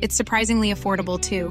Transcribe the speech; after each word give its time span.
It's 0.00 0.14
surprisingly 0.14 0.72
affordable 0.72 1.20
too. 1.20 1.50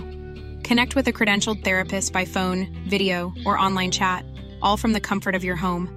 Connect 0.63 0.95
with 0.95 1.07
a 1.07 1.13
credentialed 1.13 1.63
therapist 1.63 2.13
by 2.13 2.25
phone, 2.25 2.67
video, 2.87 3.33
or 3.45 3.57
online 3.57 3.91
chat, 3.91 4.25
all 4.61 4.77
from 4.77 4.93
the 4.93 4.99
comfort 4.99 5.35
of 5.35 5.43
your 5.43 5.55
home. 5.55 5.89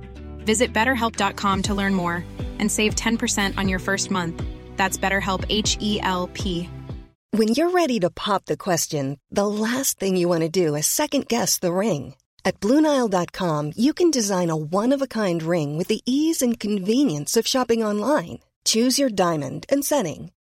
Visit 0.45 0.73
betterhelp.com 0.73 1.62
to 1.62 1.74
learn 1.74 1.95
more 1.95 2.24
and 2.59 2.71
save 2.71 2.95
10% 2.95 3.57
on 3.57 3.69
your 3.69 3.79
first 3.79 4.11
month. 4.11 4.43
That's 4.77 4.98
BetterHelp 4.98 5.45
H 5.48 5.77
E 5.80 6.01
L 6.02 6.29
P. 6.33 6.69
When 7.33 7.48
you're 7.48 7.71
ready 7.71 8.01
to 8.01 8.09
pop 8.09 8.47
the 8.47 8.57
question, 8.57 9.19
the 9.30 9.46
last 9.46 9.99
thing 9.99 10.16
you 10.16 10.29
want 10.29 10.43
to 10.43 10.49
do 10.49 10.74
is 10.74 10.87
second 10.87 11.29
guess 11.29 11.59
the 11.59 11.73
ring. 11.73 12.15
At 12.45 12.60
Bluenile.com, 12.60 13.73
you 13.77 13.93
can 13.93 14.10
design 14.10 14.49
a 14.49 14.57
one 14.57 14.95
of 14.95 15.02
a 15.02 15.07
kind 15.07 15.43
ring 15.43 15.77
with 15.77 15.88
the 15.88 16.01
ease 16.07 16.41
and 16.41 16.59
convenience 16.59 17.37
of 17.37 17.46
shopping 17.46 17.85
online. 17.85 18.38
Choose 18.65 18.99
your 18.99 19.10
diamond 19.10 19.66
and 19.69 19.85
setting. 19.85 20.30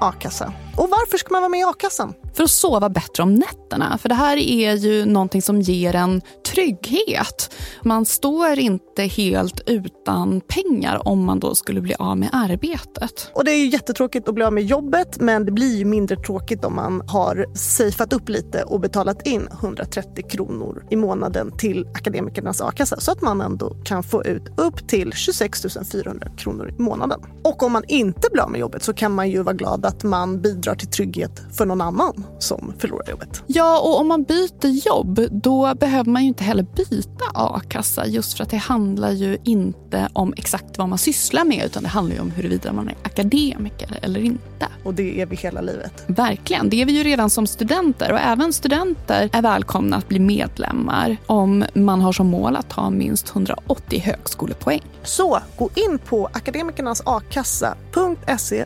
a-kassa. 0.00 0.52
Och 0.76 0.88
varför 0.90 1.18
ska 1.18 1.32
man 1.32 1.42
vara 1.42 1.48
med 1.48 1.60
i 1.60 1.64
a-kassan? 1.64 2.14
För 2.34 2.44
att 2.44 2.50
sova 2.50 2.88
bättre 2.88 3.22
om 3.22 3.34
nätterna. 3.34 3.98
För 3.98 4.08
det 4.08 4.14
här 4.14 4.36
är 4.36 4.74
ju 4.74 5.04
någonting 5.04 5.42
som 5.42 5.60
ger 5.60 5.94
en 5.94 6.22
trygghet. 6.46 7.54
Man 7.82 8.06
står 8.06 8.58
inte 8.58 9.02
helt 9.02 9.60
utan 9.66 10.40
pengar 10.40 11.08
om 11.08 11.24
man 11.24 11.40
då 11.40 11.54
skulle 11.54 11.80
bli 11.80 11.94
av 11.94 12.16
med 12.18 12.28
arbetet. 12.32 13.30
Och 13.34 13.44
det 13.44 13.50
är 13.50 13.56
ju 13.56 13.66
jättetråkigt 13.66 14.28
att 14.28 14.34
bli 14.34 14.44
av 14.44 14.52
med 14.52 14.64
jobbet 14.64 15.20
men 15.20 15.44
det 15.44 15.52
blir 15.52 15.76
ju 15.76 15.84
mindre 15.84 16.16
tråkigt 16.16 16.64
om 16.64 16.76
man 16.76 17.02
har 17.08 17.46
safeat 17.54 18.12
upp 18.12 18.28
lite 18.28 18.62
och 18.62 18.80
betalat 18.80 19.26
in 19.26 19.48
130 19.52 20.24
kronor 20.28 20.84
i 20.90 20.96
månaden 20.96 21.52
till 21.58 21.86
Akademikernas 21.94 22.60
a-kassa 22.60 23.00
så 23.00 23.12
att 23.12 23.22
man 23.22 23.40
ändå 23.40 23.76
kan 23.84 24.02
få 24.02 24.24
ut 24.24 24.42
upp 24.56 24.88
till 24.88 25.12
26 25.12 25.66
400 25.92 26.28
kronor 26.36 26.74
i 26.78 26.82
månaden. 26.82 27.20
Och 27.44 27.62
om 27.62 27.72
man 27.72 27.84
inte 27.88 28.28
blir 28.32 28.42
av 28.42 28.50
med 28.50 28.60
jobbet 28.60 28.82
så 28.82 28.92
kan 28.92 29.14
man 29.14 29.30
ju 29.30 29.42
vara 29.42 29.54
glad 29.54 29.86
att 29.88 30.02
man 30.02 30.40
bidrar 30.40 30.74
till 30.74 30.88
trygghet 30.88 31.42
för 31.52 31.66
någon 31.66 31.80
annan 31.80 32.24
som 32.38 32.72
förlorar 32.78 33.10
jobbet. 33.10 33.42
Ja, 33.46 33.80
och 33.80 34.00
om 34.00 34.08
man 34.08 34.22
byter 34.22 34.86
jobb 34.86 35.20
då 35.30 35.74
behöver 35.74 36.10
man 36.10 36.22
ju 36.22 36.28
inte 36.28 36.44
heller 36.44 36.66
byta 36.76 37.24
a-kassa 37.34 38.06
just 38.06 38.36
för 38.36 38.44
att 38.44 38.50
det 38.50 38.56
handlar 38.56 39.10
ju 39.10 39.38
inte 39.44 40.08
om 40.12 40.34
exakt 40.36 40.78
vad 40.78 40.88
man 40.88 40.98
sysslar 40.98 41.44
med 41.44 41.66
utan 41.66 41.82
det 41.82 41.88
handlar 41.88 42.14
ju 42.14 42.20
om 42.20 42.30
huruvida 42.30 42.72
man 42.72 42.88
är 42.88 42.96
akademiker 43.02 43.98
eller 44.02 44.20
inte. 44.20 44.66
Och 44.84 44.94
det 44.94 45.20
är 45.20 45.26
vi 45.26 45.36
hela 45.36 45.60
livet. 45.60 46.04
Verkligen, 46.06 46.70
det 46.70 46.82
är 46.82 46.86
vi 46.86 46.92
ju 46.92 47.02
redan 47.02 47.30
som 47.30 47.46
studenter 47.46 48.12
och 48.12 48.18
även 48.18 48.52
studenter 48.52 49.30
är 49.32 49.42
välkomna 49.42 49.96
att 49.96 50.08
bli 50.08 50.18
medlemmar 50.18 51.16
om 51.26 51.64
man 51.74 52.00
har 52.00 52.12
som 52.12 52.26
mål 52.26 52.56
att 52.56 52.72
ha 52.72 52.90
minst 52.90 53.30
180 53.30 54.00
högskolepoäng. 54.00 54.82
Så 55.02 55.38
gå 55.56 55.70
in 55.74 55.98
på 55.98 56.28
akademikernasakassa.se 56.32 58.64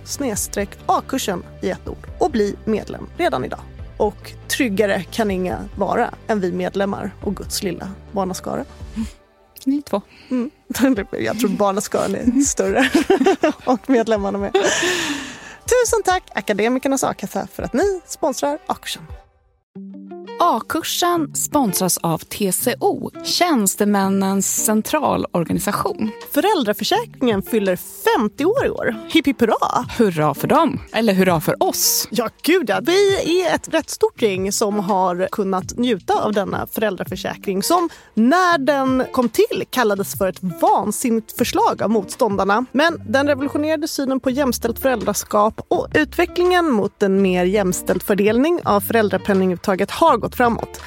a-kursen 1.13 1.43
i 1.61 1.71
ett 1.71 1.89
ord 1.89 2.07
och 2.19 2.31
bli 2.31 2.55
medlem 2.65 3.07
redan 3.17 3.45
idag. 3.45 3.61
Och 3.97 4.33
tryggare 4.49 5.03
kan 5.03 5.31
inga 5.31 5.59
vara 5.77 6.15
än 6.27 6.41
vi 6.41 6.53
medlemmar 6.53 7.11
och 7.25 7.37
Guds 7.37 7.63
lilla 7.63 7.91
barnaskara. 8.13 8.65
Ni 9.65 9.83
två. 9.83 10.03
Mm. 10.31 10.51
Jag 11.11 11.41
tror 11.41 11.49
barnaskaran 11.49 12.15
är 12.15 12.41
större 12.41 12.91
och 13.65 13.91
medlemmarna 13.91 14.39
med. 14.39 14.53
Tusen 14.53 16.03
tack 16.05 16.23
Akademikernas 16.35 17.05
a-kassa 17.05 17.47
för 17.53 17.63
att 17.63 17.73
ni 17.73 18.01
sponsrar 18.07 18.59
A-kursen. 18.67 19.03
A-kursen 20.45 21.35
sponsras 21.35 21.99
av 21.99 22.19
TCO, 22.19 23.11
Tjänstemännens 23.25 24.65
centralorganisation. 24.65 26.11
Föräldraförsäkringen 26.33 27.43
fyller 27.43 27.77
50 28.19 28.45
år 28.45 28.67
i 28.67 28.71
år. 28.71 28.97
Hipp 29.09 29.27
hipp 29.27 29.41
hurra! 29.41 29.87
Hurra 29.99 30.35
för 30.35 30.49
dem! 30.49 30.81
Eller 30.93 31.13
hurra 31.13 31.41
för 31.41 31.63
oss! 31.63 32.09
Ja, 32.11 32.29
gud 32.43 32.71
ja. 32.71 32.81
Vi 32.83 33.43
är 33.43 33.55
ett 33.55 33.75
rätt 33.75 33.91
stort 33.91 34.23
gäng 34.23 34.53
som 34.53 34.81
har 34.81 35.29
kunnat 35.33 35.79
njuta 35.79 36.25
av 36.25 36.33
denna 36.33 36.67
föräldraförsäkring 36.67 37.63
som 37.63 37.89
när 38.15 38.59
den 38.59 39.05
kom 39.13 39.29
till 39.29 39.65
kallades 39.71 40.19
för 40.19 40.29
ett 40.29 40.43
vansinnigt 40.43 41.39
förslag 41.39 41.83
av 41.83 41.91
motståndarna. 41.91 42.65
Men 42.73 43.03
den 43.09 43.27
revolutionerade 43.27 43.89
synen 43.89 44.21
på 44.21 44.31
jämställt 44.31 44.79
föräldraskap 44.79 45.61
och 45.69 45.89
utvecklingen 45.95 46.71
mot 46.71 47.03
en 47.03 47.23
mer 47.23 47.45
jämställd 47.45 48.03
fördelning 48.03 48.61
av 48.65 48.81
föräldrapenninguttaget 48.81 49.91
har 49.91 50.17
gått 50.17 50.32
framåt. 50.35 50.81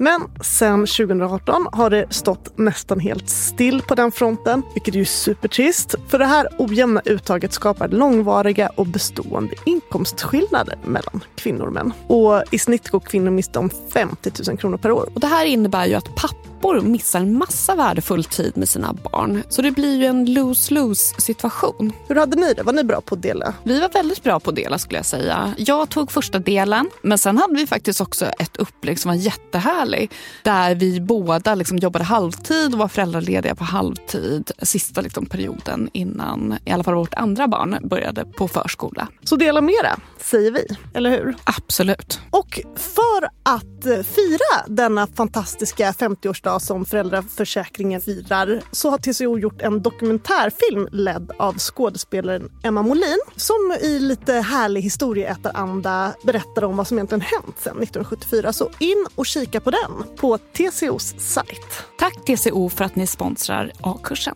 Men 0.00 0.20
sen 0.40 0.80
2018 0.80 1.66
har 1.72 1.90
det 1.90 2.06
stått 2.10 2.58
nästan 2.58 3.00
helt 3.00 3.28
still 3.28 3.82
på 3.82 3.94
den 3.94 4.12
fronten, 4.12 4.62
vilket 4.74 4.94
är 4.94 4.98
ju 4.98 5.04
supertrist. 5.04 5.94
För 6.08 6.18
det 6.18 6.24
här 6.24 6.48
ojämna 6.58 7.02
uttaget 7.04 7.52
skapar 7.52 7.88
långvariga 7.88 8.70
och 8.74 8.86
bestående 8.86 9.54
inkomstskillnader 9.66 10.78
mellan 10.84 11.24
kvinnor 11.36 11.66
och 11.66 11.72
män. 11.72 11.92
Och 12.06 12.42
i 12.50 12.58
snitt 12.58 12.88
går 12.88 13.00
kvinnor 13.00 13.30
miste 13.30 13.58
om 13.58 13.70
50 13.92 14.30
000 14.48 14.58
kronor 14.58 14.76
per 14.76 14.90
år. 14.90 15.08
Och 15.14 15.20
det 15.20 15.26
här 15.26 15.46
innebär 15.46 15.86
ju 15.86 15.94
att 15.94 16.14
pappor 16.58 16.80
missar 16.80 17.20
en 17.20 17.38
massa 17.38 17.74
värdefull 17.74 18.24
tid 18.24 18.56
med 18.56 18.68
sina 18.68 18.92
barn. 18.92 19.42
Så 19.48 19.62
det 19.62 19.70
blir 19.70 19.96
ju 19.96 20.04
en 20.04 20.26
lose-lose 20.26 21.20
situation. 21.20 21.92
Hur 22.08 22.16
hade 22.16 22.36
ni 22.36 22.54
det? 22.54 22.62
Var 22.62 22.72
ni 22.72 22.84
bra 22.84 23.00
på 23.00 23.14
att 23.14 23.22
dela? 23.22 23.54
Vi 23.62 23.80
var 23.80 23.88
väldigt 23.88 24.22
bra 24.22 24.40
på 24.40 24.50
att 24.50 24.56
dela 24.56 24.78
skulle 24.78 24.98
jag 24.98 25.06
säga. 25.06 25.54
Jag 25.58 25.88
tog 25.88 26.12
första 26.12 26.38
delen, 26.38 26.90
men 27.02 27.18
sen 27.18 27.38
hade 27.38 27.54
vi 27.54 27.66
faktiskt 27.66 28.00
också 28.00 28.26
ett 28.26 28.56
upplägg 28.56 28.98
som 28.98 29.08
var 29.08 29.16
jättehärligt 29.16 30.14
där 30.42 30.74
vi 30.74 31.00
båda 31.00 31.54
liksom 31.54 31.78
jobbade 31.78 32.04
halvtid 32.04 32.72
och 32.72 32.78
var 32.78 32.88
föräldralediga 32.88 33.54
på 33.54 33.64
halvtid 33.64 34.50
sista 34.62 35.00
liksom 35.00 35.26
perioden 35.26 35.90
innan 35.92 36.58
i 36.64 36.70
alla 36.70 36.84
fall 36.84 36.94
vårt 36.94 37.14
andra 37.14 37.48
barn 37.48 37.78
började 37.82 38.24
på 38.24 38.48
förskola. 38.48 39.08
Så 39.24 39.36
dela 39.36 39.60
mera, 39.60 39.98
säger 40.18 40.50
vi. 40.50 40.66
Eller 40.94 41.10
hur? 41.10 41.36
Absolut. 41.44 42.20
Och 42.30 42.60
för 42.76 43.24
att 43.42 43.77
att 43.78 44.06
fira 44.06 44.66
denna 44.66 45.06
fantastiska 45.06 45.92
50-årsdag 45.92 46.58
som 46.58 46.84
föräldraförsäkringen 46.84 48.00
firar 48.00 48.62
så 48.72 48.90
har 48.90 48.98
TCO 48.98 49.38
gjort 49.38 49.62
en 49.62 49.82
dokumentärfilm 49.82 50.88
ledd 50.92 51.30
av 51.38 51.58
skådespelaren 51.58 52.50
Emma 52.64 52.82
Molin 52.82 53.18
som 53.36 53.76
i 53.82 53.98
lite 53.98 54.32
härlig 54.32 54.82
historieätaranda 54.82 56.14
berättar 56.24 56.64
om 56.64 56.76
vad 56.76 56.86
som 56.86 56.98
egentligen 56.98 57.20
hänt 57.20 57.56
sedan 57.58 57.82
1974. 57.82 58.52
Så 58.52 58.70
in 58.78 59.06
och 59.14 59.26
kika 59.26 59.60
på 59.60 59.70
den 59.70 60.16
på 60.16 60.38
TCOs 60.38 61.14
sajt. 61.18 61.84
Tack 61.98 62.24
TCO 62.24 62.68
för 62.68 62.84
att 62.84 62.96
ni 62.96 63.06
sponsrar 63.06 63.72
A-kursen. 63.82 64.34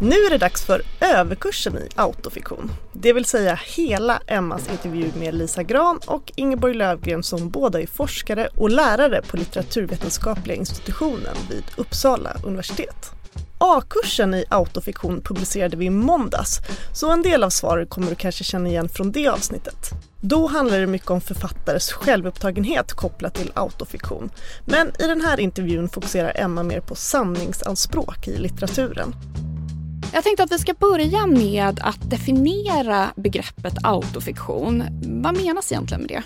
Nu 0.00 0.14
är 0.14 0.30
det 0.30 0.38
dags 0.38 0.64
för 0.64 0.82
överkursen 1.00 1.78
i 1.78 1.88
autofiktion. 1.94 2.70
Det 2.92 3.12
vill 3.12 3.24
säga 3.24 3.60
hela 3.76 4.20
Emmas 4.26 4.68
intervju 4.70 5.10
med 5.18 5.34
Lisa 5.34 5.62
Gran 5.62 6.00
och 6.06 6.32
Ingeborg 6.36 6.74
Lövgren 6.74 7.22
som 7.22 7.50
båda 7.50 7.80
är 7.80 7.86
forskare 7.86 8.48
och 8.56 8.70
lärare 8.70 9.22
på 9.22 9.36
litteraturvetenskapliga 9.36 10.56
institutionen 10.56 11.36
vid 11.50 11.64
Uppsala 11.76 12.36
universitet. 12.44 13.10
A-kursen 13.58 14.34
i 14.34 14.44
autofiktion 14.48 15.20
publicerade 15.20 15.76
vi 15.76 15.84
i 15.84 15.90
måndags, 15.90 16.58
så 16.94 17.10
en 17.10 17.22
del 17.22 17.44
av 17.44 17.50
svaren 17.50 17.86
kommer 17.86 18.08
du 18.10 18.14
kanske 18.14 18.44
känna 18.44 18.68
igen 18.68 18.88
från 18.88 19.12
det 19.12 19.28
avsnittet. 19.28 19.90
Då 20.20 20.46
handlar 20.46 20.80
det 20.80 20.86
mycket 20.86 21.10
om 21.10 21.20
författares 21.20 21.92
självupptagenhet 21.92 22.92
kopplat 22.92 23.34
till 23.34 23.52
autofiktion. 23.54 24.30
Men 24.64 24.88
i 24.98 25.06
den 25.06 25.20
här 25.20 25.40
intervjun 25.40 25.88
fokuserar 25.88 26.32
Emma 26.36 26.62
mer 26.62 26.80
på 26.80 26.94
sanningsanspråk 26.94 28.28
i 28.28 28.38
litteraturen. 28.38 29.14
Jag 30.12 30.24
tänkte 30.24 30.42
att 30.42 30.52
vi 30.52 30.58
ska 30.58 30.74
börja 30.74 31.26
med 31.26 31.80
att 31.82 32.10
definiera 32.10 33.06
begreppet 33.16 33.74
autofiktion. 33.82 34.84
Vad 35.22 35.36
menas 35.36 35.72
egentligen 35.72 36.00
med 36.00 36.10
det? 36.10 36.22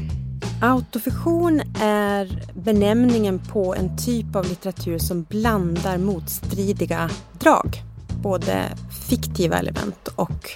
Autofiktion 0.66 1.62
är 1.80 2.42
benämningen 2.54 3.38
på 3.38 3.74
en 3.74 3.96
typ 3.96 4.36
av 4.36 4.48
litteratur 4.48 4.98
som 4.98 5.22
blandar 5.22 5.98
motstridiga 5.98 7.10
drag. 7.32 7.82
Både 8.22 8.68
fiktiva 9.08 9.58
element 9.58 10.08
och 10.14 10.50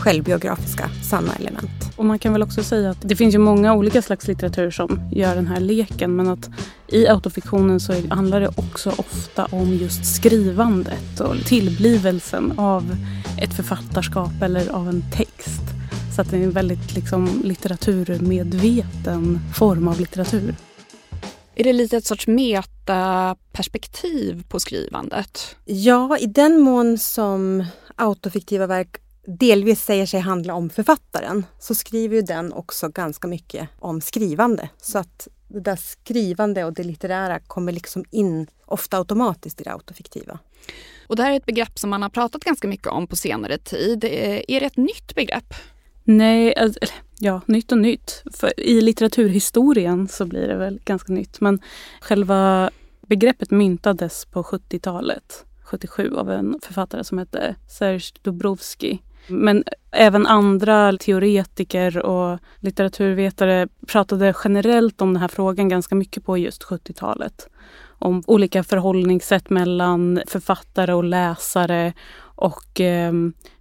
självbiografiska 0.00 0.88
sanna 1.02 1.34
element. 1.34 1.83
Och 1.96 2.04
man 2.04 2.18
kan 2.18 2.32
väl 2.32 2.42
också 2.42 2.62
säga 2.62 2.90
att 2.90 2.98
det 3.00 3.16
finns 3.16 3.34
ju 3.34 3.38
många 3.38 3.74
olika 3.74 4.02
slags 4.02 4.28
litteratur 4.28 4.70
som 4.70 5.00
gör 5.12 5.34
den 5.34 5.46
här 5.46 5.60
leken 5.60 6.16
men 6.16 6.28
att 6.28 6.50
i 6.88 7.08
autofiktionen 7.08 7.80
så 7.80 7.92
handlar 8.10 8.40
det 8.40 8.48
också 8.48 8.90
ofta 8.90 9.44
om 9.44 9.74
just 9.74 10.16
skrivandet 10.16 11.20
och 11.20 11.36
tillblivelsen 11.46 12.58
av 12.58 12.96
ett 13.40 13.54
författarskap 13.54 14.42
eller 14.42 14.70
av 14.70 14.88
en 14.88 15.02
text. 15.12 15.62
Så 16.16 16.20
att 16.20 16.30
det 16.30 16.36
är 16.36 16.42
en 16.42 16.50
väldigt 16.50 16.94
liksom, 16.94 17.40
litteraturmedveten 17.44 19.40
form 19.54 19.88
av 19.88 20.00
litteratur. 20.00 20.54
Är 21.54 21.64
det 21.64 21.72
lite 21.72 21.96
ett 21.96 22.06
sorts 22.06 22.26
metaperspektiv 22.26 24.44
på 24.48 24.60
skrivandet? 24.60 25.56
Ja, 25.64 26.18
i 26.18 26.26
den 26.26 26.60
mån 26.60 26.98
som 26.98 27.64
autofiktiva 27.96 28.66
verk 28.66 28.96
delvis 29.26 29.84
säger 29.84 30.06
sig 30.06 30.20
handla 30.20 30.54
om 30.54 30.70
författaren 30.70 31.46
så 31.58 31.74
skriver 31.74 32.16
ju 32.16 32.22
den 32.22 32.52
också 32.52 32.88
ganska 32.88 33.28
mycket 33.28 33.68
om 33.78 34.00
skrivande. 34.00 34.68
Så 34.82 34.98
att 34.98 35.28
det 35.48 35.60
där 35.60 35.76
skrivande 35.76 36.64
och 36.64 36.72
det 36.72 36.84
litterära 36.84 37.38
kommer 37.38 37.72
liksom 37.72 38.04
in 38.10 38.46
ofta 38.64 38.98
automatiskt 38.98 39.60
i 39.60 39.64
det 39.64 39.72
autofiktiva. 39.72 40.38
Och 41.06 41.16
det 41.16 41.22
här 41.22 41.32
är 41.32 41.36
ett 41.36 41.46
begrepp 41.46 41.78
som 41.78 41.90
man 41.90 42.02
har 42.02 42.08
pratat 42.08 42.44
ganska 42.44 42.68
mycket 42.68 42.86
om 42.86 43.06
på 43.06 43.16
senare 43.16 43.58
tid. 43.58 44.04
Är 44.04 44.60
det 44.60 44.66
ett 44.66 44.76
nytt 44.76 45.14
begrepp? 45.14 45.54
Nej, 46.04 46.56
alltså, 46.56 46.80
ja, 47.18 47.40
nytt 47.46 47.72
och 47.72 47.78
nytt. 47.78 48.22
För 48.32 48.60
I 48.60 48.80
litteraturhistorien 48.80 50.08
så 50.08 50.26
blir 50.26 50.48
det 50.48 50.56
väl 50.56 50.80
ganska 50.84 51.12
nytt. 51.12 51.40
Men 51.40 51.60
själva 52.00 52.70
begreppet 53.06 53.50
myntades 53.50 54.24
på 54.24 54.42
70-talet, 54.42 55.44
77, 55.62 56.16
av 56.16 56.30
en 56.30 56.60
författare 56.62 57.04
som 57.04 57.18
hette 57.18 57.54
Serge 57.68 58.12
Dubrovsky. 58.22 58.98
Men 59.26 59.64
även 59.90 60.26
andra 60.26 60.96
teoretiker 60.96 61.98
och 61.98 62.38
litteraturvetare 62.60 63.68
pratade 63.86 64.34
generellt 64.44 65.00
om 65.02 65.12
den 65.12 65.20
här 65.20 65.28
frågan 65.28 65.68
ganska 65.68 65.94
mycket 65.94 66.24
på 66.24 66.38
just 66.38 66.64
70-talet. 66.64 67.48
Om 67.98 68.22
olika 68.26 68.64
förhållningssätt 68.64 69.50
mellan 69.50 70.20
författare 70.26 70.92
och 70.92 71.04
läsare 71.04 71.92
och 72.20 72.80
eh, 72.80 73.12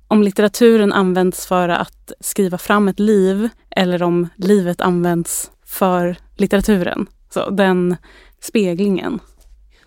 om 0.08 0.24
litteraturen 0.24 0.94
används 0.94 1.48
för 1.48 1.70
att 1.70 2.12
skriva 2.20 2.58
fram 2.58 2.88
ett 2.88 3.00
liv 3.00 3.50
eller 3.70 4.04
om 4.04 4.30
livet 4.36 4.82
används 4.82 5.52
för 5.66 6.16
litteraturen. 6.36 7.08
Så 7.30 7.50
den 7.50 7.96
speglingen. 8.40 9.20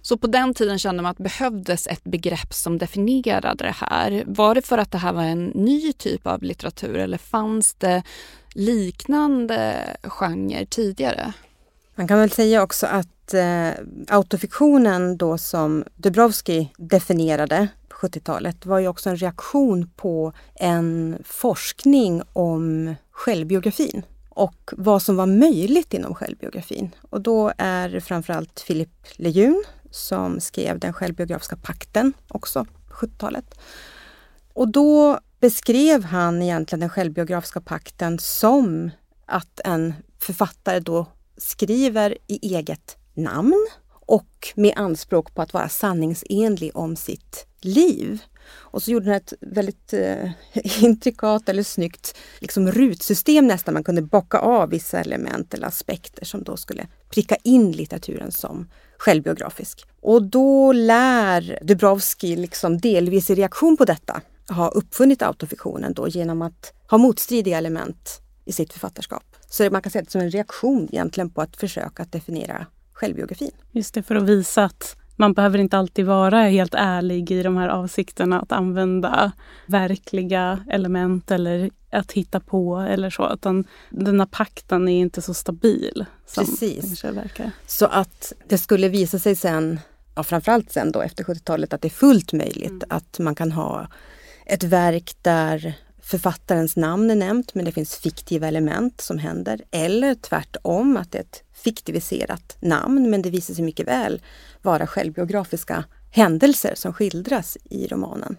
Så 0.07 0.17
på 0.17 0.27
den 0.27 0.55
tiden 0.55 0.79
kände 0.79 1.03
man 1.03 1.11
att 1.11 1.17
det 1.17 1.23
behövdes 1.23 1.87
ett 1.87 2.05
begrepp 2.05 2.55
som 2.55 2.79
definierade 2.79 3.65
det 3.65 3.75
här. 3.77 4.25
Var 4.27 4.55
det 4.55 4.63
för 4.63 4.79
att 4.79 4.93
det 4.93 4.99
här 4.99 5.13
var 5.13 5.23
en 5.23 5.47
ny 5.47 5.93
typ 5.93 6.27
av 6.27 6.43
litteratur 6.43 6.95
eller 6.95 7.19
fanns 7.19 7.75
det 7.75 8.03
liknande 8.55 9.77
genrer 10.03 10.65
tidigare? 10.65 11.33
Man 11.95 12.09
kan 12.09 12.19
väl 12.19 12.31
säga 12.31 12.63
också 12.63 12.87
att 12.87 13.35
eh, 13.35 13.71
autofiktionen 14.09 15.17
då 15.17 15.39
som 15.39 15.85
Dubrovski 15.97 16.73
definierade 16.77 17.69
70-talet 17.91 18.67
var 18.67 18.79
ju 18.79 18.89
också 18.89 19.11
en 19.11 19.17
reaktion 19.17 19.91
på 19.97 20.33
en 20.55 21.19
forskning 21.25 22.23
om 22.33 22.95
självbiografin 23.11 24.03
och 24.29 24.73
vad 24.77 25.03
som 25.03 25.17
var 25.17 25.27
möjligt 25.27 25.95
inom 25.95 26.15
självbiografin. 26.15 26.91
Och 27.11 27.21
då 27.21 27.53
är 27.59 27.89
det 27.89 28.01
framförallt 28.01 28.65
Philip 28.67 28.91
Lejeune 29.17 29.63
som 29.91 30.41
skrev 30.41 30.79
den 30.79 30.93
självbiografiska 30.93 31.57
pakten 31.57 32.13
också 32.29 32.65
på 32.65 33.07
70-talet. 33.07 33.55
Och 34.53 34.69
då 34.69 35.21
beskrev 35.41 36.05
han 36.05 36.43
egentligen 36.43 36.81
den 36.81 36.91
självbiografiska 36.91 37.61
pakten 37.61 38.19
som 38.19 38.91
att 39.27 39.61
en 39.65 39.95
författare 40.19 40.81
då 40.81 41.07
skriver 41.37 42.19
i 42.27 42.55
eget 42.55 42.97
namn 43.15 43.67
och 44.07 44.53
med 44.55 44.73
anspråk 44.77 45.35
på 45.35 45.43
att 45.43 45.53
vara 45.53 45.69
sanningsenlig 45.69 46.77
om 46.77 46.97
sitt 46.97 47.47
liv. 47.61 48.23
Och 48.49 48.83
så 48.83 48.91
gjorde 48.91 49.07
han 49.07 49.15
ett 49.15 49.33
väldigt 49.41 49.93
eh, 49.93 50.31
intrikat 50.85 51.49
eller 51.49 51.63
snyggt 51.63 52.17
liksom 52.39 52.73
rutsystem 52.73 53.47
nästan. 53.47 53.75
Man 53.75 53.85
kunde 53.85 54.03
bocka 54.03 54.39
av 54.39 54.71
vissa 54.71 55.01
element 55.01 55.55
eller 55.55 55.67
aspekter 55.67 56.25
som 56.25 56.43
då 56.43 56.57
skulle 56.57 56.89
pricka 57.11 57.37
in 57.43 57.73
litteraturen 57.73 58.33
som 58.33 58.69
självbiografisk. 58.99 59.87
Och 60.01 60.23
då 60.23 60.73
lär 60.73 61.59
Dubrovski 61.63 62.37
liksom 62.37 62.79
delvis 62.79 63.31
i 63.31 63.35
reaktion 63.35 63.77
på 63.77 63.85
detta 63.85 64.21
ha 64.49 64.69
uppfunnit 64.69 65.23
autofiktionen 65.23 65.93
då 65.93 66.09
genom 66.09 66.43
att 66.43 66.73
ha 66.91 66.99
motstridiga 66.99 67.59
element 67.59 68.21
i 68.45 68.53
sitt 68.53 68.73
författarskap. 68.73 69.25
Så 69.51 69.71
man 69.71 69.83
kan 69.83 69.93
säga 69.93 70.03
det 70.03 70.11
som 70.11 70.21
en 70.21 70.31
reaktion 70.31 70.89
egentligen 70.93 71.31
på 71.31 71.41
att 71.41 71.57
försöka 71.57 72.03
att 72.03 72.13
definiera 72.13 72.67
självbiografin. 72.93 73.51
Just 73.73 73.95
det, 73.95 74.03
för 74.03 74.15
att 74.15 74.23
visa 74.23 74.65
att 74.65 74.97
man 75.17 75.33
behöver 75.33 75.59
inte 75.59 75.79
alltid 75.79 76.07
vara 76.07 76.43
helt 76.43 76.75
ärlig 76.75 77.31
i 77.31 77.43
de 77.43 77.57
här 77.57 77.69
avsikterna 77.69 78.41
att 78.41 78.53
använda 78.53 79.33
verkliga 79.67 80.65
element 80.71 81.31
eller 81.31 81.71
att 81.91 82.13
hitta 82.13 82.41
på 82.41 82.77
eller 82.77 83.11
så. 83.11 83.33
Utan 83.33 83.65
den 83.91 84.21
här 84.21 84.27
pakten 84.27 84.89
är 84.89 85.01
inte 85.01 85.23
så 85.23 85.35
stabil. 85.35 86.05
Precis. 86.35 87.05
Så 87.67 87.87
att 87.87 88.33
det 88.49 88.59
skulle 88.59 88.89
visa 88.89 89.19
sig 89.19 89.37
sen, 89.37 89.81
ja, 90.15 90.23
framförallt 90.23 90.73
sen 90.73 90.93
då 90.93 91.01
efter 91.01 91.25
70-talet, 91.25 91.73
att 91.73 91.83
det 91.83 91.89
är 91.89 91.91
fullt 91.91 92.33
möjligt 92.33 92.71
mm. 92.71 92.87
att 92.89 93.19
man 93.19 93.35
kan 93.35 93.53
ha 93.53 93.89
ett 94.47 94.65
verk 94.65 95.17
där 95.23 95.75
författarens 96.07 96.77
namn 96.77 97.11
är 97.11 97.15
nämnt 97.15 97.55
men 97.55 97.65
det 97.65 97.73
finns 97.73 97.97
fiktiva 97.97 98.49
element 98.49 99.01
som 99.01 99.19
händer. 99.19 99.61
Eller 99.71 100.15
tvärtom, 100.15 100.97
att 100.97 101.13
det 101.13 101.19
är 101.19 101.23
ett 101.23 101.43
fiktiviserat 101.55 102.57
namn 102.61 103.11
men 103.11 103.23
det 103.23 103.31
visar 103.31 103.55
sig 103.55 103.65
mycket 103.65 103.89
väl 103.89 104.23
vara 104.63 104.87
självbiografiska 104.87 105.85
händelser 106.11 106.73
som 106.75 106.93
skildras 106.93 107.59
i 107.65 107.87
romanen. 107.87 108.37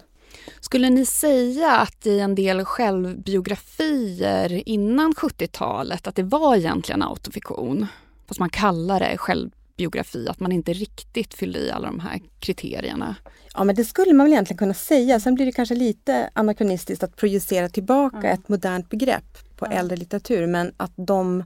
Skulle 0.60 0.90
ni 0.90 1.06
säga 1.06 1.72
att 1.72 2.06
i 2.06 2.20
en 2.20 2.34
del 2.34 2.64
självbiografier 2.64 4.68
innan 4.68 5.12
70-talet 5.12 6.06
att 6.06 6.14
det 6.14 6.22
var 6.22 6.56
egentligen 6.56 7.02
autofiktion? 7.02 7.86
Fast 8.28 8.40
man 8.40 8.50
kallar 8.50 9.00
det 9.00 9.16
självbiografi, 9.78 10.28
att 10.28 10.40
man 10.40 10.52
inte 10.52 10.72
riktigt 10.72 11.34
fyllde 11.34 11.58
i 11.58 11.70
alla 11.70 11.86
de 11.86 12.00
här 12.00 12.20
kriterierna. 12.40 13.16
Ja 13.54 13.64
men 13.64 13.74
det 13.74 13.84
skulle 13.84 14.12
man 14.12 14.26
väl 14.26 14.32
egentligen 14.32 14.58
kunna 14.58 14.74
säga. 14.74 15.20
Sen 15.20 15.34
blir 15.34 15.46
det 15.46 15.52
kanske 15.52 15.74
lite 15.74 16.30
anakronistiskt 16.34 17.02
att 17.02 17.16
projicera 17.16 17.68
tillbaka 17.68 18.16
mm. 18.16 18.32
ett 18.32 18.48
modernt 18.48 18.88
begrepp 18.88 19.56
på 19.56 19.66
mm. 19.66 19.78
äldre 19.78 19.96
litteratur 19.96 20.46
men 20.46 20.72
att 20.76 20.92
de 20.96 21.44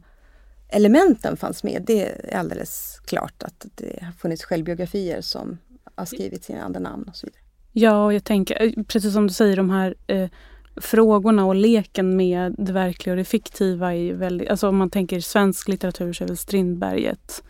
elementen 0.68 1.36
fanns 1.36 1.64
med. 1.64 1.82
Det 1.86 2.32
är 2.32 2.36
alldeles 2.36 3.00
klart 3.04 3.42
att 3.42 3.66
det 3.74 4.02
har 4.02 4.12
funnits 4.12 4.44
självbiografier 4.44 5.20
som 5.20 5.58
har 5.96 6.06
skrivit 6.06 6.44
sina 6.44 6.62
andra 6.62 6.80
namn 6.80 7.04
och 7.08 7.16
så 7.16 7.26
vidare. 7.26 7.42
Ja, 7.72 8.04
och 8.04 8.14
jag 8.14 8.24
tänker 8.24 8.62
eh, 8.62 8.84
precis 8.84 9.12
som 9.12 9.26
du 9.26 9.32
säger 9.32 9.56
de 9.56 9.70
här 9.70 9.94
eh, 10.06 10.28
frågorna 10.76 11.44
och 11.44 11.54
leken 11.54 12.16
med 12.16 12.54
det 12.58 12.72
verkliga 12.72 13.12
och 13.12 13.16
det 13.16 13.24
fiktiva 13.24 13.94
är 13.94 14.14
väldigt, 14.14 14.48
alltså 14.48 14.68
om 14.68 14.76
man 14.76 14.90
tänker 14.90 15.20
svensk 15.20 15.68
litteratur 15.68 16.12
så 16.12 16.24
är 16.24 16.28
väl 16.28 16.36
Strindberg 16.36 17.06
ett 17.06 17.42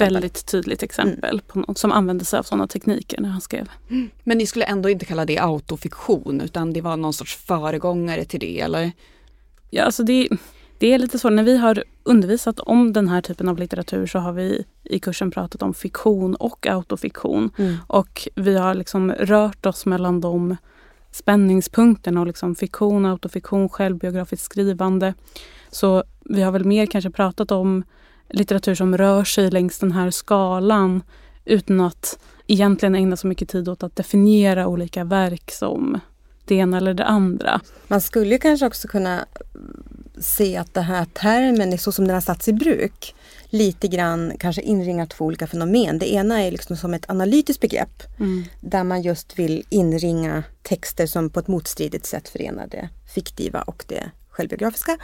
väldigt 0.00 0.46
tydligt 0.46 0.82
exempel 0.82 1.30
mm. 1.30 1.44
på 1.46 1.58
någon 1.58 1.76
som 1.76 1.92
använde 1.92 2.24
sig 2.24 2.38
av 2.38 2.42
sådana 2.42 2.68
tekniker 2.68 3.20
när 3.20 3.28
han 3.28 3.40
skrev. 3.40 3.68
Mm. 3.90 4.10
Men 4.24 4.38
ni 4.38 4.46
skulle 4.46 4.64
ändå 4.64 4.88
inte 4.88 5.04
kalla 5.04 5.24
det 5.24 5.38
autofiktion 5.38 6.40
utan 6.40 6.72
det 6.72 6.80
var 6.80 6.96
någon 6.96 7.12
sorts 7.12 7.36
föregångare 7.36 8.24
till 8.24 8.40
det 8.40 8.60
eller? 8.60 8.92
Ja, 9.70 9.82
alltså 9.82 10.02
det, 10.02 10.28
det 10.78 10.92
är 10.92 10.98
lite 10.98 11.18
så, 11.18 11.30
när 11.30 11.42
vi 11.42 11.56
har 11.56 11.84
undervisat 12.02 12.60
om 12.60 12.92
den 12.92 13.08
här 13.08 13.20
typen 13.20 13.48
av 13.48 13.58
litteratur 13.58 14.06
så 14.06 14.18
har 14.18 14.32
vi 14.32 14.64
i 14.84 14.98
kursen 14.98 15.30
pratat 15.30 15.62
om 15.62 15.74
fiktion 15.74 16.34
och 16.34 16.66
autofiktion. 16.66 17.50
Mm. 17.58 17.76
Och 17.86 18.28
vi 18.34 18.56
har 18.56 18.74
liksom 18.74 19.12
rört 19.12 19.66
oss 19.66 19.86
mellan 19.86 20.20
de 20.20 20.56
spänningspunkterna 21.16 22.20
och 22.20 22.26
liksom 22.26 22.54
fiktion, 22.54 23.06
autofiktion, 23.06 23.68
självbiografiskt 23.68 24.44
skrivande. 24.44 25.14
Så 25.70 26.04
vi 26.24 26.42
har 26.42 26.52
väl 26.52 26.64
mer 26.64 26.86
kanske 26.86 27.10
pratat 27.10 27.50
om 27.50 27.84
litteratur 28.28 28.74
som 28.74 28.98
rör 28.98 29.24
sig 29.24 29.50
längs 29.50 29.78
den 29.78 29.92
här 29.92 30.10
skalan 30.10 31.02
utan 31.44 31.80
att 31.80 32.18
egentligen 32.46 32.94
ägna 32.94 33.16
så 33.16 33.26
mycket 33.26 33.48
tid 33.48 33.68
åt 33.68 33.82
att 33.82 33.96
definiera 33.96 34.66
olika 34.66 35.04
verk 35.04 35.50
som 35.50 36.00
det 36.44 36.54
ena 36.54 36.76
eller 36.76 36.94
det 36.94 37.04
andra. 37.04 37.60
Man 37.88 38.00
skulle 38.00 38.38
kanske 38.38 38.66
också 38.66 38.88
kunna 38.88 39.26
se 40.18 40.56
att 40.56 40.74
den 40.74 40.84
här 40.84 41.04
termen, 41.04 41.78
så 41.78 41.92
som 41.92 42.06
den 42.06 42.14
har 42.14 42.20
satts 42.20 42.48
i 42.48 42.52
bruk, 42.52 43.14
lite 43.50 43.88
grann 43.88 44.32
kanske 44.38 44.62
inringar 44.62 45.06
två 45.06 45.24
olika 45.24 45.46
fenomen. 45.46 45.98
Det 45.98 46.12
ena 46.12 46.42
är 46.42 46.50
liksom 46.50 46.76
som 46.76 46.94
ett 46.94 47.10
analytiskt 47.10 47.60
begrepp 47.60 48.02
mm. 48.18 48.44
där 48.60 48.84
man 48.84 49.02
just 49.02 49.38
vill 49.38 49.64
inringa 49.68 50.44
texter 50.62 51.06
som 51.06 51.30
på 51.30 51.40
ett 51.40 51.48
motstridigt 51.48 52.06
sätt 52.06 52.28
förenar 52.28 52.66
det 52.66 52.88
fiktiva 53.14 53.62
och 53.62 53.84
det 53.88 54.10
självbiografiska. 54.28 54.98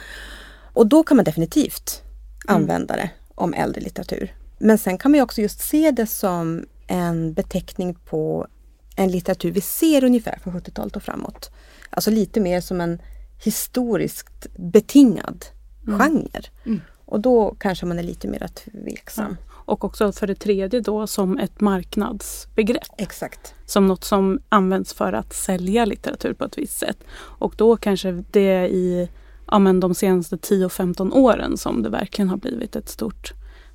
Och 0.73 0.87
då 0.87 1.03
kan 1.03 1.17
man 1.17 1.25
definitivt 1.25 2.01
användare 2.47 3.09
om 3.35 3.53
äldre 3.53 3.81
litteratur. 3.81 4.35
Men 4.57 4.77
sen 4.77 4.97
kan 4.97 5.11
man 5.11 5.21
också 5.21 5.41
just 5.41 5.59
se 5.59 5.91
det 5.91 6.07
som 6.07 6.65
en 6.87 7.33
beteckning 7.33 7.95
på 7.95 8.47
en 8.95 9.11
litteratur 9.11 9.51
vi 9.51 9.61
ser 9.61 10.03
ungefär 10.03 10.39
från 10.43 10.53
70-talet 10.53 10.95
och 10.95 11.03
framåt. 11.03 11.51
Alltså 11.89 12.11
lite 12.11 12.39
mer 12.39 12.61
som 12.61 12.81
en 12.81 13.01
historiskt 13.43 14.47
betingad 14.55 15.45
mm. 15.87 15.99
genre. 15.99 16.41
Mm. 16.65 16.81
Och 17.05 17.19
då 17.19 17.55
kanske 17.59 17.85
man 17.85 17.99
är 17.99 18.03
lite 18.03 18.27
mer 18.27 18.47
tveksam. 18.47 19.37
Ja. 19.39 19.53
Och 19.65 19.83
också 19.83 20.11
för 20.11 20.27
det 20.27 20.35
tredje 20.35 20.79
då 20.79 21.07
som 21.07 21.37
ett 21.37 21.61
marknadsbegrepp. 21.61 22.87
Exakt. 22.97 23.53
Som 23.65 23.87
något 23.87 24.03
som 24.03 24.39
används 24.49 24.93
för 24.93 25.13
att 25.13 25.33
sälja 25.33 25.85
litteratur 25.85 26.33
på 26.33 26.45
ett 26.45 26.57
visst 26.57 26.79
sätt. 26.79 26.97
Och 27.17 27.53
då 27.57 27.77
kanske 27.77 28.23
det 28.31 28.41
är 28.41 28.65
i 28.65 29.09
ja, 29.47 29.59
men 29.59 29.79
de 29.79 29.95
senaste 29.95 30.35
10-15 30.35 31.13
åren 31.13 31.57
som 31.57 31.83
det 31.83 31.89
verkligen 31.89 32.29
har 32.29 32.37
blivit 32.37 32.75
ett 32.75 32.89
stort 32.89 33.33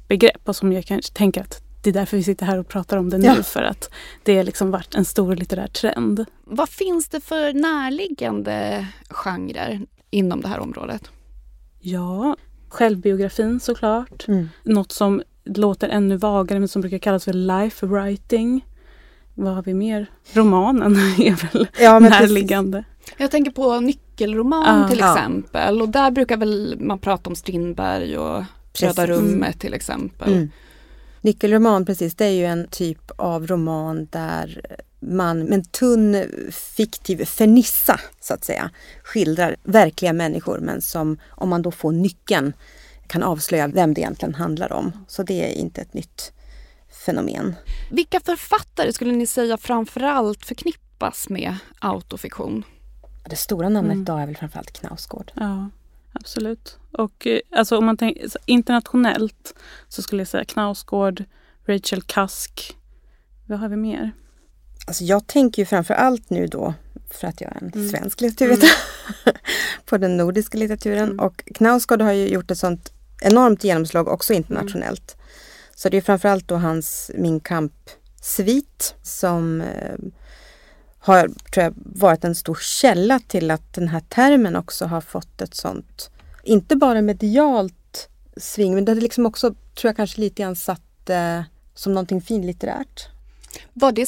begrepp 0.09 0.49
och 0.49 0.57
som 0.57 0.73
jag 0.73 0.85
kanske 0.85 1.13
tänker 1.13 1.41
att 1.41 1.63
det 1.83 1.91
är 1.91 1.95
därför 1.95 2.17
vi 2.17 2.23
sitter 2.23 2.47
här 2.47 2.59
och 2.59 2.69
pratar 2.69 2.97
om 2.97 3.11
det 3.11 3.19
nu 3.19 3.27
ja. 3.27 3.43
för 3.43 3.63
att 3.63 3.91
det 4.23 4.37
har 4.37 4.45
liksom 4.45 4.71
varit 4.71 4.95
en 4.95 5.05
stor 5.05 5.37
litterär 5.37 5.67
trend. 5.67 6.25
Vad 6.45 6.69
finns 6.69 7.09
det 7.09 7.21
för 7.21 7.53
närliggande 7.53 8.87
genrer 9.11 9.87
inom 10.11 10.41
det 10.41 10.49
här 10.49 10.59
området? 10.59 11.11
Ja, 11.81 12.37
självbiografin 12.69 13.61
såklart. 13.61 14.29
Mm. 14.29 14.49
Något 14.63 14.93
som 14.93 15.23
låter 15.45 15.89
ännu 15.89 16.17
vagare 16.17 16.59
men 16.59 16.69
som 16.69 16.83
brukar 16.83 16.99
kallas 16.99 17.25
för 17.25 17.33
life 17.33 17.87
writing. 17.87 18.67
Vad 19.35 19.55
har 19.55 19.63
vi 19.63 19.75
mer? 19.75 20.07
Romanen 20.33 20.93
är 21.19 21.53
väl 21.53 21.69
ja, 21.79 21.99
närliggande. 21.99 22.85
Precis. 23.01 23.15
Jag 23.21 23.31
tänker 23.31 23.51
på 23.51 23.81
nyckelroman 23.81 24.85
ah, 24.85 24.89
till 24.89 24.99
exempel 24.99 25.77
ja. 25.77 25.83
och 25.83 25.89
där 25.89 26.11
brukar 26.11 26.37
väl 26.37 26.77
man 26.81 26.99
prata 26.99 27.31
om 27.31 27.37
Strindberg 27.37 28.19
och 28.19 28.45
Röda 28.81 29.07
rummet 29.07 29.61
till 29.61 29.75
exempel. 29.75 30.33
Mm. 30.33 30.51
Nyckelroman, 31.21 31.87
precis, 31.87 32.15
det 32.15 32.25
är 32.25 32.31
ju 32.31 32.45
en 32.45 32.69
typ 32.71 33.11
av 33.17 33.47
roman 33.47 34.09
där 34.11 34.63
man 35.01 35.39
med 35.39 35.53
en 35.53 35.65
tunn 35.65 36.25
fiktiv 36.51 37.25
fernissa, 37.25 38.01
så 38.21 38.35
att 38.35 38.45
säga, 38.45 38.71
skildrar 39.03 39.57
verkliga 39.63 40.13
människor 40.13 40.59
men 40.59 40.83
som, 40.83 41.19
om 41.29 41.49
man 41.49 41.63
då 41.63 41.71
får 41.71 41.93
nyckeln, 41.93 42.53
kan 43.07 43.23
avslöja 43.23 43.69
vem 43.69 43.95
det 43.95 44.01
egentligen 44.01 44.35
handlar 44.35 44.73
om. 44.73 44.93
Så 45.09 45.23
det 45.23 45.53
är 45.53 45.55
inte 45.55 45.81
ett 45.81 45.95
nytt 45.95 46.33
fenomen. 47.07 47.55
Vilka 47.91 48.21
författare 48.21 48.93
skulle 48.93 49.13
ni 49.13 49.27
säga 49.27 49.57
framförallt 49.57 50.45
förknippas 50.45 51.29
med 51.29 51.57
autofiktion? 51.79 52.65
Det 53.29 53.37
stora 53.37 53.69
namnet 53.69 53.93
mm. 53.93 54.03
idag 54.03 54.23
är 54.23 54.27
väl 54.27 54.37
framförallt 54.37 54.73
Knausgård. 54.73 55.33
Ja, 55.35 55.71
absolut. 56.13 56.79
Och 56.93 57.27
eh, 57.27 57.41
alltså, 57.51 57.79
om 57.79 57.87
man 57.87 57.97
tänker 57.97 58.29
internationellt 58.47 59.55
så 59.89 60.03
skulle 60.03 60.21
jag 60.21 60.29
säga 60.29 60.45
Knausgård, 60.45 61.25
Rachel 61.67 62.03
Cusk. 62.03 62.77
Vad 63.47 63.59
har 63.59 63.69
vi 63.69 63.77
mer? 63.77 64.13
Alltså 64.89 65.05
jag 65.05 65.27
tänker 65.27 65.63
ju 65.63 65.67
framför 65.67 65.95
allt 65.95 66.31
nu 66.31 66.47
då, 66.47 66.75
för 67.11 67.29
att 67.29 67.41
jag 67.41 67.57
är 67.57 67.63
en 67.63 67.73
mm. 67.75 67.89
svensk 67.89 68.21
litteraturvetare, 68.21 68.71
mm. 69.25 69.39
på 69.85 69.99
den 69.99 70.17
nordiska 70.17 70.59
litteraturen. 70.59 71.09
Mm. 71.09 71.21
Och 71.21 71.43
Knausgård 71.55 72.03
har 72.03 72.13
ju 72.13 72.29
gjort 72.29 72.51
ett 72.51 72.59
sånt 72.59 72.93
enormt 73.21 73.65
genomslag 73.65 74.09
också 74.09 74.33
internationellt. 74.33 75.17
Så 75.75 75.89
det 75.89 75.97
är 75.97 76.01
framförallt 76.01 76.49
då 76.49 76.57
hans 76.57 77.11
Min 77.15 77.41
kamp-svit 77.41 78.95
som 79.03 79.61
eh, 79.61 79.99
har 80.99 81.29
tror 81.53 81.65
jag, 81.65 81.75
varit 81.77 82.25
en 82.25 82.35
stor 82.35 82.59
källa 82.61 83.21
till 83.29 83.51
att 83.51 83.75
den 83.75 83.89
här 83.89 84.01
termen 84.01 84.57
också 84.57 84.85
har 84.85 85.01
fått 85.01 85.43
ett 85.43 85.55
sånt, 85.55 86.11
inte 86.45 86.77
bara 86.77 87.03
medialt 87.03 88.09
sving, 88.37 88.75
men 88.75 88.85
det 88.85 88.93
har 88.93 89.01
liksom 89.01 89.27
också, 89.27 89.51
tror 89.51 89.89
jag 89.89 89.97
kanske 89.97 90.21
lite 90.21 90.43
grann 90.43 90.57
satt 90.57 91.11
eh, 91.11 91.43
som 91.75 91.93
någonting 91.95 92.21
finlitterärt. 92.21 93.09
Var 93.73 93.93
det 93.93 94.07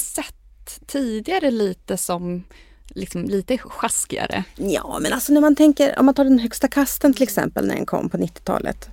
sett 0.61 0.87
tidigare 0.87 1.51
lite 1.51 1.97
som 1.97 2.43
liksom 2.87 3.23
lite 3.23 3.57
sjaskigare? 3.57 4.43
Ja, 4.55 4.99
men 5.01 5.13
alltså 5.13 5.33
när 5.33 5.41
man 5.41 5.55
tänker, 5.55 5.99
om 5.99 6.05
man 6.05 6.15
tar 6.15 6.23
den 6.23 6.39
högsta 6.39 6.67
kasten 6.67 7.13
till 7.13 7.23
exempel 7.23 7.67
när 7.67 7.75
den 7.75 7.85
kom 7.85 8.09
på 8.09 8.17
90-talet. 8.17 8.89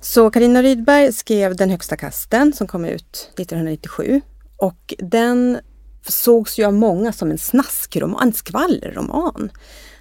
Så 0.00 0.30
Karina 0.30 0.62
Rydberg 0.62 1.12
skrev 1.12 1.56
Den 1.56 1.70
högsta 1.70 1.96
kasten 1.96 2.52
som 2.52 2.66
kom 2.66 2.84
ut 2.84 3.30
1997 3.38 4.20
och 4.56 4.94
den 4.98 5.60
sågs 6.06 6.58
ju 6.58 6.64
av 6.64 6.74
många 6.74 7.12
som 7.12 7.30
en 7.30 7.38
snaskroman, 7.38 8.28
en 8.28 8.32
skvallerroman. 8.32 9.50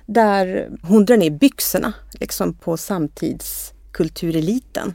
Där 0.05 0.69
hon 0.83 1.05
drar 1.05 1.17
ner 1.17 1.29
byxorna 1.29 1.93
liksom 2.13 2.53
på 2.53 2.77
samtidskultureliten. 2.77 4.93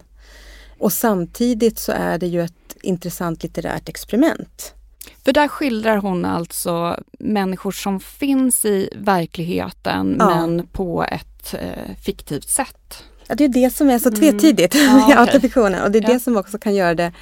Och 0.79 0.93
samtidigt 0.93 1.79
så 1.79 1.93
är 1.93 2.19
det 2.19 2.27
ju 2.27 2.43
ett 2.43 2.77
intressant 2.83 3.43
litterärt 3.43 3.89
experiment. 3.89 4.76
För 5.25 5.33
där 5.33 5.49
skildrar 5.49 5.97
hon 5.97 6.25
alltså 6.25 7.01
människor 7.19 7.73
som 7.73 8.01
finns 8.01 8.65
i 8.65 8.91
verkligheten 8.97 10.17
ja. 10.19 10.27
men 10.27 10.67
på 10.67 11.05
ett 11.05 11.55
eh, 11.55 11.97
fiktivt 12.03 12.49
sätt. 12.49 13.05
Ja, 13.29 13.35
det 13.35 13.45
är 13.45 13.49
det 13.49 13.71
som 13.71 13.91
är 13.91 13.99
så 13.99 14.09
mm. 14.09 14.21
tvetydigt 14.21 14.75
mm. 14.75 14.87
ja, 14.87 15.11
i 15.13 15.17
autofiktionen 15.17 15.83
och 15.83 15.91
det 15.91 15.99
är 15.99 16.03
ja. 16.03 16.09
det 16.09 16.21
som 16.21 16.37
också 16.37 16.59
kan 16.59 16.75
göra 16.75 16.95
det 16.95 17.13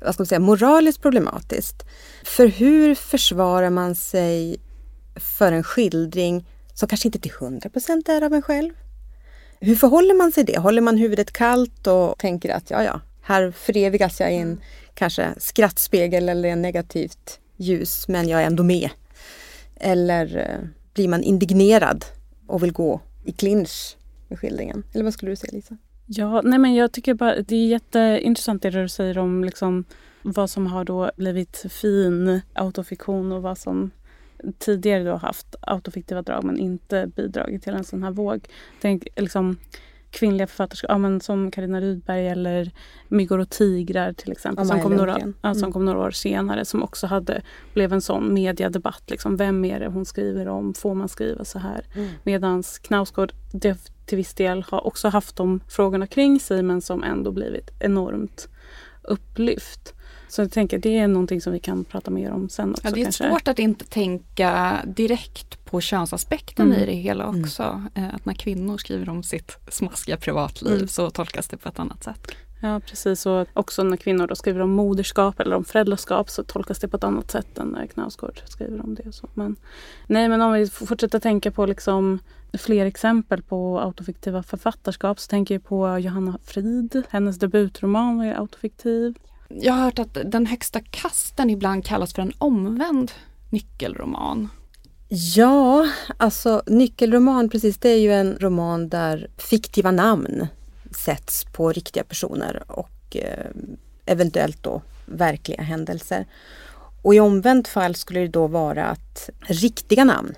vad 0.00 0.14
ska 0.14 0.20
man 0.20 0.26
säga, 0.26 0.38
moraliskt 0.38 1.02
problematiskt. 1.02 1.82
För 2.24 2.46
hur 2.46 2.94
försvarar 2.94 3.70
man 3.70 3.94
sig 3.94 4.56
för 5.16 5.52
en 5.52 5.62
skildring 5.62 6.48
som 6.74 6.88
kanske 6.88 7.08
inte 7.08 7.18
till 7.18 7.32
100% 7.32 8.10
är 8.10 8.22
av 8.22 8.34
en 8.34 8.42
själv? 8.42 8.72
Hur 9.60 9.76
förhåller 9.76 10.14
man 10.14 10.32
sig 10.32 10.44
det? 10.44 10.58
Håller 10.58 10.82
man 10.82 10.96
huvudet 10.96 11.32
kallt 11.32 11.86
och 11.86 12.18
tänker 12.18 12.54
att 12.54 12.70
ja, 12.70 12.84
ja, 12.84 13.00
här 13.22 13.50
förevigas 13.50 14.20
jag 14.20 14.32
i 14.32 14.36
en 14.36 14.60
kanske 15.00 15.34
skrattspegel 15.38 16.28
eller 16.28 16.48
en 16.48 16.62
negativt 16.62 17.40
ljus, 17.56 18.08
men 18.08 18.28
jag 18.28 18.42
är 18.42 18.46
ändå 18.46 18.62
med. 18.62 18.90
Eller 19.76 20.36
eh, 20.36 20.68
blir 20.94 21.08
man 21.08 21.22
indignerad 21.22 22.04
och 22.46 22.62
vill 22.62 22.72
gå 22.72 23.00
i 23.24 23.32
clinch 23.32 23.96
med 24.28 24.38
skildringen? 24.38 24.82
Eller 24.92 25.04
vad 25.04 25.14
skulle 25.14 25.32
du 25.32 25.36
säga 25.36 25.52
Lisa? 25.52 25.76
Ja, 26.06 26.40
nej 26.44 26.58
men 26.58 26.74
jag 26.74 26.92
tycker 26.92 27.14
bara 27.14 27.42
det 27.42 27.56
är 27.56 27.66
jätteintressant 27.66 28.62
det 28.62 28.70
du 28.70 28.88
säger 28.88 29.18
om 29.18 29.44
liksom 29.44 29.84
vad 30.22 30.50
som 30.50 30.66
har 30.66 30.84
då 30.84 31.10
blivit 31.16 31.64
fin 31.70 32.40
autofiktion 32.52 33.32
och 33.32 33.42
vad 33.42 33.58
som 33.58 33.90
tidigare 34.58 35.04
då 35.04 35.16
haft 35.16 35.56
autofiktiva 35.60 36.22
drag 36.22 36.44
men 36.44 36.58
inte 36.58 37.10
bidragit 37.16 37.62
till 37.62 37.74
en 37.74 37.84
sån 37.84 38.02
här 38.02 38.10
våg. 38.10 38.48
Tänk 38.80 39.08
liksom 39.16 39.56
kvinnliga 40.10 40.46
författerskap, 40.46 40.90
ja, 40.90 40.98
men 40.98 41.20
som 41.20 41.50
Karina 41.50 41.80
Rydberg 41.80 42.28
eller 42.28 42.70
Myggor 43.08 43.38
och 43.38 43.50
tigrar 43.50 44.12
till 44.12 44.32
exempel 44.32 44.66
som 44.66 44.82
kom, 44.82 44.96
några, 44.96 45.18
ja, 45.42 45.54
som 45.54 45.62
mm. 45.62 45.72
kom 45.72 45.84
några 45.84 45.98
år 45.98 46.10
senare 46.10 46.64
som 46.64 46.82
också 46.82 47.06
hade, 47.06 47.42
blev 47.74 47.92
en 47.92 48.00
sån 48.00 48.34
mediadebatt. 48.34 49.10
Liksom, 49.10 49.36
vem 49.36 49.64
är 49.64 49.80
det 49.80 49.88
hon 49.88 50.04
skriver 50.04 50.48
om? 50.48 50.74
Får 50.74 50.94
man 50.94 51.08
skriva 51.08 51.44
så 51.44 51.58
här? 51.58 51.86
Mm. 51.94 52.10
Medan 52.22 52.62
Knausgård 52.82 53.32
till 54.06 54.16
viss 54.16 54.34
del 54.34 54.64
har 54.68 54.86
också 54.86 55.08
haft 55.08 55.36
de 55.36 55.60
frågorna 55.68 56.06
kring 56.06 56.40
sig 56.40 56.62
men 56.62 56.80
som 56.80 57.02
ändå 57.02 57.32
blivit 57.32 57.70
enormt 57.80 58.48
upplyft. 59.02 59.94
Så 60.30 60.42
jag 60.42 60.52
tänker 60.52 60.78
det 60.78 60.98
är 60.98 61.08
någonting 61.08 61.40
som 61.40 61.52
vi 61.52 61.60
kan 61.60 61.84
prata 61.84 62.10
mer 62.10 62.30
om 62.30 62.48
sen 62.48 62.70
också. 62.70 62.82
Ja, 62.84 62.90
det 62.90 63.00
är 63.00 63.04
kanske. 63.04 63.28
svårt 63.28 63.48
att 63.48 63.58
inte 63.58 63.84
tänka 63.84 64.78
direkt 64.86 65.64
på 65.64 65.80
könsaspekten 65.80 66.66
mm. 66.66 66.82
i 66.82 66.86
det 66.86 66.92
hela 66.92 67.24
mm. 67.24 67.40
också. 67.42 67.82
Mm. 67.94 68.14
Att 68.14 68.24
när 68.24 68.34
kvinnor 68.34 68.78
skriver 68.78 69.08
om 69.08 69.22
sitt 69.22 69.56
smaskiga 69.68 70.16
privatliv 70.16 70.74
mm. 70.74 70.88
så 70.88 71.10
tolkas 71.10 71.48
det 71.48 71.56
på 71.56 71.68
ett 71.68 71.78
annat 71.78 72.04
sätt. 72.04 72.32
Ja 72.62 72.80
precis 72.80 73.26
och 73.26 73.46
också 73.54 73.82
när 73.82 73.96
kvinnor 73.96 74.26
då 74.26 74.34
skriver 74.34 74.60
om 74.60 74.70
moderskap 74.70 75.40
eller 75.40 75.56
om 75.56 75.64
föräldraskap 75.64 76.30
så 76.30 76.44
tolkas 76.44 76.78
det 76.78 76.88
på 76.88 76.96
ett 76.96 77.04
annat 77.04 77.30
sätt 77.30 77.58
än 77.58 77.68
när 77.68 77.86
Knausgård 77.86 78.42
skriver 78.46 78.84
om 78.84 78.94
det. 78.94 79.08
Och 79.08 79.14
så. 79.14 79.28
Men, 79.34 79.56
nej 80.06 80.28
men 80.28 80.40
om 80.40 80.52
vi 80.52 80.66
fortsätter 80.68 81.18
tänka 81.18 81.50
på 81.50 81.66
liksom 81.66 82.18
fler 82.58 82.86
exempel 82.86 83.42
på 83.42 83.80
autofiktiva 83.80 84.42
författarskap 84.42 85.20
så 85.20 85.28
tänker 85.28 85.54
jag 85.54 85.64
på 85.64 85.98
Johanna 85.98 86.38
Frid. 86.44 87.02
Hennes 87.10 87.38
debutroman 87.38 88.18
var 88.18 88.24
ju 88.24 88.32
autofiktiv. 88.32 89.14
Jag 89.54 89.72
har 89.72 89.84
hört 89.84 89.98
att 89.98 90.18
Den 90.24 90.46
högsta 90.46 90.80
kasten 90.80 91.50
ibland 91.50 91.84
kallas 91.84 92.14
för 92.14 92.22
en 92.22 92.32
omvänd 92.38 93.12
nyckelroman. 93.50 94.48
Ja, 95.08 95.88
alltså 96.16 96.62
nyckelroman 96.66 97.48
precis 97.48 97.78
det 97.78 97.88
är 97.88 97.98
ju 97.98 98.12
en 98.12 98.38
roman 98.40 98.88
där 98.88 99.30
fiktiva 99.36 99.90
namn 99.90 100.46
sätts 101.04 101.44
på 101.44 101.72
riktiga 101.72 102.04
personer 102.04 102.62
och 102.66 103.16
eh, 103.16 103.46
eventuellt 104.06 104.62
då 104.62 104.82
verkliga 105.06 105.62
händelser. 105.62 106.26
Och 107.02 107.14
i 107.14 107.20
omvänt 107.20 107.68
fall 107.68 107.94
skulle 107.94 108.20
det 108.20 108.28
då 108.28 108.46
vara 108.46 108.84
att 108.84 109.30
riktiga 109.40 110.04
namn, 110.04 110.34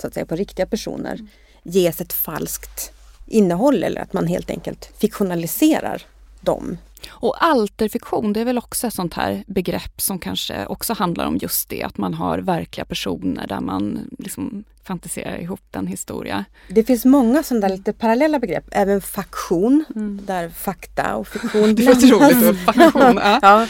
så 0.00 0.06
att 0.06 0.14
säga 0.14 0.26
på 0.26 0.36
riktiga 0.36 0.66
personer, 0.66 1.14
mm. 1.14 1.28
ges 1.62 2.00
ett 2.00 2.12
falskt 2.12 2.92
innehåll 3.26 3.84
eller 3.84 4.00
att 4.00 4.12
man 4.12 4.26
helt 4.26 4.50
enkelt 4.50 4.90
fiktionaliserar 4.98 6.02
dem. 6.40 6.78
Och 7.08 7.44
alterfiktion, 7.44 8.32
det 8.32 8.40
är 8.40 8.44
väl 8.44 8.58
också 8.58 8.86
ett 8.86 8.94
sånt 8.94 9.14
här 9.14 9.44
begrepp 9.46 10.00
som 10.00 10.18
kanske 10.18 10.66
också 10.66 10.92
handlar 10.92 11.26
om 11.26 11.36
just 11.36 11.68
det, 11.68 11.82
att 11.82 11.98
man 11.98 12.14
har 12.14 12.38
verkliga 12.38 12.84
personer 12.84 13.46
där 13.46 13.60
man 13.60 14.10
liksom 14.18 14.64
fantiserar 14.82 15.38
ihop 15.38 15.76
en 15.76 15.86
historia. 15.86 16.44
Det 16.68 16.84
finns 16.84 17.04
många 17.04 17.42
sådana 17.42 17.68
där 17.68 17.76
lite 17.76 17.92
parallella 17.92 18.38
begrepp, 18.38 18.64
även 18.70 19.00
faktion, 19.00 19.84
mm. 19.96 20.20
där 20.26 20.48
fakta 20.48 21.16
och 21.16 21.28
fiktion 21.28 21.74
blandas. 21.74 22.00
det 22.00 22.06
låter 22.06 22.34
roligt, 22.34 22.60
faktion. 22.60 23.20
Ja. 23.22 23.38
ja. 23.42 23.66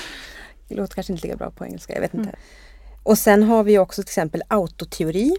Det 0.68 0.74
låter 0.74 0.94
kanske 0.94 1.12
inte 1.12 1.26
lika 1.26 1.36
bra 1.36 1.50
på 1.50 1.64
engelska, 1.64 1.94
jag 1.94 2.00
vet 2.00 2.14
inte. 2.14 2.28
Mm. 2.28 2.40
Och 3.02 3.18
sen 3.18 3.42
har 3.42 3.64
vi 3.64 3.78
också 3.78 4.02
till 4.02 4.08
exempel 4.08 4.42
autoteori 4.48 5.36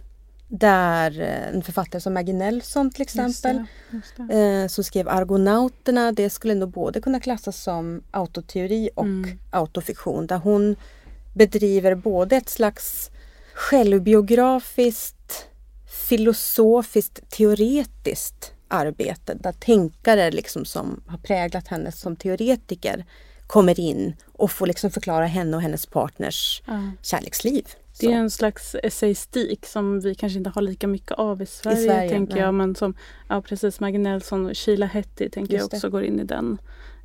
där 0.51 1.19
eh, 1.19 1.47
en 1.47 1.63
författare 1.63 2.01
som 2.01 2.13
Maggie 2.13 2.35
Nelson 2.35 2.91
till 2.91 3.01
exempel 3.01 3.31
just 3.31 3.43
det, 3.91 3.97
just 3.97 4.29
det. 4.29 4.61
Eh, 4.61 4.67
som 4.67 4.83
skrev 4.83 5.09
Argonauterna, 5.09 6.11
det 6.11 6.29
skulle 6.29 6.55
nog 6.55 6.69
både 6.69 7.01
kunna 7.01 7.19
klassas 7.19 7.63
som 7.63 8.03
autoteori 8.11 8.89
och 8.95 9.05
mm. 9.05 9.39
autofiktion 9.49 10.27
där 10.27 10.37
hon 10.37 10.75
bedriver 11.33 11.95
både 11.95 12.35
ett 12.35 12.49
slags 12.49 13.11
självbiografiskt, 13.53 15.45
filosofiskt, 16.09 17.29
teoretiskt 17.29 18.53
arbete 18.67 19.33
där 19.33 19.51
tänkare 19.51 20.31
liksom 20.31 20.65
som 20.65 21.03
har 21.07 21.17
präglat 21.17 21.67
henne 21.67 21.91
som 21.91 22.15
teoretiker 22.15 23.05
kommer 23.47 23.79
in 23.79 24.15
och 24.33 24.51
får 24.51 24.67
liksom 24.67 24.91
förklara 24.91 25.25
henne 25.25 25.57
och 25.57 25.63
hennes 25.63 25.85
partners 25.85 26.63
mm. 26.67 26.91
kärleksliv. 27.01 27.67
Det 28.07 28.13
är 28.13 28.17
en 28.17 28.29
slags 28.29 28.75
essayistik 28.83 29.65
som 29.65 29.99
vi 29.99 30.15
kanske 30.15 30.37
inte 30.37 30.49
har 30.49 30.61
lika 30.61 30.87
mycket 30.87 31.11
av 31.11 31.41
i 31.41 31.45
Sverige, 31.45 31.79
I 31.79 31.85
Sverige 31.85 32.09
tänker 32.09 32.33
nej. 32.33 32.43
jag. 32.43 32.53
Men 32.53 32.75
som 32.75 32.93
ja, 33.29 33.41
precis 33.41 33.79
Maggie 33.79 33.99
Nelson 33.99 34.45
och 34.45 34.57
Sheila 34.57 34.85
Hetty 34.85 35.29
tänker 35.29 35.53
Just 35.53 35.61
jag 35.61 35.77
också 35.77 35.87
det. 35.87 35.91
går 35.91 36.03
in 36.03 36.19
i 36.19 36.23
den 36.23 36.57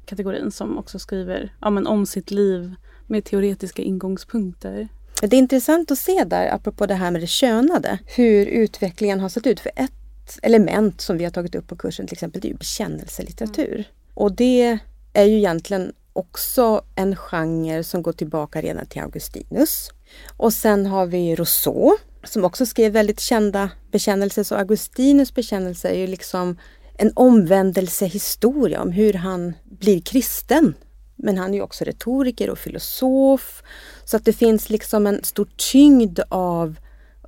kategorin 0.04 0.50
som 0.50 0.78
också 0.78 0.98
skriver 0.98 1.54
ja, 1.60 1.70
men 1.70 1.86
om 1.86 2.06
sitt 2.06 2.30
liv 2.30 2.74
med 3.06 3.24
teoretiska 3.24 3.82
ingångspunkter. 3.82 4.88
Det 5.20 5.36
är 5.36 5.38
intressant 5.38 5.90
att 5.90 5.98
se 5.98 6.24
där, 6.24 6.54
apropå 6.54 6.86
det 6.86 6.94
här 6.94 7.10
med 7.10 7.20
det 7.20 7.26
könade, 7.26 7.98
hur 8.16 8.46
utvecklingen 8.46 9.20
har 9.20 9.28
sett 9.28 9.46
ut. 9.46 9.60
För 9.60 9.72
ett 9.76 10.38
element 10.42 11.00
som 11.00 11.18
vi 11.18 11.24
har 11.24 11.30
tagit 11.30 11.54
upp 11.54 11.68
på 11.68 11.76
kursen 11.76 12.06
till 12.06 12.14
exempel, 12.14 12.40
det 12.40 12.48
är 12.48 12.50
ju 12.50 12.56
bekännelselitteratur. 12.56 13.74
Mm. 13.74 13.84
Och 14.14 14.32
det 14.32 14.78
är 15.12 15.24
ju 15.24 15.36
egentligen 15.36 15.92
också 16.12 16.84
en 16.94 17.16
genre 17.16 17.82
som 17.84 18.02
går 18.02 18.12
tillbaka 18.12 18.60
redan 18.62 18.86
till 18.86 19.02
Augustinus. 19.02 19.90
Och 20.36 20.52
sen 20.52 20.86
har 20.86 21.06
vi 21.06 21.36
Rousseau 21.36 21.96
som 22.24 22.44
också 22.44 22.66
skrev 22.66 22.92
väldigt 22.92 23.20
kända 23.20 23.70
bekännelser. 23.92 24.42
Så 24.42 24.54
Augustinus 24.54 25.34
bekännelse 25.34 25.88
är 25.88 25.98
ju 25.98 26.06
liksom 26.06 26.56
en 26.98 27.12
omvändelsehistoria 27.14 28.82
om 28.82 28.92
hur 28.92 29.12
han 29.12 29.54
blir 29.64 30.00
kristen. 30.00 30.74
Men 31.16 31.38
han 31.38 31.50
är 31.50 31.54
ju 31.54 31.62
också 31.62 31.84
retoriker 31.84 32.50
och 32.50 32.58
filosof. 32.58 33.62
Så 34.04 34.16
att 34.16 34.24
det 34.24 34.32
finns 34.32 34.70
liksom 34.70 35.06
en 35.06 35.24
stor 35.24 35.48
tyngd 35.72 36.20
av 36.28 36.76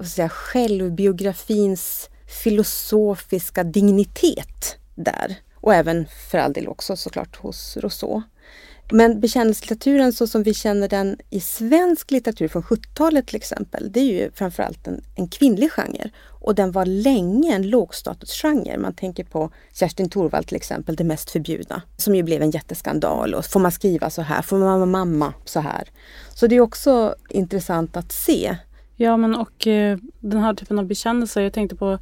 säga, 0.06 0.28
självbiografins 0.28 2.11
filosofiska 2.42 3.64
dignitet 3.64 4.76
där. 4.94 5.37
Och 5.68 5.75
även 5.75 6.06
för 6.30 6.38
all 6.38 6.52
del 6.52 6.68
också 6.68 6.96
såklart 6.96 7.37
hos 7.37 7.76
Rousseau. 7.76 8.22
Men 8.90 9.20
bekännelselitteraturen 9.20 10.12
så 10.12 10.26
som 10.26 10.42
vi 10.42 10.54
känner 10.54 10.88
den 10.88 11.16
i 11.30 11.40
svensk 11.40 12.10
litteratur 12.10 12.48
från 12.48 12.62
70-talet 12.62 13.26
till 13.26 13.37
exempel, 13.37 13.92
det 13.92 14.00
är 14.00 14.04
ju 14.04 14.30
framförallt 14.30 14.87
en, 14.87 15.04
en 15.14 15.28
kvinnlig 15.28 15.72
genre. 15.72 16.10
Och 16.40 16.54
den 16.54 16.72
var 16.72 16.87
länge 16.87 17.54
en 17.54 17.70
lågstatusgenre. 17.70 18.78
Man 18.78 18.94
tänker 18.94 19.25
på 19.25 19.50
Kerstin 19.72 20.10
Thorvald 20.10 20.46
till 20.46 20.56
exempel, 20.56 20.96
Det 20.96 21.04
mest 21.04 21.30
förbjudna, 21.30 21.82
som 21.96 22.14
ju 22.14 22.22
blev 22.22 22.42
en 22.42 22.50
jätteskandal. 22.50 23.34
Och 23.34 23.44
får 23.44 23.60
man 23.60 23.72
skriva 23.72 24.10
så 24.10 24.22
här? 24.22 24.42
Får 24.42 24.58
man 24.58 24.80
vara 24.80 24.87
mamma 24.87 25.34
så 25.44 25.60
här? 25.60 25.88
Så 26.34 26.46
det 26.46 26.56
är 26.56 26.60
också 26.60 27.14
intressant 27.30 27.96
att 27.96 28.12
se. 28.12 28.56
Ja, 28.96 29.16
men 29.16 29.34
och 29.34 29.66
eh, 29.66 29.98
den 30.20 30.40
här 30.40 30.54
typen 30.54 30.78
av 30.78 30.87
bekännelser. 30.87 31.40
Jag 31.40 31.52
tänkte 31.52 31.76
på 31.76 31.98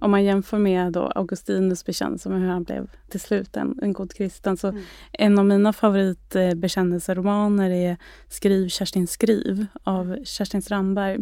om 0.00 0.10
man 0.10 0.24
jämför 0.24 0.58
med 0.58 0.92
då 0.92 1.02
Augustinus 1.02 1.84
bekännelse 1.84 2.28
med 2.28 2.40
hur 2.40 2.48
han 2.48 2.64
blev 2.64 2.90
till 3.08 3.20
slut 3.20 3.56
en, 3.56 3.78
en 3.82 3.92
god 3.92 4.14
kristen. 4.14 4.56
Så 4.56 4.68
mm. 4.68 4.82
En 5.12 5.38
av 5.38 5.46
mina 5.46 5.72
favoritbekännelseromaner 5.72 7.70
är 7.70 7.96
Skriv 8.28 8.68
Kerstin 8.68 9.06
skriv 9.06 9.66
av 9.84 10.24
Kerstin 10.24 10.62
Strandberg. 10.62 11.18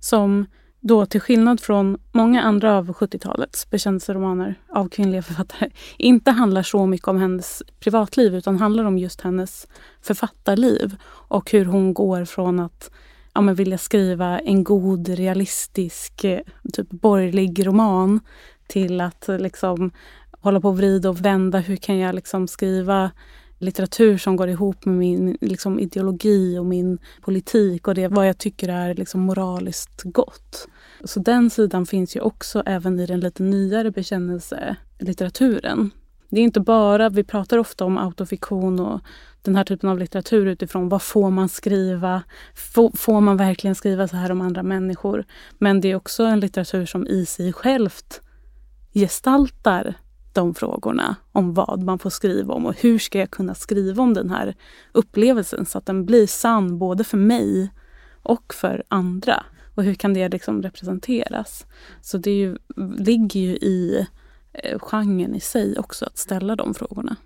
Som 0.00 0.46
då 0.80 1.06
till 1.06 1.20
skillnad 1.20 1.60
från 1.60 1.98
många 2.12 2.42
andra 2.42 2.76
av 2.76 2.92
70-talets 2.92 3.70
bekännelseromaner 3.70 4.54
av 4.68 4.88
kvinnliga 4.88 5.22
författare 5.22 5.70
inte 5.98 6.30
handlar 6.30 6.62
så 6.62 6.86
mycket 6.86 7.08
om 7.08 7.18
hennes 7.18 7.62
privatliv 7.80 8.34
utan 8.34 8.56
handlar 8.56 8.84
om 8.84 8.98
just 8.98 9.20
hennes 9.20 9.66
författarliv 10.00 10.96
och 11.04 11.50
hur 11.52 11.64
hon 11.64 11.94
går 11.94 12.24
från 12.24 12.60
att 12.60 12.90
ja, 13.36 13.40
men 13.40 13.54
vilja 13.54 13.78
skriva 13.78 14.38
en 14.38 14.64
god, 14.64 15.08
realistisk, 15.08 16.24
eh, 16.24 16.40
typ 16.72 16.90
borgerlig 16.90 17.66
roman 17.66 18.20
till 18.66 19.00
att 19.00 19.28
eh, 19.28 19.38
liksom 19.38 19.90
hålla 20.40 20.60
på 20.60 20.68
och 20.68 20.78
vrida 20.78 21.08
och 21.08 21.24
vända. 21.24 21.58
Hur 21.58 21.76
kan 21.76 21.98
jag 21.98 22.14
liksom 22.14 22.48
skriva 22.48 23.10
litteratur 23.58 24.18
som 24.18 24.36
går 24.36 24.48
ihop 24.48 24.84
med 24.84 24.94
min 24.94 25.38
liksom, 25.40 25.80
ideologi 25.80 26.58
och 26.58 26.66
min 26.66 26.98
politik 27.20 27.88
och 27.88 27.94
det 27.94 28.08
vad 28.08 28.28
jag 28.28 28.38
tycker 28.38 28.68
är 28.68 28.94
liksom, 28.94 29.20
moraliskt 29.20 30.02
gott. 30.04 30.68
Så 31.04 31.20
den 31.20 31.50
sidan 31.50 31.86
finns 31.86 32.16
ju 32.16 32.20
också 32.20 32.62
även 32.66 33.00
i 33.00 33.06
den 33.06 33.20
lite 33.20 33.42
nyare 33.42 33.90
bekännelselitteraturen. 33.90 35.90
Det 36.28 36.40
är 36.40 36.44
inte 36.44 36.60
bara, 36.60 37.08
vi 37.08 37.24
pratar 37.24 37.58
ofta 37.58 37.84
om 37.84 37.98
autofiktion 37.98 38.80
och 38.80 39.00
den 39.46 39.56
här 39.56 39.64
typen 39.64 39.90
av 39.90 39.98
litteratur 39.98 40.46
utifrån 40.46 40.88
vad 40.88 41.02
får 41.02 41.30
man 41.30 41.48
skriva? 41.48 42.22
Får, 42.94 43.20
man 43.20 43.36
verkligen 43.36 43.74
skriva 43.74 44.08
så 44.08 44.16
här 44.16 44.32
om 44.32 44.40
andra 44.40 44.62
människor? 44.62 45.24
Men 45.58 45.80
det 45.80 45.90
är 45.90 45.94
också 45.94 46.22
en 46.22 46.40
litteratur 46.40 46.86
som 46.86 47.06
i 47.06 47.26
sig 47.26 47.52
självt 47.52 48.20
gestaltar 48.94 49.94
de 50.32 50.54
frågorna 50.54 51.16
om 51.32 51.54
vad 51.54 51.82
man 51.82 51.98
får 51.98 52.10
skriva 52.10 52.54
om 52.54 52.66
och 52.66 52.74
hur 52.80 52.98
ska 52.98 53.18
jag 53.18 53.30
kunna 53.30 53.54
skriva 53.54 54.02
om 54.02 54.14
den 54.14 54.30
här 54.30 54.54
upplevelsen 54.92 55.66
så 55.66 55.78
att 55.78 55.86
den 55.86 56.06
blir 56.06 56.26
sann 56.26 56.78
både 56.78 57.04
för 57.04 57.18
mig 57.18 57.70
och 58.22 58.54
för 58.54 58.84
andra. 58.88 59.44
Och 59.74 59.82
hur 59.82 59.94
kan 59.94 60.14
det 60.14 60.28
liksom 60.28 60.62
representeras? 60.62 61.66
Så 62.00 62.18
det 62.18 62.30
ju, 62.30 62.56
ligger 62.98 63.40
ju 63.40 63.56
i 63.56 64.06
genren 64.78 65.34
i 65.34 65.40
sig 65.40 65.78
också 65.78 66.04
att 66.04 66.18
ställa 66.18 66.56
de 66.56 66.74
frågorna. 66.74 67.16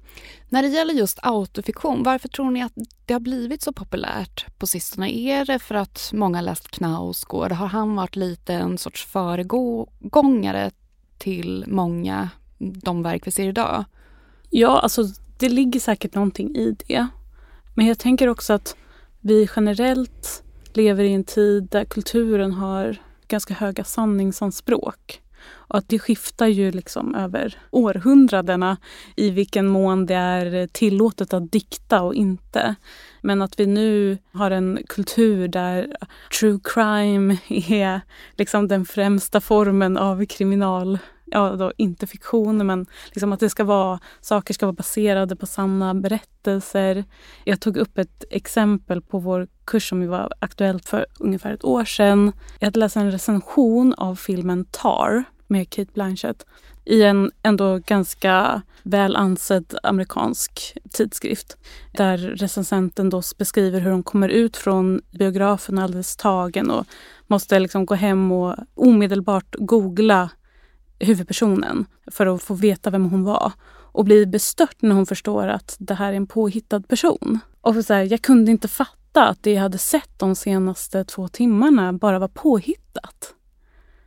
När 0.49 0.63
det 0.63 0.69
gäller 0.69 0.95
just 0.95 1.19
autofiktion, 1.23 2.03
varför 2.03 2.29
tror 2.29 2.51
ni 2.51 2.63
att 2.63 2.73
det 3.07 3.13
har 3.13 3.21
blivit 3.21 3.63
så 3.63 3.73
populärt 3.73 4.59
på 4.59 4.67
sistone? 4.67 5.11
Är 5.11 5.45
det 5.45 5.59
för 5.59 5.75
att 5.75 6.11
många 6.15 6.41
läst 6.41 6.71
Knausgård? 6.71 7.53
Har 7.53 7.67
han 7.67 7.97
varit 7.97 8.17
lite 8.17 8.55
en 8.55 8.79
sorts 8.79 9.07
föregångare 9.07 10.71
till 11.19 11.65
många, 11.69 12.29
de 12.59 13.03
verk 13.03 13.27
vi 13.27 13.31
ser 13.31 13.49
idag? 13.49 13.85
Ja, 14.51 14.81
alltså 14.81 15.05
det 15.39 15.49
ligger 15.49 15.81
säkert 15.81 16.15
någonting 16.15 16.57
i 16.57 16.77
det. 16.87 17.07
Men 17.75 17.87
jag 17.87 17.99
tänker 17.99 18.29
också 18.29 18.53
att 18.53 18.77
vi 19.21 19.49
generellt 19.57 20.43
lever 20.73 21.05
i 21.05 21.13
en 21.13 21.25
tid 21.25 21.69
där 21.71 21.85
kulturen 21.85 22.53
har 22.53 22.97
ganska 23.29 23.55
höga 23.55 23.85
sanningsanspråk. 23.85 25.23
Och 25.43 25.79
att 25.79 25.89
det 25.89 25.99
skiftar 25.99 26.47
ju 26.47 26.71
liksom 26.71 27.15
över 27.15 27.59
århundradena 27.71 28.77
i 29.17 29.31
vilken 29.31 29.67
mån 29.67 30.07
det 30.07 30.15
är 30.15 30.67
tillåtet 30.67 31.35
att 31.35 31.53
dikta 31.53 32.03
och 32.03 32.15
inte. 32.15 32.75
Men 33.23 33.43
att 33.43 33.61
vi 33.61 33.67
nu 33.67 34.19
har 34.33 34.51
en 34.51 34.79
kultur 34.89 35.49
där 35.49 35.97
true 36.41 36.59
crime 36.65 37.37
är 37.49 38.01
liksom 38.37 38.69
den 38.69 38.85
främsta 38.85 39.41
formen 39.41 39.97
av 39.97 40.27
kriminal 40.27 40.99
ja, 41.31 41.57
då, 41.57 41.73
inte 41.77 42.07
fiktion, 42.07 42.67
men 42.67 42.87
liksom 43.13 43.33
att 43.33 43.41
det 43.41 43.51
ska 43.51 43.65
vara, 43.65 44.01
saker 44.21 44.55
ska 44.55 44.67
vara 44.67 44.73
baserade 44.73 45.37
på 45.37 45.47
sanna 45.47 45.95
berättelser. 45.95 47.05
Jag 47.45 47.61
tog 47.61 47.77
upp 47.77 47.99
ett 47.99 48.25
exempel 48.31 49.03
på 49.03 49.19
vår 49.19 49.49
kurs 49.65 49.89
som 49.89 50.09
var 50.09 50.33
aktuellt 50.39 50.89
för 50.89 51.07
ungefär 51.19 51.53
ett 51.53 51.65
år 51.65 51.85
sedan. 51.85 52.33
Jag 52.59 52.67
hade 52.67 52.81
läst 52.81 52.97
en 52.97 53.13
recension 53.13 53.95
av 53.95 54.17
filmen 54.17 54.65
Tar 54.65 55.25
med 55.47 55.71
Kate 55.71 55.91
Blanchett 55.95 56.47
i 56.85 57.03
en 57.03 57.31
ändå 57.43 57.79
ganska 57.79 58.63
väl 58.83 59.17
ansedd 59.17 59.75
amerikansk 59.83 60.77
tidskrift 60.91 61.57
där 61.93 62.19
recensenten 62.19 63.11
då 63.11 63.23
beskriver 63.39 63.81
hur 63.81 63.91
hon 63.91 64.03
kommer 64.03 64.29
ut 64.29 64.57
från 64.57 65.01
biografen 65.11 65.79
alldeles 65.79 66.17
tagen 66.17 66.71
och 66.71 66.87
måste 67.27 67.59
liksom 67.59 67.87
gå 67.87 67.95
hem 67.95 68.33
och 68.33 68.57
omedelbart 68.75 69.55
googla 69.59 70.31
huvudpersonen 71.01 71.87
för 72.07 72.27
att 72.27 72.43
få 72.43 72.55
veta 72.55 72.91
vem 72.91 73.05
hon 73.05 73.25
var 73.25 73.53
och 73.93 74.05
blir 74.05 74.27
bestört 74.27 74.83
när 74.83 74.95
hon 74.95 75.07
förstår 75.07 75.49
att 75.49 75.77
det 75.79 75.95
här 75.95 76.13
är 76.13 76.17
en 76.17 76.27
påhittad 76.27 76.81
person. 76.81 77.39
Och 77.61 77.85
så 77.85 77.95
här, 77.95 78.13
jag 78.13 78.23
kunde 78.23 78.51
inte 78.51 78.69
fatta 78.69 79.29
att 79.29 79.43
det 79.43 79.53
jag 79.53 79.63
hade 79.63 79.79
sett 79.79 80.19
de 80.19 80.35
senaste 80.35 81.05
två 81.05 81.29
timmarna 81.29 81.93
bara 81.93 82.19
var 82.19 82.29
påhittat. 82.29 83.35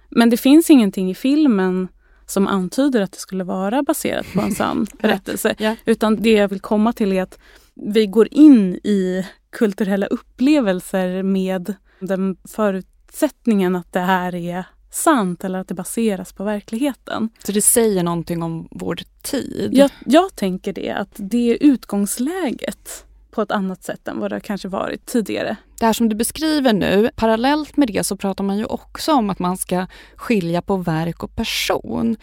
Men 0.09 0.29
det 0.29 0.37
finns 0.37 0.69
ingenting 0.69 1.11
i 1.11 1.15
filmen 1.15 1.87
som 2.25 2.47
antyder 2.47 3.01
att 3.01 3.11
det 3.11 3.17
skulle 3.17 3.43
vara 3.43 3.83
baserat 3.83 4.33
på 4.33 4.41
en 4.41 4.55
sann 4.55 4.87
berättelse. 5.01 5.55
Ja. 5.57 5.75
Utan 5.85 6.15
det 6.15 6.31
jag 6.31 6.47
vill 6.47 6.61
komma 6.61 6.93
till 6.93 7.11
är 7.11 7.23
att 7.23 7.39
vi 7.73 8.05
går 8.07 8.27
in 8.31 8.73
i 8.73 9.27
kulturella 9.49 10.05
upplevelser 10.05 11.23
med 11.23 11.73
den 11.99 12.37
förutsättningen 12.43 13.75
att 13.75 13.93
det 13.93 13.99
här 13.99 14.35
är 14.35 14.65
sant 14.93 15.43
eller 15.43 15.59
att 15.59 15.67
det 15.67 15.73
baseras 15.73 16.33
på 16.33 16.43
verkligheten. 16.43 17.29
Så 17.45 17.51
det 17.51 17.61
säger 17.61 18.03
någonting 18.03 18.43
om 18.43 18.67
vår 18.71 18.99
tid? 19.21 19.69
Jag, 19.73 19.91
jag 20.05 20.35
tänker 20.35 20.73
det, 20.73 20.91
att 20.91 21.11
det 21.15 21.51
är 21.51 21.57
utgångsläget 21.61 23.05
på 23.31 23.41
ett 23.41 23.51
annat 23.51 23.83
sätt 23.83 24.07
än 24.07 24.19
vad 24.19 24.31
det 24.31 24.39
kanske 24.39 24.67
varit 24.67 25.05
tidigare. 25.05 25.57
Det 25.79 25.85
här 25.85 25.93
som 25.93 26.09
du 26.09 26.15
beskriver 26.15 26.73
nu, 26.73 27.09
parallellt 27.15 27.77
med 27.77 27.87
det 27.87 28.03
så 28.03 28.17
pratar 28.17 28.43
man 28.43 28.57
ju 28.57 28.65
också 28.65 29.13
om 29.13 29.29
att 29.29 29.39
man 29.39 29.57
ska 29.57 29.87
skilja 30.15 30.61
på 30.61 30.77
verk 30.77 31.23
och 31.23 31.35
person. 31.35 32.17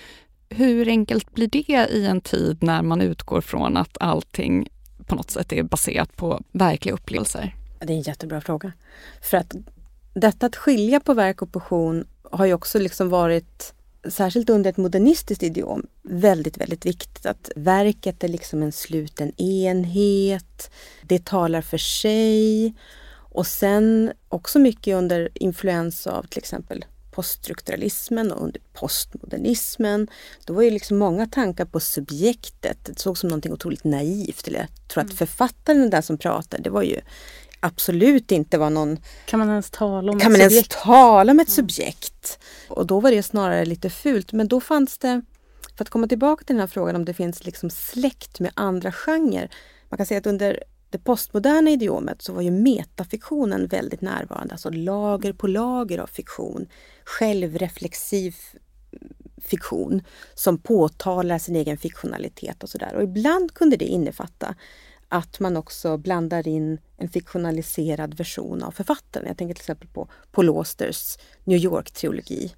Hur 0.49 0.89
enkelt 0.89 1.35
blir 1.35 1.49
det 1.49 1.89
i 1.91 2.07
en 2.07 2.21
tid 2.21 2.63
när 2.63 2.83
man 2.83 3.01
utgår 3.01 3.41
från 3.41 3.77
att 3.77 3.97
allting 4.01 4.69
på 5.07 5.15
något 5.15 5.31
sätt 5.31 5.53
är 5.53 5.63
baserat 5.63 6.17
på 6.17 6.43
verkliga 6.53 6.95
upplevelser? 6.95 7.57
Det 7.79 7.93
är 7.93 7.97
en 7.97 8.03
jättebra 8.03 8.41
fråga. 8.41 8.73
För 9.23 9.37
att 9.37 9.55
detta 10.15 10.47
att 10.47 10.57
skilja 10.57 11.01
på 11.01 11.15
verk 11.15 11.43
och 11.43 11.53
person 11.53 12.05
har 12.31 12.47
ju 12.47 12.55
också 12.55 12.79
liksom 12.79 13.09
varit, 13.09 13.75
särskilt 14.09 14.51
under 14.51 14.71
ett 14.71 14.77
modernistiskt 14.77 15.43
idiom, 15.43 15.87
väldigt, 16.03 16.59
väldigt 16.59 16.87
viktigt. 16.87 17.27
Att 17.27 17.51
verket 17.57 18.25
är 18.25 18.29
liksom 18.29 18.63
en 18.63 18.73
sluten 18.73 19.41
enhet, 19.41 20.71
det 21.03 21.25
talar 21.25 21.63
för 21.63 21.79
sig. 21.79 22.75
Och 23.33 23.47
sen 23.47 24.13
också 24.29 24.59
mycket 24.59 24.95
under 24.95 25.29
influens 25.35 26.07
av 26.07 26.23
till 26.23 26.39
exempel 26.39 26.85
poststrukturalismen 27.11 28.33
och 28.33 28.45
under 28.45 28.61
postmodernismen. 28.73 30.09
Då 30.45 30.55
var 30.55 30.63
ju 30.63 30.71
liksom 30.71 30.99
många 30.99 31.27
tankar 31.27 31.65
på 31.65 31.81
subjektet. 31.81 32.79
Det 32.85 32.99
såg 32.99 33.19
som 33.19 33.29
någonting 33.29 33.53
otroligt 33.53 33.85
naivt. 33.85 34.49
Eller 34.49 34.59
jag 34.59 34.69
tror 34.89 35.05
att 35.05 35.15
författaren 35.15 35.81
den 35.81 35.91
där 35.91 36.01
som 36.01 36.19
pratade, 36.19 36.63
det 36.63 36.71
var 36.71 36.83
ju 36.83 37.01
absolut 37.61 38.33
inte 38.33 38.59
var 38.59 38.71
någon... 38.71 38.99
Kan 39.27 39.39
man 39.39 39.51
ens 39.51 39.71
tala 39.71 40.13
om 40.13 40.21
Kan 40.21 40.33
ett 40.33 40.39
man 40.39 40.41
ens 40.41 40.55
subjekt? 40.55 40.83
tala 40.83 41.33
om 41.33 41.41
ett 41.41 41.51
subjekt? 41.51 42.39
Och 42.69 42.87
då 42.87 43.01
var 43.01 43.11
det 43.11 43.23
snarare 43.23 43.65
lite 43.65 43.91
fult. 43.91 44.33
Men 44.33 44.49
då 44.49 44.61
fanns 44.61 44.99
det, 44.99 45.23
för 45.77 45.85
att 45.85 45.91
komma 45.91 46.07
tillbaka 46.07 46.45
till 46.45 46.55
den 46.55 46.61
här 46.61 46.67
frågan 46.67 46.97
om 46.97 47.05
det 47.05 47.15
finns 47.15 47.45
liksom 47.45 47.71
släkt 47.71 48.41
med 48.41 48.51
andra 48.55 48.93
genrer. 48.93 49.51
Man 49.89 49.97
kan 49.97 50.07
säga 50.07 50.19
att 50.19 50.27
under 50.27 50.63
det 50.91 50.99
postmoderna 50.99 51.71
idiomet 51.71 52.23
så 52.23 52.33
var 52.33 52.43
ju 52.43 52.51
metafiktionen 52.51 53.67
väldigt 53.67 54.01
närvarande. 54.01 54.55
Alltså 54.55 54.71
lager 54.71 55.33
på 55.33 55.47
lager 55.47 55.99
av 55.99 56.07
fiktion. 56.07 56.67
Självreflexiv 57.05 58.37
fiktion 59.43 60.03
som 60.35 60.59
påtalar 60.59 61.39
sin 61.39 61.57
egen 61.57 61.79
fiktionalitet 61.79 62.63
och 62.63 62.69
sådär. 62.69 62.95
Och 62.95 63.03
ibland 63.03 63.55
kunde 63.55 63.77
det 63.77 63.85
innefatta 63.85 64.55
att 65.11 65.41
man 65.41 65.57
också 65.57 65.97
blandar 65.97 66.49
in 66.49 66.79
en 66.97 67.09
fiktionaliserad 67.09 68.15
version 68.15 68.63
av 68.63 68.71
författaren. 68.71 69.27
Jag 69.27 69.37
tänker 69.37 69.55
till 69.55 69.63
exempel 69.63 69.89
på 69.89 70.09
Paul 70.33 70.49
Austers 70.49 71.19
New 71.45 71.59
York-trilogi. 71.59 72.55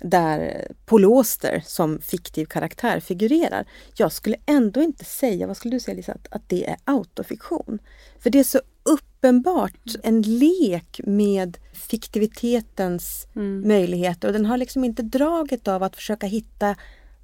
Där 0.00 0.68
Paul 0.86 1.04
Auster 1.04 1.62
som 1.66 2.00
fiktiv 2.00 2.44
karaktär 2.44 3.00
figurerar. 3.00 3.66
Jag 3.94 4.12
skulle 4.12 4.36
ändå 4.46 4.82
inte 4.82 5.04
säga, 5.04 5.46
vad 5.46 5.56
skulle 5.56 5.76
du 5.76 5.80
säga 5.80 5.94
Lisa, 5.94 6.12
att, 6.12 6.26
att 6.30 6.48
det 6.48 6.68
är 6.68 6.76
autofiktion. 6.84 7.78
För 8.18 8.30
det 8.30 8.38
är 8.38 8.44
så 8.44 8.60
uppenbart 8.82 9.96
en 10.02 10.22
lek 10.22 11.00
med 11.04 11.58
fiktivitetens 11.72 13.26
möjligheter 13.64 14.28
och 14.28 14.34
den 14.34 14.46
har 14.46 14.56
liksom 14.56 14.84
inte 14.84 15.02
draget 15.02 15.68
av 15.68 15.82
att 15.82 15.96
försöka 15.96 16.26
hitta 16.26 16.76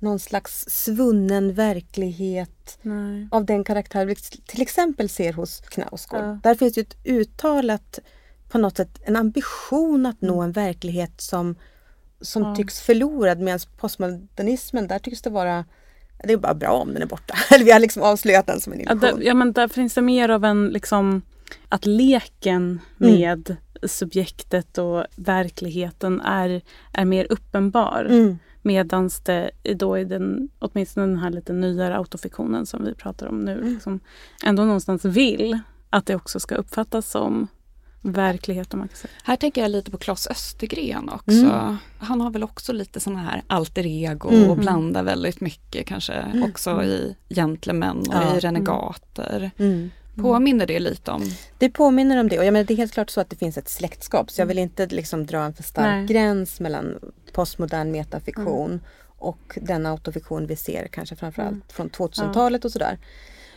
någon 0.06 0.18
slags 0.18 0.64
svunnen 0.68 1.54
verklighet 1.54 2.78
Nej. 2.82 3.28
av 3.30 3.44
den 3.44 3.64
karaktär 3.64 4.06
vi 4.06 4.14
till 4.46 4.62
exempel 4.62 5.08
ser 5.08 5.32
hos 5.32 5.60
Knausgård. 5.60 6.20
Ja. 6.20 6.38
Där 6.42 6.54
finns 6.54 6.78
ju 6.78 6.82
ett 6.82 6.96
uttalat, 7.04 7.98
på 8.48 8.58
något 8.58 8.76
sätt, 8.76 9.00
en 9.04 9.16
ambition 9.16 10.06
att 10.06 10.20
nå 10.20 10.40
en 10.42 10.52
verklighet 10.52 11.20
som, 11.20 11.54
som 12.20 12.42
Ja. 12.42 12.56
tycks 12.56 12.80
förlorad 12.80 13.40
medan 13.40 13.60
postmodernismen, 13.78 14.88
där 14.88 14.98
tycks 14.98 15.22
det 15.22 15.30
vara 15.30 15.64
det 16.24 16.32
är 16.32 16.36
bara 16.36 16.54
bra 16.54 16.70
om 16.70 16.92
den 16.94 17.02
är 17.02 17.06
borta. 17.06 17.34
Eller 17.54 17.64
vi 17.64 17.70
har 17.72 17.80
liksom 17.80 18.02
avslöjat 18.02 18.46
den 18.46 18.60
som 18.60 18.72
en 18.72 18.80
Ja, 18.80 18.92
illusion. 18.92 19.18
där, 19.18 19.26
ja, 19.26 19.34
men 19.34 19.52
där 19.52 19.68
finns 19.68 19.94
det 19.94 20.02
mer 20.02 20.28
av 20.28 20.44
en 20.44 20.68
liksom 20.68 21.22
att 21.68 21.86
leken 21.86 22.80
med 22.96 23.56
subjektet 23.86 24.78
och 24.78 25.04
verkligheten 25.16 26.20
är, 26.20 26.62
är 26.92 27.04
mer 27.04 27.26
uppenbar. 27.30 28.04
Mm. 28.10 28.38
Medans 28.66 29.20
det 29.20 29.50
då 29.74 29.98
i 29.98 30.04
den, 30.04 30.48
åtminstone 30.58 31.06
den 31.06 31.18
här 31.18 31.30
lite 31.30 31.52
nyare 31.52 31.96
autofiktionen 31.96 32.66
som 32.66 32.84
vi 32.84 32.94
pratar 32.94 33.26
om 33.26 33.40
nu, 33.40 33.60
liksom, 33.72 34.00
ändå 34.44 34.64
någonstans 34.64 35.04
vill 35.04 35.58
att 35.90 36.06
det 36.06 36.14
också 36.14 36.40
ska 36.40 36.54
uppfattas 36.54 37.10
som 37.10 37.48
verklighet 38.02 38.72
om 38.74 38.78
man 38.78 38.88
kan 38.88 38.96
säga. 38.96 39.10
Här 39.24 39.36
tänker 39.36 39.62
jag 39.62 39.70
lite 39.70 39.90
på 39.90 39.98
Claes 39.98 40.26
Östergren 40.30 41.08
också. 41.08 41.30
Mm. 41.30 41.76
Han 41.98 42.20
har 42.20 42.30
väl 42.30 42.42
också 42.44 42.72
lite 42.72 43.00
sådana 43.00 43.20
här 43.22 43.42
alter 43.46 43.86
ego 43.86 44.28
Mm. 44.28 44.50
och 44.50 44.56
blandar 44.56 45.02
väldigt 45.02 45.40
mycket 45.40 45.86
kanske 45.86 46.42
också 46.48 46.82
i 46.82 47.16
gentlemän 47.28 47.98
och 47.98 48.14
Ja. 48.14 48.36
i 48.36 48.40
renegater. 48.40 49.50
Mm. 50.18 50.32
Påminner 50.32 50.66
det 50.66 50.78
lite 50.78 51.10
om 51.10 51.22
Det 51.58 51.70
påminner 51.70 52.20
om 52.20 52.28
det 52.28 52.38
och 52.38 52.44
jag 52.44 52.52
menar, 52.52 52.64
det 52.64 52.74
är 52.74 52.76
helt 52.76 52.92
klart 52.92 53.10
så 53.10 53.20
att 53.20 53.30
det 53.30 53.36
finns 53.36 53.58
ett 53.58 53.68
släktskap 53.68 54.30
så 54.30 54.40
jag 54.40 54.46
vill 54.46 54.58
inte 54.58 54.86
liksom 54.86 55.26
dra 55.26 55.38
en 55.38 55.54
för 55.54 55.62
stark 55.62 55.86
Nej. 55.86 56.06
gräns 56.06 56.60
mellan 56.60 56.98
postmodern 57.32 57.92
metafiktion 57.92 58.80
och 59.18 59.58
den 59.62 59.86
autofiktion 59.86 60.46
vi 60.46 60.56
ser 60.56 60.88
kanske 60.88 61.16
framförallt 61.16 61.72
från 61.72 61.90
2000-talet 61.90 62.64
och 62.64 62.72
sådär. 62.72 62.98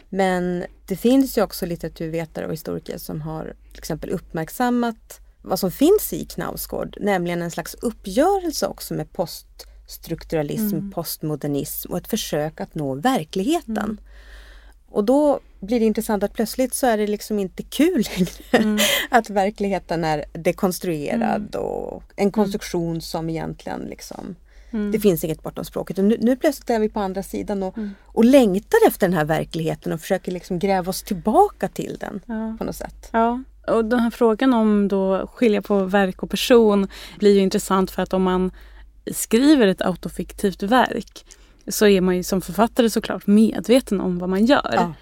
Men 0.10 0.64
det 0.86 0.96
finns 0.96 1.38
ju 1.38 1.42
också 1.42 1.66
litteraturvetare 1.66 2.46
och 2.46 2.54
historiker 2.54 2.98
som 2.98 3.22
har 3.22 3.54
till 3.72 3.80
exempel 3.80 4.10
uppmärksammat 4.10 5.20
vad 5.42 5.60
som 5.60 5.72
finns 5.72 6.14
i 6.14 6.26
Knausgård, 6.26 6.98
nämligen 7.02 7.42
en 7.42 7.52
slags 7.52 7.74
uppgörelse 7.74 8.68
också 8.68 8.94
med 8.94 9.14
poststrukturalism, 9.14 10.78
postmodernism 10.92 11.92
och 11.92 11.98
ett 11.98 12.08
försök 12.08 12.62
att 12.62 12.76
nå 12.76 12.96
verkligheten. 12.96 14.00
Och 14.92 15.04
då 15.04 15.40
blir 15.60 15.80
det 15.80 15.86
intressant 15.86 16.24
att 16.24 16.34
plötsligt 16.34 16.74
så 16.74 16.88
är 16.88 16.98
det 16.98 17.08
liksom 17.08 17.40
inte 17.40 17.64
kul 17.64 18.04
längre. 18.52 18.80
att 19.10 19.30
verkligheten 19.30 20.04
är 20.04 20.26
dekonstruerad 20.34 21.56
och 21.56 22.04
en 22.16 22.32
konstruktion 22.32 23.02
som 23.02 23.30
egentligen 23.30 23.82
liksom 23.82 24.36
Det 24.92 25.00
finns 25.00 25.24
inget 25.24 25.44
bortom 25.44 25.66
språket. 25.66 25.98
Nu, 25.98 26.18
nu 26.20 26.36
plötsligt 26.36 26.70
är 26.70 26.80
vi 26.80 26.90
på 26.90 27.00
andra 27.00 27.24
sidan 27.24 27.64
och, 27.64 27.76
och 28.06 28.26
längtar 28.26 28.80
efter 28.88 29.08
den 29.08 29.18
här 29.18 29.26
verkligheten 29.26 29.94
och 29.94 30.02
försöker 30.02 30.32
liksom 30.32 30.60
gräva 30.60 30.90
oss 30.90 31.04
tillbaka 31.04 31.68
till 31.68 31.98
den 32.00 32.22
Ja. 32.26 32.56
på 32.58 32.64
något 32.64 32.76
sätt. 32.76 33.10
Ja, 33.12 33.44
och 33.68 33.86
den 33.86 34.00
här 34.00 34.10
frågan 34.12 34.54
om 34.54 34.88
då 34.88 35.28
skilja 35.28 35.62
på 35.62 35.84
verk 35.84 36.24
och 36.24 36.30
person 36.30 36.88
blir 37.20 37.34
ju 37.34 37.40
intressant 37.40 37.92
för 37.92 38.02
att 38.02 38.14
om 38.14 38.24
man 38.24 38.52
skriver 39.12 39.68
ett 39.68 39.82
autofiktivt 39.82 40.64
verk 40.64 41.26
så 41.70 41.88
är 41.88 42.02
man 42.02 42.16
ju 42.16 42.24
som 42.24 42.42
författare 42.42 42.90
såklart 42.90 43.28
medveten 43.28 44.02
om 44.02 44.20
vad 44.20 44.30
man 44.30 44.46
gör. 44.46 44.72
Ja. 44.74 44.94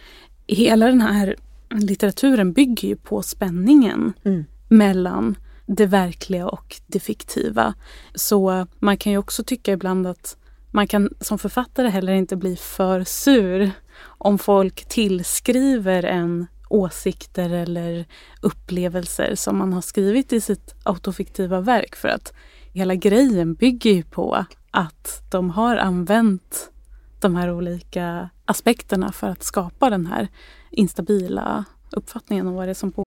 Hela 0.48 0.88
den 0.88 1.02
här 1.02 1.36
litteraturen 1.72 2.54
bygger 2.54 2.88
ju 2.88 2.96
på 2.96 3.22
spänningen 3.22 4.14
Mm. 4.24 4.46
mellan 4.68 5.36
det 5.66 5.86
verkliga 5.86 6.48
och 6.48 6.76
det 6.88 7.00
fiktiva. 7.00 7.74
Så 8.16 8.68
man 8.80 8.98
kan 8.98 9.12
ju 9.12 9.18
också 9.18 9.44
tycka 9.44 9.72
ibland 9.72 10.08
att 10.08 10.38
man 10.72 10.88
kan 10.88 11.10
som 11.22 11.40
författare 11.40 11.88
heller 11.90 12.14
inte 12.14 12.36
bli 12.36 12.56
för 12.56 13.04
sur 13.04 13.72
om 14.04 14.38
folk 14.38 14.86
tillskriver 14.86 16.04
en 16.04 16.48
åsikter 16.70 17.50
eller 17.50 18.06
upplevelser 18.42 19.36
som 19.36 19.58
man 19.58 19.74
har 19.74 19.82
skrivit 19.82 20.34
i 20.34 20.42
sitt 20.42 20.76
autofiktiva 20.84 21.62
verk. 21.62 21.96
För 21.96 22.08
att 22.08 22.34
hela 22.74 22.96
grejen 22.96 23.54
bygger 23.54 23.92
ju 23.92 24.04
på 24.04 24.46
att 24.78 25.24
de 25.30 25.50
har 25.50 25.78
använt 25.78 26.72
de 27.20 27.36
här 27.36 27.52
olika 27.52 28.30
aspekterna 28.46 29.12
för 29.12 29.30
att 29.30 29.44
skapa 29.44 29.90
den 29.90 30.06
här 30.06 30.28
instabila 30.72 31.66
uppfattningen 31.92 32.48
om 32.48 32.54
vad 32.54 32.68
det 32.68 32.72
är 32.72 32.74
som 32.74 32.92
pågår. 32.92 33.07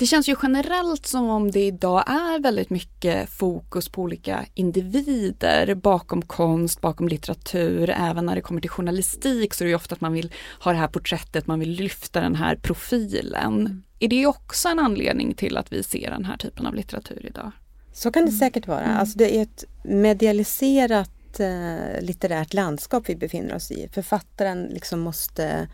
Det 0.00 0.06
känns 0.06 0.28
ju 0.28 0.36
generellt 0.42 1.06
som 1.06 1.30
om 1.30 1.50
det 1.50 1.66
idag 1.66 2.04
är 2.06 2.42
väldigt 2.42 2.70
mycket 2.70 3.30
fokus 3.30 3.88
på 3.88 4.02
olika 4.02 4.46
individer 4.54 5.74
bakom 5.74 6.22
konst, 6.22 6.80
bakom 6.80 7.08
litteratur. 7.08 7.90
Även 7.90 8.26
när 8.26 8.34
det 8.34 8.40
kommer 8.40 8.60
till 8.60 8.70
journalistik 8.70 9.54
så 9.54 9.64
är 9.64 9.68
det 9.68 9.74
ofta 9.74 9.94
att 9.94 10.00
man 10.00 10.12
vill 10.12 10.32
ha 10.60 10.72
det 10.72 10.78
här 10.78 10.88
porträttet, 10.88 11.46
man 11.46 11.60
vill 11.60 11.70
lyfta 11.70 12.20
den 12.20 12.34
här 12.34 12.56
profilen. 12.56 13.60
Mm. 13.60 13.82
Är 13.98 14.08
det 14.08 14.26
också 14.26 14.68
en 14.68 14.78
anledning 14.78 15.34
till 15.34 15.56
att 15.56 15.72
vi 15.72 15.82
ser 15.82 16.10
den 16.10 16.24
här 16.24 16.36
typen 16.36 16.66
av 16.66 16.74
litteratur 16.74 17.26
idag? 17.26 17.52
Så 17.92 18.12
kan 18.12 18.26
det 18.26 18.32
säkert 18.32 18.66
vara. 18.66 18.84
Mm. 18.84 18.96
Alltså 18.96 19.18
det 19.18 19.36
är 19.36 19.42
ett 19.42 19.64
medialiserat 19.84 21.40
eh, 21.40 22.02
litterärt 22.02 22.54
landskap 22.54 23.02
vi 23.06 23.16
befinner 23.16 23.54
oss 23.54 23.70
i. 23.70 23.88
Författaren 23.92 24.62
liksom 24.62 25.00
måste 25.00 25.68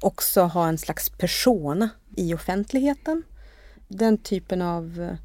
också 0.00 0.42
ha 0.42 0.68
en 0.68 0.78
slags 0.78 1.10
persona 1.10 1.90
i 2.16 2.34
offentligheten. 2.34 3.22
Den 3.92 4.18
typen 4.18 4.62
av 4.62 5.00
eh, 5.00 5.16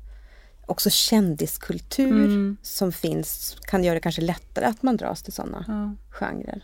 också 0.66 0.90
kändiskultur 0.90 2.26
mm. 2.26 2.58
som 2.62 2.92
finns 2.92 3.58
kan 3.62 3.84
göra 3.84 3.94
det 3.94 4.00
kanske 4.00 4.22
lättare 4.22 4.66
att 4.66 4.84
man 4.84 4.98
dras 4.98 5.24
till 5.24 5.34
sådana 5.34 5.66
ja. 5.68 5.96
genrer. 6.10 6.64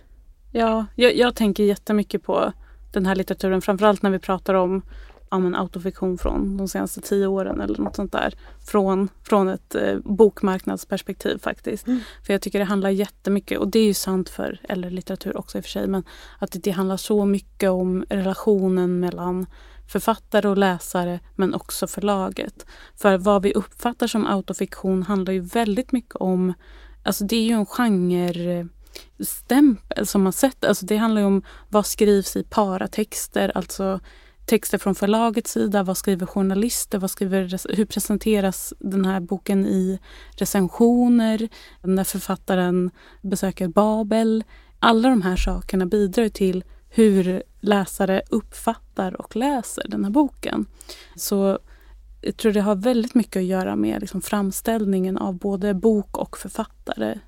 Ja, 0.51 0.85
jag, 0.95 1.15
jag 1.15 1.35
tänker 1.35 1.63
jättemycket 1.63 2.23
på 2.23 2.53
den 2.91 3.05
här 3.05 3.15
litteraturen, 3.15 3.61
framförallt 3.61 4.01
när 4.01 4.09
vi 4.09 4.19
pratar 4.19 4.53
om 4.53 4.81
ja, 5.33 5.39
men 5.39 5.55
autofiktion 5.55 6.17
från 6.17 6.57
de 6.57 6.67
senaste 6.67 7.01
tio 7.01 7.27
åren 7.27 7.61
eller 7.61 7.79
något 7.79 7.95
sånt 7.95 8.11
där. 8.11 8.33
Från, 8.65 9.09
från 9.23 9.49
ett 9.49 9.75
eh, 9.75 9.97
bokmarknadsperspektiv 10.03 11.37
faktiskt. 11.37 11.87
Mm. 11.87 11.99
För 12.25 12.33
jag 12.33 12.41
tycker 12.41 12.59
det 12.59 12.65
handlar 12.65 12.89
jättemycket, 12.89 13.59
och 13.59 13.67
det 13.67 13.79
är 13.79 13.85
ju 13.85 13.93
sant 13.93 14.29
för 14.29 14.59
äldre 14.63 14.89
litteratur 14.89 15.37
också 15.37 15.57
i 15.57 15.61
och 15.61 15.65
för 15.65 15.71
sig, 15.71 15.87
men 15.87 16.03
att 16.39 16.51
det, 16.51 16.59
det 16.59 16.71
handlar 16.71 16.97
så 16.97 17.25
mycket 17.25 17.69
om 17.69 18.05
relationen 18.09 18.99
mellan 18.99 19.45
författare 19.87 20.47
och 20.47 20.57
läsare 20.57 21.19
men 21.35 21.53
också 21.53 21.87
förlaget. 21.87 22.65
För 22.95 23.17
vad 23.17 23.43
vi 23.43 23.53
uppfattar 23.53 24.07
som 24.07 24.27
autofiktion 24.27 25.03
handlar 25.03 25.33
ju 25.33 25.39
väldigt 25.39 25.91
mycket 25.91 26.15
om, 26.15 26.53
alltså 27.03 27.23
det 27.23 27.35
är 27.35 27.43
ju 27.43 27.53
en 27.53 27.65
genre 27.65 28.67
stämpel 29.19 30.07
som 30.07 30.23
man 30.23 30.33
sätter. 30.33 30.67
Alltså 30.67 30.85
det 30.85 30.97
handlar 30.97 31.21
ju 31.21 31.27
om 31.27 31.43
vad 31.69 31.85
skrivs 31.85 32.35
i 32.35 32.43
paratexter, 32.43 33.51
alltså 33.55 33.99
texter 34.45 34.77
från 34.77 34.95
förlagets 34.95 35.51
sida, 35.51 35.83
vad 35.83 35.97
skriver 35.97 36.25
journalister, 36.25 36.97
vad 36.97 37.11
skriver, 37.11 37.75
hur 37.75 37.85
presenteras 37.85 38.73
den 38.79 39.05
här 39.05 39.19
boken 39.19 39.65
i 39.65 39.99
recensioner, 40.31 41.49
när 41.81 42.03
författaren 42.03 42.91
besöker 43.21 43.67
Babel. 43.67 44.43
Alla 44.79 45.09
de 45.09 45.21
här 45.21 45.35
sakerna 45.35 45.85
bidrar 45.85 46.29
till 46.29 46.63
hur 46.95 47.43
läsare 47.59 48.21
uppfattar 48.29 49.21
och 49.21 49.35
läser 49.35 49.87
den 49.87 50.03
här 50.03 50.11
boken. 50.11 50.65
Så 51.15 51.59
jag 52.21 52.37
tror 52.37 52.51
det 52.51 52.61
har 52.61 52.75
väldigt 52.75 53.15
mycket 53.15 53.35
att 53.39 53.45
göra 53.45 53.75
med 53.75 54.01
liksom 54.01 54.21
framställningen 54.21 55.17
av 55.17 55.37
både 55.37 55.73
bok 55.73 56.17
och 56.17 56.37
författare 56.37 57.19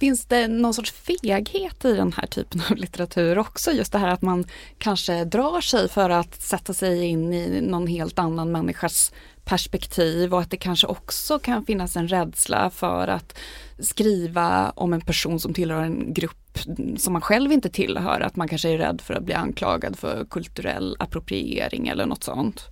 Finns 0.00 0.26
det 0.26 0.48
någon 0.48 0.74
sorts 0.74 0.92
feghet 0.92 1.84
i 1.84 1.92
den 1.92 2.12
här 2.12 2.26
typen 2.26 2.62
av 2.70 2.76
litteratur 2.76 3.38
också? 3.38 3.72
Just 3.72 3.92
det 3.92 3.98
här 3.98 4.08
att 4.08 4.22
man 4.22 4.44
kanske 4.78 5.24
drar 5.24 5.60
sig 5.60 5.88
för 5.88 6.10
att 6.10 6.42
sätta 6.42 6.74
sig 6.74 7.04
in 7.04 7.32
i 7.32 7.60
någon 7.60 7.86
helt 7.86 8.18
annan 8.18 8.52
människas 8.52 9.12
perspektiv 9.44 10.34
och 10.34 10.40
att 10.40 10.50
det 10.50 10.56
kanske 10.56 10.86
också 10.86 11.38
kan 11.38 11.64
finnas 11.64 11.96
en 11.96 12.08
rädsla 12.08 12.70
för 12.70 13.08
att 13.08 13.38
skriva 13.78 14.70
om 14.70 14.92
en 14.92 15.00
person 15.00 15.40
som 15.40 15.54
tillhör 15.54 15.82
en 15.82 16.14
grupp 16.14 16.58
som 16.96 17.12
man 17.12 17.22
själv 17.22 17.52
inte 17.52 17.68
tillhör. 17.68 18.20
Att 18.20 18.36
man 18.36 18.48
kanske 18.48 18.68
är 18.68 18.78
rädd 18.78 19.00
för 19.00 19.14
att 19.14 19.22
bli 19.22 19.34
anklagad 19.34 19.98
för 19.98 20.24
kulturell 20.30 20.96
appropriering 20.98 21.88
eller 21.88 22.06
något 22.06 22.24
sånt. 22.24 22.68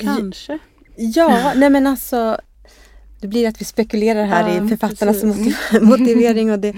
Kanske. 0.00 0.58
Ja, 0.96 1.52
nej 1.56 1.70
men 1.70 1.86
alltså 1.86 2.40
det 3.26 3.30
blir 3.30 3.48
att 3.48 3.60
vi 3.60 3.64
spekulerar 3.64 4.24
här 4.24 4.48
ja, 4.48 4.64
i 4.64 4.68
författarnas 4.68 5.22
motiv 5.22 5.56
motivering 5.82 6.52
och 6.52 6.58
det, 6.58 6.76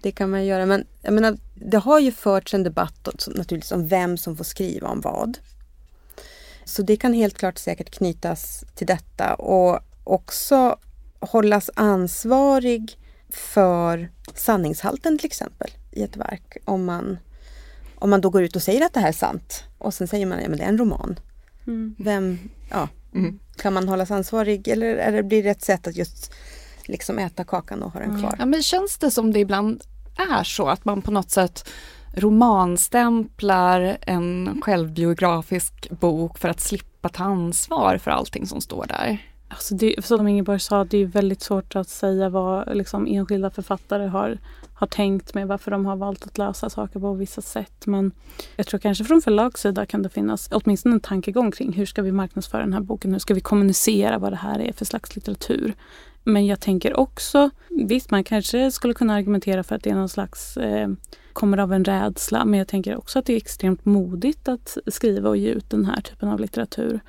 det 0.00 0.12
kan 0.12 0.30
man 0.30 0.44
göra. 0.44 0.66
Men 0.66 0.84
jag 1.02 1.14
menar, 1.14 1.38
det 1.54 1.76
har 1.76 1.98
ju 1.98 2.12
förts 2.12 2.54
en 2.54 2.62
debatt 2.62 3.08
naturligtvis 3.26 3.72
om 3.72 3.88
vem 3.88 4.16
som 4.16 4.36
får 4.36 4.44
skriva 4.44 4.88
om 4.88 5.00
vad. 5.00 5.38
Så 6.64 6.82
det 6.82 6.96
kan 6.96 7.12
helt 7.12 7.38
klart 7.38 7.58
säkert 7.58 7.90
knytas 7.90 8.64
till 8.74 8.86
detta 8.86 9.34
och 9.34 9.80
också 10.04 10.78
hållas 11.20 11.70
ansvarig 11.74 12.98
för 13.30 14.10
sanningshalten 14.34 15.18
till 15.18 15.26
exempel 15.26 15.70
i 15.90 16.02
ett 16.02 16.16
verk. 16.16 16.56
Om 16.64 16.84
man, 16.84 17.18
om 17.94 18.10
man 18.10 18.20
då 18.20 18.30
går 18.30 18.42
ut 18.42 18.56
och 18.56 18.62
säger 18.62 18.86
att 18.86 18.94
det 18.94 19.00
här 19.00 19.08
är 19.08 19.12
sant 19.12 19.64
och 19.78 19.94
sen 19.94 20.08
säger 20.08 20.26
man 20.26 20.38
att 20.38 20.44
ja, 20.44 20.50
det 20.50 20.62
är 20.62 20.68
en 20.68 20.78
roman. 20.78 21.20
Mm. 21.68 21.94
Vem, 21.98 22.38
ja, 22.70 22.88
mm. 23.14 23.38
Kan 23.56 23.72
man 23.72 23.88
hållas 23.88 24.10
ansvarig 24.10 24.68
eller, 24.68 24.96
eller 24.96 25.22
blir 25.22 25.42
det 25.42 25.50
ett 25.50 25.64
sätt 25.64 25.86
att 25.86 25.96
just 25.96 26.32
liksom 26.84 27.18
äta 27.18 27.44
kakan 27.44 27.82
och 27.82 27.92
ha 27.92 28.00
den 28.00 28.20
kvar? 28.20 28.36
Ja, 28.38 28.46
men 28.46 28.62
känns 28.62 28.98
det 28.98 29.10
som 29.10 29.32
det 29.32 29.38
ibland 29.38 29.82
är 30.30 30.44
så 30.44 30.68
att 30.68 30.84
man 30.84 31.02
på 31.02 31.10
något 31.10 31.30
sätt 31.30 31.68
romanstämplar 32.14 33.98
en 34.00 34.60
självbiografisk 34.64 35.90
bok 35.90 36.38
för 36.38 36.48
att 36.48 36.60
slippa 36.60 37.08
ta 37.08 37.24
ansvar 37.24 37.98
för 37.98 38.10
allting 38.10 38.46
som 38.46 38.60
står 38.60 38.86
där? 38.88 39.18
Alltså 39.48 39.74
det, 39.74 40.04
som 40.04 40.28
Ingeborg 40.28 40.60
sa, 40.60 40.84
det 40.84 40.98
är 40.98 41.06
väldigt 41.06 41.42
svårt 41.42 41.76
att 41.76 41.88
säga 41.88 42.28
vad 42.28 42.76
liksom, 42.76 43.06
enskilda 43.06 43.50
författare 43.50 44.06
har 44.06 44.38
har 44.78 44.86
tänkt 44.86 45.34
med 45.34 45.48
varför 45.48 45.70
de 45.70 45.86
har 45.86 45.96
valt 45.96 46.26
att 46.26 46.38
lösa 46.38 46.70
saker 46.70 47.00
på 47.00 47.12
vissa 47.12 47.40
sätt. 47.40 47.86
Men 47.86 48.12
jag 48.56 48.66
tror 48.66 48.80
kanske 48.80 49.04
från 49.04 49.22
förlagssida 49.22 49.86
kan 49.86 50.02
det 50.02 50.08
finnas 50.08 50.48
åtminstone 50.52 50.94
en 50.94 51.00
tankegång 51.00 51.50
kring 51.50 51.72
hur 51.72 51.86
ska 51.86 52.02
vi 52.02 52.12
marknadsföra 52.12 52.62
den 52.62 52.72
här 52.72 52.80
boken? 52.80 53.12
Hur 53.12 53.18
ska 53.18 53.34
vi 53.34 53.40
kommunicera 53.40 54.18
vad 54.18 54.32
det 54.32 54.36
här 54.36 54.60
är 54.60 54.72
för 54.72 54.84
slags 54.84 55.16
litteratur? 55.16 55.74
Men 56.24 56.46
jag 56.46 56.60
tänker 56.60 56.96
också, 56.96 57.50
visst 57.68 58.10
man 58.10 58.24
kanske 58.24 58.70
skulle 58.70 58.94
kunna 58.94 59.14
argumentera 59.14 59.62
för 59.62 59.76
att 59.76 59.82
det 59.82 59.90
är 59.90 59.94
någon 59.94 60.08
slags 60.08 60.56
eh, 60.56 60.88
kommer 61.32 61.58
av 61.58 61.72
en 61.72 61.84
rädsla. 61.84 62.44
Men 62.44 62.58
jag 62.58 62.68
tänker 62.68 62.96
också 62.96 63.18
att 63.18 63.26
det 63.26 63.32
är 63.32 63.36
extremt 63.36 63.84
modigt 63.84 64.48
att 64.48 64.78
skriva 64.86 65.28
och 65.28 65.36
ge 65.36 65.50
ut 65.50 65.70
den 65.70 65.84
här 65.84 66.00
typen 66.00 66.28
av 66.28 66.40
litteratur. 66.40 67.00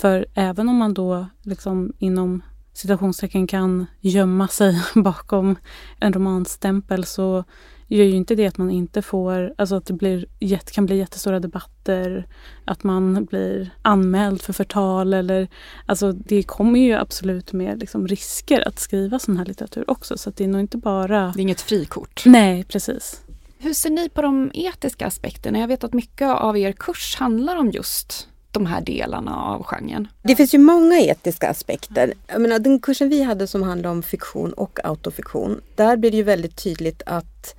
För 0.00 0.26
även 0.34 0.68
om 0.68 0.76
man 0.76 0.94
då 0.94 1.26
liksom 1.42 1.92
inom 1.98 2.42
citationstecken 2.78 3.46
kan 3.46 3.86
gömma 4.00 4.48
sig 4.48 4.82
bakom 4.94 5.56
en 6.00 6.12
romanstämpel 6.12 7.04
så 7.04 7.44
gör 7.88 8.04
ju 8.04 8.14
inte 8.14 8.34
det 8.34 8.46
att 8.46 8.58
man 8.58 8.70
inte 8.70 9.02
får, 9.02 9.54
alltså 9.58 9.76
att 9.76 9.86
det 9.86 9.92
blir, 9.92 10.26
kan 10.72 10.86
bli 10.86 10.96
jättestora 10.96 11.40
debatter, 11.40 12.26
att 12.64 12.84
man 12.84 13.24
blir 13.24 13.70
anmäld 13.82 14.42
för 14.42 14.52
förtal 14.52 15.14
eller 15.14 15.48
alltså 15.86 16.12
det 16.12 16.42
kommer 16.42 16.80
ju 16.80 16.92
absolut 16.92 17.52
med 17.52 17.80
liksom 17.80 18.08
risker 18.08 18.68
att 18.68 18.78
skriva 18.78 19.18
sån 19.18 19.36
här 19.36 19.44
litteratur 19.44 19.90
också 19.90 20.18
så 20.18 20.30
att 20.30 20.36
det 20.36 20.44
är 20.44 20.48
nog 20.48 20.60
inte 20.60 20.78
bara... 20.78 21.20
Det 21.20 21.40
är 21.40 21.42
inget 21.42 21.60
frikort. 21.60 22.22
Nej, 22.26 22.64
precis. 22.64 23.22
Hur 23.58 23.74
ser 23.74 23.90
ni 23.90 24.08
på 24.08 24.22
de 24.22 24.50
etiska 24.54 25.06
aspekterna? 25.06 25.58
Jag 25.58 25.68
vet 25.68 25.84
att 25.84 25.92
mycket 25.92 26.28
av 26.28 26.56
er 26.56 26.72
kurs 26.72 27.16
handlar 27.16 27.56
om 27.56 27.70
just 27.70 28.28
de 28.50 28.66
här 28.66 28.80
delarna 28.80 29.36
av 29.36 29.62
genren? 29.62 30.08
Det 30.22 30.36
finns 30.36 30.54
ju 30.54 30.58
många 30.58 31.00
etiska 31.00 31.48
aspekter. 31.48 32.14
Jag 32.26 32.40
menar, 32.40 32.58
den 32.58 32.80
kursen 32.80 33.08
vi 33.08 33.22
hade 33.22 33.46
som 33.46 33.62
handlade 33.62 33.92
om 33.92 34.02
fiktion 34.02 34.52
och 34.52 34.78
autofiktion, 34.84 35.60
där 35.74 35.96
blir 35.96 36.10
det 36.10 36.16
ju 36.16 36.22
väldigt 36.22 36.56
tydligt 36.56 37.02
att 37.06 37.54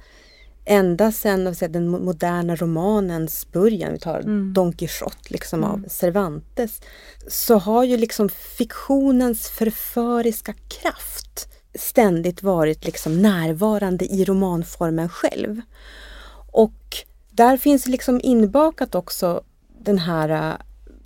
ända 0.65 1.11
sedan 1.11 1.55
den 1.69 1.89
moderna 1.89 2.55
romanens 2.55 3.51
början, 3.51 3.93
vi 3.93 3.99
tar 3.99 4.19
mm. 4.19 4.53
Don 4.53 4.73
Quijote 4.73 5.17
liksom 5.29 5.63
mm. 5.63 5.71
av 5.71 5.89
Cervantes, 5.89 6.81
så 7.27 7.57
har 7.57 7.83
ju 7.83 7.97
liksom 7.97 8.29
fiktionens 8.29 9.49
förföriska 9.49 10.53
kraft 10.53 11.47
ständigt 11.75 12.43
varit 12.43 12.85
liksom 12.85 13.21
närvarande 13.21 14.05
i 14.05 14.25
romanformen 14.25 15.09
själv. 15.09 15.61
Och 16.51 16.97
där 17.31 17.57
finns 17.57 17.87
liksom 17.87 18.19
inbakat 18.23 18.95
också 18.95 19.41
den 19.79 19.97
här 19.97 20.57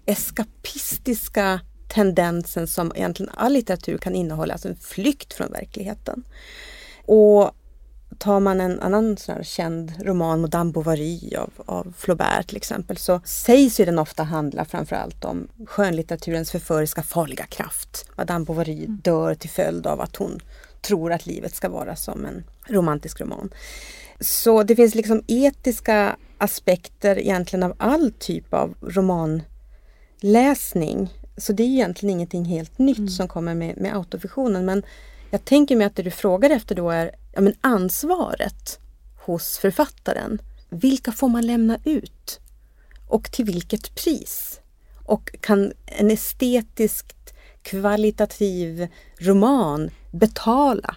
eskapistiska 0.05 1.59
tendensen 1.87 2.67
som 2.67 2.91
egentligen 2.95 3.31
all 3.35 3.53
litteratur 3.53 3.97
kan 3.97 4.15
innehålla, 4.15 4.53
alltså 4.53 4.67
en 4.67 4.75
flykt 4.75 5.33
från 5.33 5.51
verkligheten. 5.51 6.23
Och 7.05 7.51
tar 8.17 8.39
man 8.39 8.61
en 8.61 8.79
annan 8.79 9.17
sån 9.17 9.43
känd 9.43 9.93
roman, 10.01 10.41
Madame 10.41 10.71
Bovary 10.71 11.35
av, 11.35 11.51
av 11.65 11.93
Flaubert 11.97 12.47
till 12.47 12.57
exempel, 12.57 12.97
så 12.97 13.21
sägs 13.25 13.79
ju 13.79 13.85
den 13.85 13.99
ofta 13.99 14.23
handla 14.23 14.65
framförallt 14.65 15.25
om 15.25 15.47
skönlitteraturens 15.65 16.51
förföriska 16.51 17.03
farliga 17.03 17.45
kraft. 17.45 18.05
Madame 18.17 18.45
Bovary 18.45 18.85
mm. 18.85 18.99
dör 19.03 19.35
till 19.35 19.49
följd 19.49 19.87
av 19.87 20.01
att 20.01 20.15
hon 20.15 20.39
tror 20.81 21.11
att 21.11 21.25
livet 21.25 21.55
ska 21.55 21.69
vara 21.69 21.95
som 21.95 22.25
en 22.25 22.43
romantisk 22.67 23.21
roman. 23.21 23.49
Så 24.19 24.63
det 24.63 24.75
finns 24.75 24.95
liksom 24.95 25.23
etiska 25.27 26.15
aspekter 26.37 27.19
egentligen 27.19 27.63
av 27.63 27.73
all 27.77 28.11
typ 28.19 28.53
av 28.53 28.75
roman 28.81 29.41
läsning. 30.23 31.09
Så 31.37 31.53
det 31.53 31.63
är 31.63 31.67
egentligen 31.67 32.15
ingenting 32.15 32.45
helt 32.45 32.77
nytt 32.77 32.97
mm. 32.97 33.09
som 33.09 33.27
kommer 33.27 33.55
med, 33.55 33.77
med 33.77 33.95
autofiktionen. 33.95 34.65
Men 34.65 34.83
jag 35.29 35.45
tänker 35.45 35.75
mig 35.75 35.87
att 35.87 35.95
det 35.95 36.03
du 36.03 36.11
frågar 36.11 36.49
efter 36.49 36.75
då 36.75 36.89
är 36.89 37.15
ja, 37.33 37.41
men 37.41 37.53
ansvaret 37.61 38.79
hos 39.25 39.57
författaren. 39.57 40.41
Vilka 40.69 41.11
får 41.11 41.29
man 41.29 41.47
lämna 41.47 41.77
ut? 41.85 42.39
Och 43.07 43.31
till 43.31 43.45
vilket 43.45 43.95
pris? 43.95 44.59
Och 45.05 45.35
kan 45.41 45.73
en 45.85 46.11
estetiskt 46.11 47.33
kvalitativ 47.61 48.87
roman 49.17 49.89
betala 50.11 50.95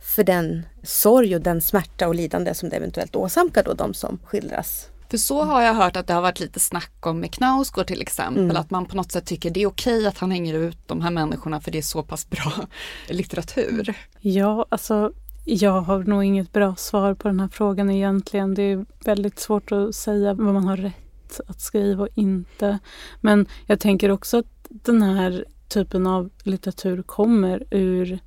för 0.00 0.24
den 0.24 0.66
sorg 0.82 1.34
och 1.34 1.42
den 1.42 1.60
smärta 1.60 2.08
och 2.08 2.14
lidande 2.14 2.54
som 2.54 2.68
det 2.68 2.76
eventuellt 2.76 3.16
åsamkar 3.16 3.62
då 3.62 3.74
de 3.74 3.94
som 3.94 4.18
skildras 4.24 4.91
för 5.12 5.18
så 5.18 5.44
har 5.44 5.62
jag 5.62 5.74
hört 5.74 5.96
att 5.96 6.06
det 6.06 6.14
har 6.14 6.22
varit 6.22 6.40
lite 6.40 6.60
snack 6.60 7.06
om 7.06 7.20
med 7.20 7.32
Knausgård 7.32 7.86
till 7.86 8.02
exempel, 8.02 8.44
mm. 8.44 8.56
att 8.56 8.70
man 8.70 8.86
på 8.86 8.96
något 8.96 9.12
sätt 9.12 9.26
tycker 9.26 9.50
det 9.50 9.62
är 9.62 9.66
okej 9.66 10.06
att 10.06 10.18
han 10.18 10.30
hänger 10.30 10.54
ut 10.54 10.78
de 10.86 11.00
här 11.00 11.10
människorna 11.10 11.60
för 11.60 11.70
det 11.70 11.78
är 11.78 11.82
så 11.82 12.02
pass 12.02 12.30
bra 12.30 12.52
litteratur. 13.08 13.94
Ja, 14.20 14.66
alltså 14.68 15.12
jag 15.44 15.80
har 15.80 15.98
nog 15.98 16.24
inget 16.24 16.52
bra 16.52 16.76
svar 16.76 17.14
på 17.14 17.28
den 17.28 17.40
här 17.40 17.48
frågan 17.48 17.90
egentligen. 17.90 18.54
Det 18.54 18.62
är 18.62 18.86
väldigt 19.04 19.38
svårt 19.38 19.72
att 19.72 19.94
säga 19.94 20.34
vad 20.34 20.54
man 20.54 20.64
har 20.64 20.76
rätt 20.76 21.40
att 21.46 21.60
skriva 21.60 22.02
och 22.02 22.08
inte. 22.14 22.78
Men 23.20 23.46
jag 23.66 23.80
tänker 23.80 24.10
också 24.10 24.38
att 24.38 24.66
den 24.68 25.02
här 25.02 25.44
typen 25.68 26.06
av 26.06 26.30
litteratur 26.42 27.02
kommer 27.02 27.64
ur 27.70 28.18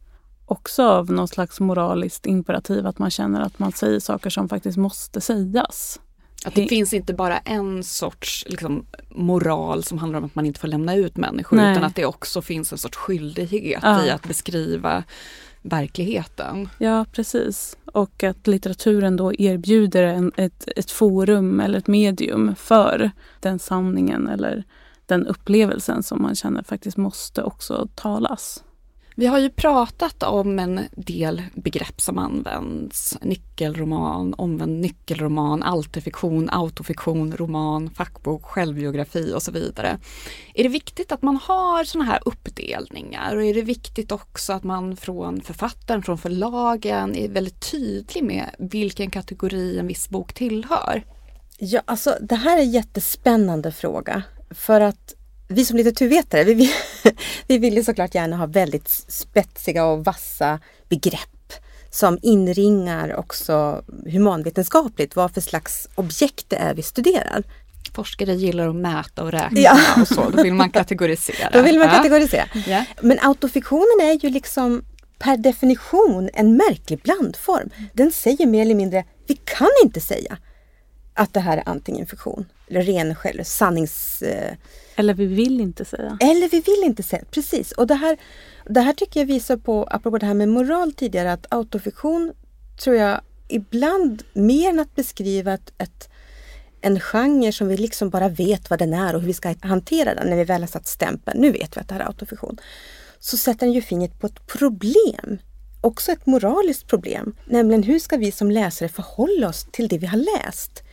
också 0.46 0.84
av 0.84 1.12
något 1.12 1.30
slags 1.30 1.60
moraliskt 1.60 2.26
imperativ, 2.26 2.88
att 2.88 3.00
man 3.00 3.12
känner 3.12 3.42
att 3.42 3.60
man 3.60 3.72
säger 3.72 4.00
saker 4.00 4.30
som 4.30 4.50
faktiskt 4.50 4.78
måste 4.78 5.22
sägas. 5.22 6.00
Att 6.46 6.56
det, 6.56 6.68
finns 6.68 6.94
inte 6.94 7.14
bara 7.14 7.38
en 7.38 7.84
sorts 7.84 8.46
liksom, 8.50 8.86
moral 9.10 9.84
som 9.84 9.98
handlar 9.98 10.20
om 10.20 10.26
att 10.26 10.36
man 10.36 10.46
inte 10.46 10.60
får 10.60 10.68
lämna 10.68 10.96
ut 10.96 11.18
människor 11.18 11.58
Nej. 11.58 11.72
utan 11.72 11.84
att 11.84 11.96
det 11.96 12.06
också 12.06 12.42
finns 12.42 12.72
en 12.72 12.78
sorts 12.78 12.98
skyldighet 12.98 13.80
ja. 13.84 14.06
i 14.06 14.10
att 14.10 14.28
beskriva 14.28 15.04
verkligheten. 15.62 16.70
Ja 16.78 17.06
precis 17.12 17.78
och 17.96 18.24
att 18.24 18.48
litteraturen 18.48 19.18
då 19.18 19.34
erbjuder 19.34 20.04
en, 20.04 20.32
ett, 20.38 20.68
ett 20.76 20.92
forum 20.92 21.60
eller 21.60 21.78
ett 21.78 21.88
medium 21.88 22.56
för 22.56 23.12
den 23.40 23.60
sanningen 23.60 24.28
eller 24.28 24.64
den 25.06 25.28
upplevelsen 25.28 26.04
som 26.04 26.22
man 26.22 26.36
känner 26.36 26.64
faktiskt 26.64 26.98
måste 26.98 27.44
också 27.44 27.88
talas. 27.96 28.64
Vi 29.18 29.26
har 29.26 29.40
ju 29.40 29.50
pratat 29.50 30.24
om 30.24 30.60
en 30.60 30.80
del 30.92 31.42
begrepp 31.54 32.02
som 32.02 32.18
används. 32.18 33.18
Nyckelroman, 33.22 34.34
omvänd 34.34 34.80
nyckelroman, 34.80 35.64
alterfiktion, 35.64 36.50
autofiktion, 36.50 37.38
roman, 37.38 37.90
fackbok, 37.90 38.46
självbiografi 38.46 39.34
och 39.36 39.44
så 39.44 39.52
vidare. 39.52 40.00
Är 40.54 40.64
det 40.64 40.70
viktigt 40.70 41.12
att 41.12 41.22
man 41.22 41.36
har 41.38 41.84
sådana 41.84 42.12
här 42.12 42.20
uppdelningar 42.26 43.36
och 43.36 43.44
är 43.44 43.54
det 43.54 43.62
viktigt 43.62 44.12
också 44.12 44.54
att 44.54 44.64
man 44.64 44.98
från 44.98 45.42
författaren, 45.42 46.04
från 46.04 46.18
förlagen 46.18 47.16
är 47.16 47.30
väldigt 47.30 47.72
tydlig 47.72 48.24
med 48.24 48.56
vilken 48.60 49.12
kategori 49.12 49.80
en 49.80 49.88
viss 49.88 50.10
bok 50.10 50.34
tillhör? 50.34 51.04
Ja, 51.60 51.82
alltså 51.86 52.18
det 52.22 52.36
här 52.36 52.58
är 52.58 52.62
en 52.62 52.72
jättespännande 52.72 53.72
fråga. 53.72 54.24
För 54.52 54.82
att 54.82 55.15
vi 55.48 55.66
som 55.66 55.78
litteraturvetare, 55.78 56.44
vi 56.44 56.54
vill, 56.54 56.70
vi 57.48 57.58
vill 57.58 57.74
ju 57.74 57.84
såklart 57.84 58.16
gärna 58.16 58.38
ha 58.38 58.46
väldigt 58.46 58.90
spetsiga 58.90 59.86
och 59.86 60.06
vassa 60.06 60.60
begrepp 60.90 61.54
som 61.90 62.20
inringar 62.22 63.16
också 63.16 63.84
humanvetenskapligt 64.12 65.16
vad 65.16 65.34
för 65.34 65.42
slags 65.42 65.88
objekt 65.96 66.46
det 66.50 66.56
är 66.56 66.74
vi 66.74 66.82
studerar. 66.82 67.44
Forskare 67.94 68.34
gillar 68.34 68.68
att 68.68 68.76
mäta 68.76 69.24
och 69.24 69.32
räkna 69.32 69.60
ja. 69.60 69.78
och 70.02 70.08
så, 70.08 70.30
då 70.30 70.44
vill 70.44 70.54
man 70.54 70.70
kategorisera. 70.70 71.50
då 71.54 71.62
vill 71.62 71.80
man 71.80 71.90
kategorisera. 71.90 72.46
Ja. 72.68 72.86
Men 73.02 73.20
autofiktionen 73.22 74.00
är 74.02 74.20
ju 74.24 74.30
liksom 74.30 74.84
per 75.20 75.38
definition 75.38 76.30
en 76.34 76.58
märklig 76.58 77.02
blandform. 77.02 77.70
Den 77.94 78.12
säger 78.12 78.46
mer 78.46 78.62
eller 78.62 78.76
mindre, 78.76 79.06
vi 79.28 79.36
kan 79.36 79.72
inte 79.84 80.02
säga 80.02 80.38
att 81.16 81.34
det 81.34 81.40
här 81.40 81.58
är 81.58 81.64
antingen 81.66 82.06
fiktion 82.06 82.46
eller 82.68 82.82
ren 82.82 83.16
själv, 83.16 83.44
sannings... 83.44 84.22
Eh, 84.22 84.54
eller 84.96 85.14
vi 85.14 85.26
vill 85.26 85.62
inte 85.62 85.86
säga. 85.86 86.18
Eller 86.22 86.50
vi 86.50 86.60
vill 86.60 86.84
inte 86.84 87.04
säga, 87.04 87.24
precis. 87.32 87.72
Och 87.72 87.88
det 87.88 87.96
här, 87.96 88.18
det 88.66 88.82
här 88.82 88.94
tycker 88.94 89.20
jag 89.20 89.28
visar 89.28 89.58
på, 89.58 89.88
apropå 89.92 90.18
det 90.18 90.26
här 90.26 90.34
med 90.34 90.50
moral 90.50 90.94
tidigare, 90.94 91.34
att 91.34 91.46
autofiktion 91.50 92.34
tror 92.84 92.96
jag 92.96 93.22
ibland 93.48 94.24
mer 94.34 94.70
än 94.70 94.80
att 94.80 94.96
beskriva 94.96 95.54
ett, 95.54 95.74
ett, 95.78 96.10
en 96.82 97.00
genre 97.00 97.52
som 97.52 97.68
vi 97.68 97.78
liksom 97.78 98.10
bara 98.10 98.30
vet 98.30 98.70
vad 98.70 98.80
den 98.80 98.94
är 98.94 99.14
och 99.14 99.22
hur 99.22 99.28
vi 99.28 99.34
ska 99.34 99.56
hantera 99.62 100.16
den 100.16 100.30
när 100.30 100.38
vi 100.38 100.44
väl 100.44 100.62
har 100.62 100.68
satt 100.68 100.88
stämpeln. 100.88 101.42
Nu 101.42 101.52
vet 101.52 101.78
vi 101.78 101.82
att 101.82 101.88
det 101.88 101.94
här 101.94 102.02
är 102.02 102.08
autofiktion. 102.08 102.58
Så 103.20 103.38
sätter 103.38 103.66
den 103.66 103.74
ju 103.74 103.82
fingret 103.82 104.20
på 104.20 104.28
ett 104.28 104.48
problem. 104.48 105.38
Också 105.82 106.12
ett 106.12 106.26
moraliskt 106.26 106.88
problem. 106.88 107.36
Nämligen 107.46 107.84
hur 107.84 108.00
ska 108.00 108.18
vi 108.18 108.32
som 108.32 108.52
läsare 108.52 108.90
förhålla 108.90 109.50
oss 109.50 109.68
till 109.72 109.88
det 109.88 109.98
vi 109.98 110.08
har 110.08 110.18
läst? 110.18 110.84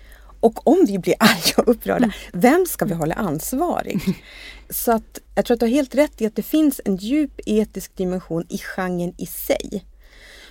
Och 0.43 0.67
om 0.67 0.85
vi 0.87 0.99
blir 0.99 1.15
arga 1.21 1.63
och 1.63 1.69
upprörda, 1.69 2.05
mm. 2.05 2.17
vem 2.33 2.67
ska 2.67 2.85
vi 2.85 2.95
hålla 2.95 3.15
ansvarig? 3.15 4.01
Så 4.71 4.93
att 4.93 5.21
jag 5.35 5.45
tror 5.45 5.55
att 5.55 5.61
du 5.61 5.67
har 5.67 5.71
helt 5.71 5.95
rätt 5.95 6.21
i 6.21 6.27
att 6.27 6.37
det 6.37 6.43
finns 6.43 6.81
en 6.85 6.97
djup 6.97 7.41
etisk 7.47 7.97
dimension 7.97 8.47
i 8.49 8.59
genren 8.59 9.15
i 9.19 9.27
sig. 9.27 9.85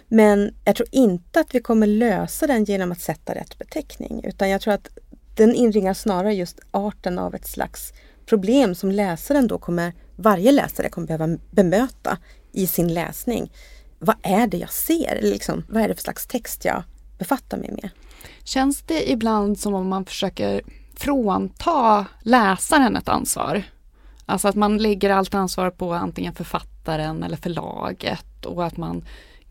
Men 0.07 0.53
jag 0.65 0.75
tror 0.75 0.89
inte 0.91 1.39
att 1.39 1.55
vi 1.55 1.59
kommer 1.59 1.87
lösa 1.87 2.47
den 2.47 2.63
genom 2.63 2.91
att 2.91 3.01
sätta 3.01 3.35
rätt 3.35 3.57
beteckning. 3.57 4.21
Utan 4.23 4.49
jag 4.49 4.61
tror 4.61 4.73
att 4.73 4.87
den 5.35 5.55
inringar 5.55 5.93
snarare 5.93 6.33
just 6.33 6.59
arten 6.71 7.19
av 7.19 7.35
ett 7.35 7.47
slags 7.47 7.93
problem 8.25 8.75
som 8.75 8.91
läsaren 8.91 9.47
då 9.47 9.57
kommer, 9.57 9.93
varje 10.15 10.51
läsare 10.51 10.89
kommer 10.89 11.07
behöva 11.07 11.37
bemöta 11.51 12.17
i 12.51 12.67
sin 12.67 12.93
läsning. 12.93 13.51
Vad 13.99 14.15
är 14.23 14.47
det 14.47 14.57
jag 14.57 14.71
ser? 14.71 15.19
Liksom, 15.21 15.63
vad 15.69 15.83
är 15.83 15.87
det 15.87 15.95
för 15.95 16.01
slags 16.01 16.27
text 16.27 16.65
jag 16.65 16.83
befattar 17.17 17.57
mig 17.57 17.71
med? 17.71 17.89
Känns 18.43 18.81
det 18.81 19.11
ibland 19.11 19.59
som 19.59 19.73
om 19.73 19.87
man 19.87 20.05
försöker 20.05 20.61
frånta 20.95 22.05
läsaren 22.21 22.95
ett 22.95 23.09
ansvar? 23.09 23.63
Alltså 24.25 24.47
att 24.47 24.55
man 24.55 24.77
lägger 24.77 25.09
allt 25.09 25.33
ansvar 25.33 25.71
på 25.71 25.93
antingen 25.93 26.33
författaren 26.33 27.23
eller 27.23 27.37
förlaget 27.37 28.45
och 28.45 28.65
att 28.65 28.77
man 28.77 29.05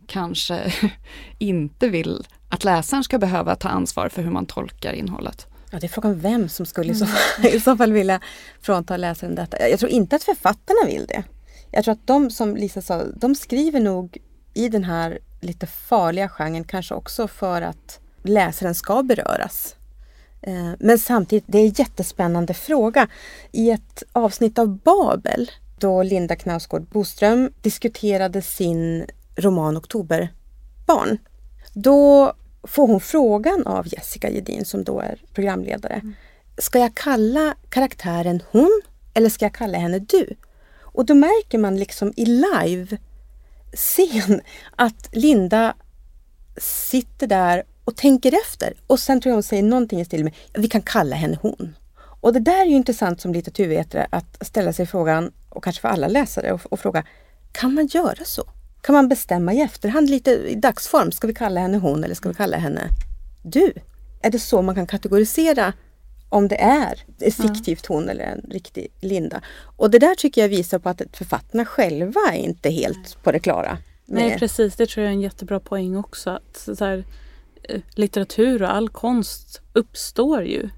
kanske 0.06 0.72
inte 1.38 1.88
vill 1.88 2.26
att 2.48 2.64
läsaren 2.64 3.04
ska 3.04 3.18
behöva 3.18 3.56
ta 3.56 3.68
ansvar 3.68 4.08
för 4.08 4.22
hur 4.22 4.30
man 4.30 4.46
tolkar 4.46 4.92
innehållet. 4.92 5.46
Ja, 5.70 5.78
det 5.78 5.86
är 5.86 5.88
frågan 5.88 6.20
vem 6.20 6.48
som 6.48 6.66
skulle 6.66 6.92
i 6.92 6.94
så, 6.94 7.06
fall, 7.06 7.46
i 7.54 7.60
så 7.60 7.76
fall 7.76 7.92
vilja 7.92 8.20
frånta 8.60 8.96
läsaren 8.96 9.34
detta. 9.34 9.68
Jag 9.68 9.78
tror 9.78 9.90
inte 9.90 10.16
att 10.16 10.24
författarna 10.24 10.86
vill 10.86 11.06
det. 11.06 11.22
Jag 11.70 11.84
tror 11.84 11.92
att 11.92 12.06
de, 12.06 12.30
som 12.30 12.56
Lisa 12.56 12.82
sa, 12.82 13.04
de 13.04 13.34
skriver 13.34 13.80
nog 13.80 14.18
i 14.54 14.68
den 14.68 14.84
här 14.84 15.18
lite 15.40 15.66
farliga 15.66 16.28
genren 16.28 16.64
kanske 16.64 16.94
också 16.94 17.28
för 17.28 17.62
att 17.62 18.00
läsaren 18.22 18.74
ska 18.74 19.02
beröras. 19.02 19.76
Eh, 20.42 20.72
men 20.78 20.98
samtidigt, 20.98 21.44
det 21.46 21.58
är 21.58 21.62
en 21.62 21.68
jättespännande 21.68 22.54
fråga. 22.54 23.08
I 23.52 23.70
ett 23.70 24.02
avsnitt 24.12 24.58
av 24.58 24.78
Babel 24.78 25.50
då 25.78 26.02
Linda 26.02 26.36
Knausgård 26.36 26.82
Boström 26.82 27.50
diskuterade 27.60 28.42
sin 28.42 29.06
roman 29.36 29.76
Oktoberbarn. 29.76 31.18
Då 31.72 32.32
får 32.62 32.86
hon 32.86 33.00
frågan 33.00 33.66
av 33.66 33.94
Jessica 33.94 34.30
Gedin 34.30 34.64
som 34.64 34.84
då 34.84 35.00
är 35.00 35.18
programledare. 35.34 35.94
Mm. 35.94 36.14
Ska 36.58 36.78
jag 36.78 36.94
kalla 36.94 37.54
karaktären 37.68 38.42
hon 38.50 38.80
eller 39.14 39.28
ska 39.28 39.44
jag 39.44 39.54
kalla 39.54 39.78
henne 39.78 39.98
du? 39.98 40.34
Och 40.80 41.06
då 41.06 41.14
märker 41.14 41.58
man 41.58 41.76
liksom 41.76 42.12
i 42.16 42.24
live 42.24 42.98
scen 43.72 44.40
att 44.76 45.08
Linda 45.12 45.74
sitter 46.56 47.26
där 47.26 47.62
och 47.90 47.96
tänker 47.96 48.32
efter 48.32 48.74
och 48.86 49.00
sen 49.00 49.20
tror 49.20 49.30
jag 49.30 49.36
hon 49.36 49.42
säger 49.42 49.62
någonting 49.62 50.00
i 50.00 50.04
stil 50.04 50.24
med 50.24 50.34
vi 50.54 50.68
kan 50.68 50.82
kalla 50.82 51.16
henne 51.16 51.38
hon. 51.42 51.76
Och 52.20 52.32
det 52.32 52.40
där 52.40 52.62
är 52.62 52.66
ju 52.66 52.74
intressant 52.74 53.20
som 53.20 53.32
litteraturvetare 53.32 54.06
att 54.10 54.46
ställa 54.46 54.72
sig 54.72 54.86
frågan, 54.86 55.32
och 55.48 55.64
kanske 55.64 55.80
för 55.80 55.88
alla 55.88 56.08
läsare, 56.08 56.52
och, 56.52 56.60
och, 56.72 56.80
fråga 56.80 57.04
kan 57.52 57.74
man 57.74 57.86
göra 57.86 58.24
så? 58.24 58.42
Kan 58.80 58.94
man 58.94 59.08
bestämma 59.08 59.52
i 59.52 59.60
efterhand 59.60 60.10
lite 60.10 60.30
i 60.30 60.54
dagsform, 60.54 61.12
ska 61.12 61.26
vi 61.26 61.34
kalla 61.34 61.60
henne 61.60 61.78
hon 61.78 62.04
eller 62.04 62.14
ska 62.14 62.28
vi 62.28 62.34
kalla 62.34 62.56
henne 62.56 62.80
du? 63.42 63.72
Är 64.22 64.30
det 64.30 64.38
så 64.38 64.62
man 64.62 64.74
kan 64.74 64.86
kategorisera 64.86 65.72
om 66.28 66.48
det 66.48 66.60
är 66.60 67.04
ett 67.20 67.34
fiktivt 67.34 67.86
hon 67.86 68.08
eller 68.08 68.24
en 68.24 68.40
riktig 68.50 68.88
Linda? 69.00 69.40
Och 69.76 69.90
det 69.90 69.98
där 69.98 70.14
tycker 70.14 70.40
jag 70.40 70.48
visar 70.48 70.78
på 70.78 70.88
att 70.88 71.02
författarna 71.12 71.64
själva 71.64 72.20
är 72.32 72.38
inte 72.38 72.70
helt 72.70 73.22
på 73.22 73.32
det 73.32 73.38
klara. 73.38 73.78
Nej 74.06 74.38
precis, 74.38 74.76
det 74.76 74.86
tror 74.86 75.04
jag 75.04 75.10
är 75.10 75.14
en 75.14 75.20
jättebra 75.20 75.60
poäng 75.60 75.96
också. 75.96 76.30
Att 76.30 76.68
så 76.78 76.84
här, 76.84 77.04
litteratur 77.94 78.62
och 78.62 78.74
all 78.74 78.88
konst 78.88 79.62
uppstår 79.72 80.42
ju 80.42 80.68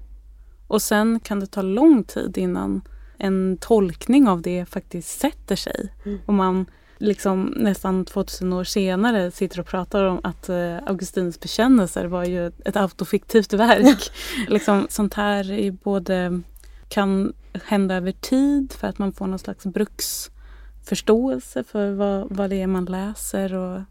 och 0.67 0.81
sen 0.81 1.19
kan 1.19 1.39
det 1.39 1.47
ta 1.47 1.61
lång 1.61 2.03
tid 2.03 2.37
innan 2.37 2.81
en 3.17 3.57
tolkning 3.61 4.27
av 4.27 4.41
det 4.41 4.65
faktiskt 4.65 5.19
sätter 5.19 5.55
sig. 5.55 5.93
Mm. 6.05 6.19
Och 6.25 6.33
man 6.33 6.65
liksom 6.97 7.53
nästan 7.55 8.05
2000 8.05 8.53
år 8.53 8.63
senare 8.63 9.31
sitter 9.31 9.59
och 9.59 9.65
pratar 9.65 10.03
om 10.03 10.19
att 10.23 10.49
uh, 10.49 10.77
Augustins 10.85 11.39
bekännelser 11.39 12.05
var 12.05 12.25
ju 12.25 12.47
ett 12.47 12.75
autofiktivt 12.75 13.53
verk. 13.53 14.11
liksom, 14.47 14.87
sånt 14.89 15.13
här 15.13 15.51
är 15.51 15.71
både, 15.71 16.41
kan 16.87 17.33
hända 17.63 17.95
över 17.95 18.11
tid 18.11 18.73
för 18.73 18.87
att 18.87 18.97
man 18.97 19.13
får 19.13 19.27
någon 19.27 19.39
slags 19.39 19.65
bruksförståelse 19.65 21.63
för 21.63 21.91
vad, 21.91 22.27
vad 22.29 22.49
det 22.49 22.61
är 22.61 22.67
man 22.67 22.85
läser 22.85 23.53
och 23.53 23.81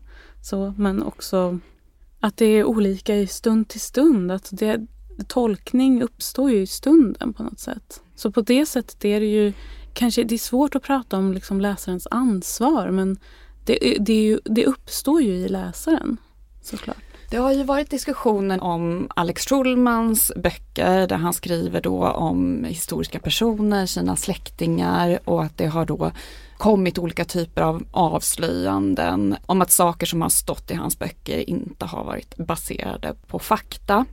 så. 0.43 0.75
Men 0.77 1.03
också 1.03 1.59
att 2.23 2.37
det 2.37 2.45
är 2.45 2.65
olika 2.65 3.17
i 3.17 3.27
stund 3.27 3.69
till 3.69 3.81
stund. 3.81 4.33
Att 4.33 4.49
det, 4.53 4.87
tolkning 5.29 6.03
uppstår 6.03 6.51
ju 6.51 6.61
i 6.63 6.67
stunden 6.67 7.33
på 7.33 7.43
något 7.43 7.61
sätt. 7.61 8.03
Så 8.15 8.33
på 8.33 8.41
det 8.41 8.67
sättet 8.67 9.05
är 9.05 9.21
det 9.21 9.27
ju 9.27 9.53
kanske 9.93 10.25
det 10.25 10.35
är 10.35 10.39
svårt 10.39 10.75
att 10.75 10.83
prata 10.83 11.17
om 11.17 11.33
liksom 11.33 11.61
läsarens 11.61 12.09
ansvar 12.11 12.91
men 12.91 13.17
det, 13.65 13.97
det, 14.01 14.23
ju, 14.23 14.41
det 14.45 14.67
uppstår 14.67 15.23
ju 15.23 15.33
i 15.33 15.49
läsaren 15.49 16.17
såklart. 16.63 17.12
Det 17.33 17.39
har 17.39 17.53
ju 17.53 17.63
varit 17.63 17.91
diskussionen 17.91 18.61
om 18.61 19.09
Alex 19.17 19.47
Schulmans 19.47 20.33
böcker 20.37 21.07
där 21.07 21.17
han 21.17 21.33
skriver 21.33 21.81
då 21.81 22.09
om 22.09 22.65
historiska 22.65 23.19
personer, 23.19 23.87
sina 23.87 24.17
släktingar 24.17 25.19
och 25.25 25.43
att 25.43 25.59
det 25.59 25.67
har 25.67 25.87
då 25.87 26.13
kommit 26.59 26.99
olika 26.99 27.25
typer 27.25 27.63
av 27.63 27.83
avslöjanden 27.91 29.37
om 29.47 29.63
att 29.63 29.71
saker 29.71 30.07
som 30.07 30.23
har 30.23 30.29
stått 30.29 30.71
i 30.71 30.75
hans 30.75 30.99
böcker 30.99 31.51
inte 31.51 31.85
har 31.85 32.05
varit 32.05 32.37
baserade 32.37 33.15
på 33.27 33.39
fakta. 33.39 34.05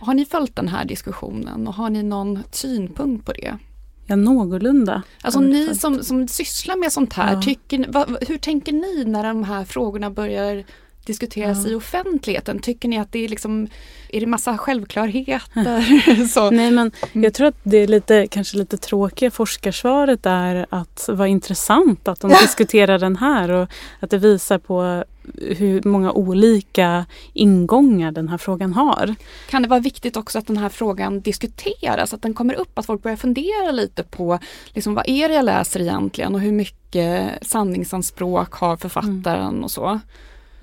Har 0.00 0.14
ni 0.14 0.24
följt 0.24 0.56
den 0.56 0.68
här 0.68 0.84
diskussionen 0.84 1.68
och 1.68 1.74
har 1.74 1.90
ni 1.90 2.02
någon 2.02 2.42
synpunkt 2.50 3.26
på 3.26 3.32
det? 3.32 3.58
Ja, 4.06 4.16
någorlunda. 4.16 5.02
Alltså 5.22 5.40
ni 5.40 5.74
som, 5.74 6.02
som 6.02 6.28
sysslar 6.28 6.76
med 6.76 6.92
sånt 6.92 7.12
här, 7.12 7.34
ja. 7.34 7.42
tycker, 7.42 7.86
vad, 7.88 8.24
hur 8.28 8.38
tänker 8.38 8.72
ni 8.72 9.04
när 9.04 9.24
de 9.24 9.44
här 9.44 9.64
frågorna 9.64 10.10
börjar 10.10 10.64
diskuteras 11.06 11.64
ja. 11.64 11.70
i 11.70 11.74
offentligheten? 11.74 12.58
Tycker 12.58 12.88
ni 12.88 12.98
att 12.98 13.12
det 13.12 13.24
är 13.24 13.28
liksom, 13.28 13.68
är 14.08 14.20
det 14.20 14.26
massa 14.26 14.58
självklarheter? 14.58 16.26
så. 16.28 16.50
Nej 16.50 16.70
men 16.70 16.90
mm. 17.12 17.24
jag 17.24 17.34
tror 17.34 17.46
att 17.46 17.60
det 17.62 17.76
är 17.76 17.86
lite, 17.86 18.26
kanske 18.26 18.56
lite 18.56 18.76
tråkiga 18.76 19.30
forskarsvaret 19.30 20.26
är 20.26 20.66
att 20.70 21.08
vad 21.12 21.28
intressant 21.28 22.08
att 22.08 22.20
de 22.20 22.28
diskuterar 22.42 22.98
den 22.98 23.16
här 23.16 23.50
och 23.50 23.68
att 24.00 24.10
det 24.10 24.18
visar 24.18 24.58
på 24.58 25.04
hur 25.34 25.82
många 25.88 26.12
olika 26.12 27.06
ingångar 27.32 28.12
den 28.12 28.28
här 28.28 28.38
frågan 28.38 28.72
har. 28.72 29.14
Kan 29.48 29.62
det 29.62 29.68
vara 29.68 29.80
viktigt 29.80 30.16
också 30.16 30.38
att 30.38 30.46
den 30.46 30.56
här 30.56 30.68
frågan 30.68 31.20
diskuteras, 31.20 32.14
att 32.14 32.22
den 32.22 32.34
kommer 32.34 32.54
upp, 32.54 32.78
att 32.78 32.86
folk 32.86 33.02
börjar 33.02 33.16
fundera 33.16 33.70
lite 33.70 34.02
på 34.02 34.38
liksom, 34.72 34.94
vad 34.94 35.08
är 35.08 35.28
det 35.28 35.34
jag 35.34 35.44
läser 35.44 35.80
egentligen 35.80 36.34
och 36.34 36.40
hur 36.40 36.52
mycket 36.52 37.46
sanningsanspråk 37.46 38.52
har 38.52 38.76
författaren 38.76 39.48
mm. 39.48 39.64
och 39.64 39.70
så. 39.70 40.00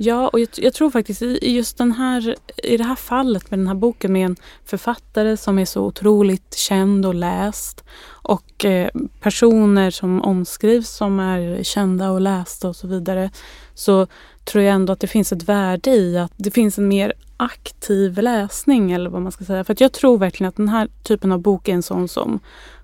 Ja, 0.01 0.27
och 0.27 0.39
jag, 0.39 0.49
jag, 0.55 0.73
tror 0.73 0.91
faktiskt 0.91 1.21
i 1.21 1.51
just 1.51 1.77
den 1.77 1.91
här, 1.91 2.35
i 2.63 2.77
det 2.77 2.83
här 2.83 2.95
fallet 2.95 3.51
med 3.51 3.59
den 3.59 3.67
här 3.67 3.75
boken 3.75 4.13
med 4.13 4.25
en 4.25 4.35
författare 4.65 5.37
som 5.37 5.59
är 5.59 5.65
så 5.65 5.85
otroligt 5.85 6.55
känd 6.55 7.05
och 7.05 7.15
läst 7.15 7.83
och 8.07 8.65
eh, 8.65 8.89
personer 9.21 9.91
som 9.91 10.21
omskrivs 10.21 10.89
som 10.89 11.19
är 11.19 11.63
kända 11.63 12.11
och 12.11 12.21
lästa 12.21 12.67
och 12.67 12.75
så 12.75 12.87
vidare 12.87 13.31
så 13.73 14.07
tror 14.43 14.63
jag 14.63 14.75
ändå 14.75 14.93
att 14.93 14.99
det 14.99 15.07
finns 15.07 15.31
ett 15.31 15.43
värde 15.43 15.91
i 15.91 16.17
att 16.17 16.33
det 16.37 16.51
finns 16.51 16.77
en 16.77 16.87
mer 16.87 17.13
aktiv 17.37 18.17
läsning 18.17 18.91
eller 18.91 19.09
vad 19.09 19.21
man 19.21 19.31
ska 19.31 19.45
säga. 19.45 19.63
För 19.63 19.75
jag 19.79 19.91
tror 19.91 20.17
verkligen 20.17 20.49
att 20.49 20.57
den 20.57 20.69
här 20.69 20.87
typen 21.03 21.31
av 21.31 21.39
bok 21.39 21.67
är 21.67 21.73
en 21.73 21.83
sån 21.83 22.07
som 22.07 22.39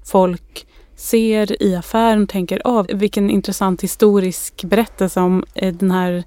folk 0.05 0.68
ser 0.95 1.63
i 1.63 1.76
affären 1.76 2.24
och 2.24 2.30
tänker 2.30 2.61
av. 2.68 2.88
vilken 2.93 3.30
intressant 3.30 3.84
historisk 3.84 4.63
berättelse 4.63 5.20
om 5.20 5.45
eh, 5.53 5.74
den 5.74 5.91
här 5.91 6.24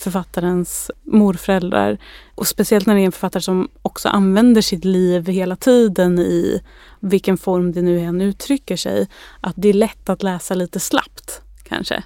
författarens 0.00 0.90
morföräldrar. 1.02 1.98
Och 2.34 2.46
speciellt 2.46 2.86
när 2.86 2.94
det 2.94 3.00
är 3.00 3.04
en 3.04 3.12
författare 3.12 3.42
som 3.42 3.68
också 3.82 4.08
använder 4.08 4.60
sitt 4.62 4.84
liv 4.84 5.26
hela 5.26 5.56
tiden 5.56 6.18
i 6.18 6.62
vilken 7.00 7.38
form 7.38 7.72
det 7.72 7.82
nu 7.82 8.00
än 8.00 8.20
uttrycker 8.20 8.76
sig. 8.76 9.08
Att 9.40 9.54
det 9.56 9.68
är 9.68 9.74
lätt 9.74 10.08
att 10.08 10.22
läsa 10.22 10.54
lite 10.54 10.80
slappt 10.80 11.42
kanske. 11.62 12.02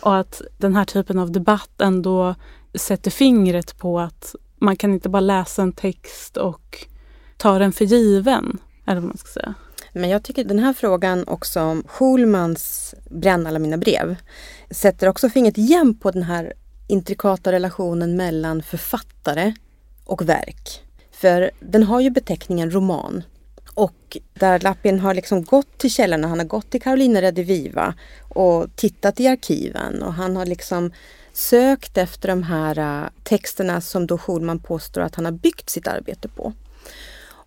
Och 0.00 0.16
att 0.16 0.42
den 0.58 0.76
här 0.76 0.84
typen 0.84 1.18
av 1.18 1.32
debatt 1.32 1.80
ändå 1.80 2.34
sätter 2.74 3.10
fingret 3.10 3.78
på 3.78 4.00
att 4.00 4.34
man 4.58 4.76
kan 4.76 4.92
inte 4.92 5.08
bara 5.08 5.20
läsa 5.20 5.62
en 5.62 5.72
text 5.72 6.36
och 6.36 6.86
ta 7.36 7.58
den 7.58 7.72
för 7.72 7.84
given. 7.84 8.58
Eller 8.86 9.00
vad 9.00 9.08
man 9.08 9.18
ska 9.18 9.28
säga. 9.28 9.54
Men 9.92 10.10
jag 10.10 10.22
tycker 10.22 10.44
den 10.44 10.58
här 10.58 10.72
frågan 10.72 11.24
också 11.28 11.60
om 11.60 11.84
Schulmans 11.88 12.94
Bränn 13.10 13.46
alla 13.46 13.58
mina 13.58 13.76
brev 13.76 14.16
sätter 14.70 15.08
också 15.08 15.28
fingret 15.28 15.58
igen 15.58 15.98
på 15.98 16.10
den 16.10 16.22
här 16.22 16.52
intrikata 16.86 17.52
relationen 17.52 18.16
mellan 18.16 18.62
författare 18.62 19.54
och 20.04 20.28
verk. 20.28 20.82
För 21.10 21.50
den 21.60 21.82
har 21.82 22.00
ju 22.00 22.10
beteckningen 22.10 22.70
roman. 22.70 23.22
Och 23.74 24.16
där 24.34 24.60
Lappin 24.60 25.00
har 25.00 25.14
liksom 25.14 25.44
gått 25.44 25.78
till 25.78 25.90
källorna, 25.90 26.28
han 26.28 26.38
har 26.38 26.46
gått 26.46 26.70
till 26.70 26.82
Carolina 26.82 27.22
Rediviva 27.22 27.94
och 28.28 28.76
tittat 28.76 29.20
i 29.20 29.26
arkiven 29.26 30.02
och 30.02 30.14
han 30.14 30.36
har 30.36 30.46
liksom 30.46 30.92
sökt 31.32 31.98
efter 31.98 32.28
de 32.28 32.42
här 32.42 32.78
äh, 32.78 33.08
texterna 33.22 33.80
som 33.80 34.06
då 34.06 34.18
Schulman 34.18 34.58
påstår 34.58 35.00
att 35.00 35.14
han 35.14 35.24
har 35.24 35.32
byggt 35.32 35.70
sitt 35.70 35.88
arbete 35.88 36.28
på. 36.28 36.52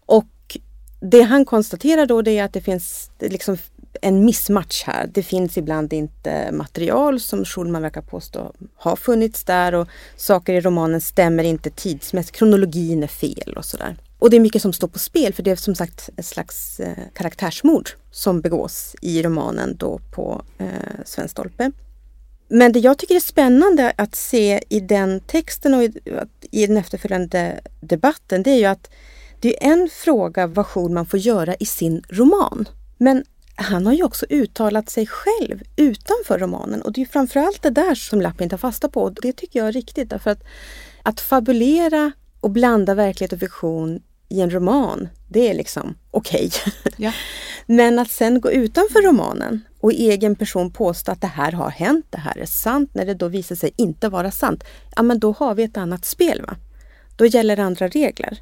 Och 0.05 0.57
det 1.01 1.21
han 1.21 1.45
konstaterar 1.45 2.05
då 2.05 2.21
det 2.21 2.37
är 2.37 2.43
att 2.43 2.53
det 2.53 2.61
finns 2.61 3.11
liksom 3.19 3.57
en 4.01 4.25
missmatch 4.25 4.83
här. 4.83 5.09
Det 5.13 5.23
finns 5.23 5.57
ibland 5.57 5.93
inte 5.93 6.51
material 6.51 7.19
som 7.19 7.45
Schulman 7.45 7.81
verkar 7.81 8.01
påstå 8.01 8.53
har 8.75 8.95
funnits 8.95 9.43
där 9.43 9.75
och 9.75 9.87
saker 10.15 10.53
i 10.53 10.61
romanen 10.61 11.01
stämmer 11.01 11.43
inte 11.43 11.69
tidsmässigt. 11.69 12.37
Kronologin 12.37 13.03
är 13.03 13.07
fel 13.07 13.53
och 13.57 13.65
sådär. 13.65 13.97
Och 14.19 14.29
det 14.29 14.35
är 14.35 14.41
mycket 14.41 14.61
som 14.61 14.73
står 14.73 14.87
på 14.87 14.99
spel 14.99 15.33
för 15.33 15.43
det 15.43 15.51
är 15.51 15.55
som 15.55 15.75
sagt 15.75 16.09
ett 16.17 16.25
slags 16.25 16.79
eh, 16.79 16.97
karaktärsmord 17.13 17.89
som 18.11 18.41
begås 18.41 18.95
i 19.01 19.23
romanen 19.23 19.75
då 19.77 19.99
på 20.11 20.41
eh, 20.57 20.67
Sven 21.05 21.29
Stolpe. 21.29 21.71
Men 22.47 22.71
det 22.71 22.79
jag 22.79 22.97
tycker 22.97 23.15
är 23.15 23.19
spännande 23.19 23.93
att 23.97 24.15
se 24.15 24.63
i 24.69 24.79
den 24.79 25.19
texten 25.19 25.73
och 25.73 25.83
i, 25.83 25.93
i 26.51 26.67
den 26.67 26.77
efterföljande 26.77 27.59
debatten 27.81 28.43
det 28.43 28.51
är 28.51 28.57
ju 28.57 28.65
att 28.65 28.89
det 29.39 29.65
är 29.65 29.71
en 29.71 29.89
fråga 29.91 30.47
vad 30.47 30.65
Schulman 30.65 31.05
får 31.05 31.19
göra 31.19 31.55
i 31.55 31.65
sin 31.65 32.03
roman. 32.09 32.69
Men 32.97 33.23
han 33.61 33.85
har 33.85 33.93
ju 33.93 34.03
också 34.03 34.25
uttalat 34.29 34.89
sig 34.89 35.07
själv 35.07 35.61
utanför 35.75 36.39
romanen 36.39 36.81
och 36.81 36.93
det 36.93 37.01
är 37.01 37.05
framförallt 37.05 37.61
det 37.61 37.69
där 37.69 37.95
som 37.95 38.21
Lappin 38.21 38.49
tar 38.49 38.57
fasta 38.57 38.89
på. 38.89 39.03
Och 39.03 39.13
det 39.13 39.33
tycker 39.33 39.59
jag 39.59 39.67
är 39.67 39.71
riktigt 39.71 40.09
därför 40.09 40.31
att 40.31 40.43
att 41.03 41.21
fabulera 41.21 42.11
och 42.39 42.51
blanda 42.51 42.95
verklighet 42.95 43.33
och 43.33 43.39
fiktion 43.39 44.01
i 44.29 44.41
en 44.41 44.49
roman, 44.49 45.09
det 45.27 45.49
är 45.49 45.53
liksom 45.53 45.95
okej. 46.11 46.47
Okay. 46.47 46.93
Ja. 46.97 47.11
Men 47.65 47.99
att 47.99 48.11
sen 48.11 48.41
gå 48.41 48.51
utanför 48.51 49.01
romanen 49.01 49.61
och 49.79 49.91
i 49.91 50.09
egen 50.09 50.35
person 50.35 50.71
påstå 50.71 51.11
att 51.11 51.21
det 51.21 51.27
här 51.27 51.51
har 51.51 51.69
hänt, 51.69 52.05
det 52.09 52.17
här 52.17 52.37
är 52.37 52.45
sant, 52.45 52.89
när 52.93 53.05
det 53.05 53.13
då 53.13 53.27
visar 53.27 53.55
sig 53.55 53.71
inte 53.75 54.09
vara 54.09 54.31
sant, 54.31 54.63
ja 54.95 55.03
men 55.03 55.19
då 55.19 55.31
har 55.31 55.55
vi 55.55 55.63
ett 55.63 55.77
annat 55.77 56.05
spel. 56.05 56.41
va? 56.47 56.55
då 57.15 57.25
gäller 57.25 57.59
andra 57.59 57.87
regler. 57.87 58.41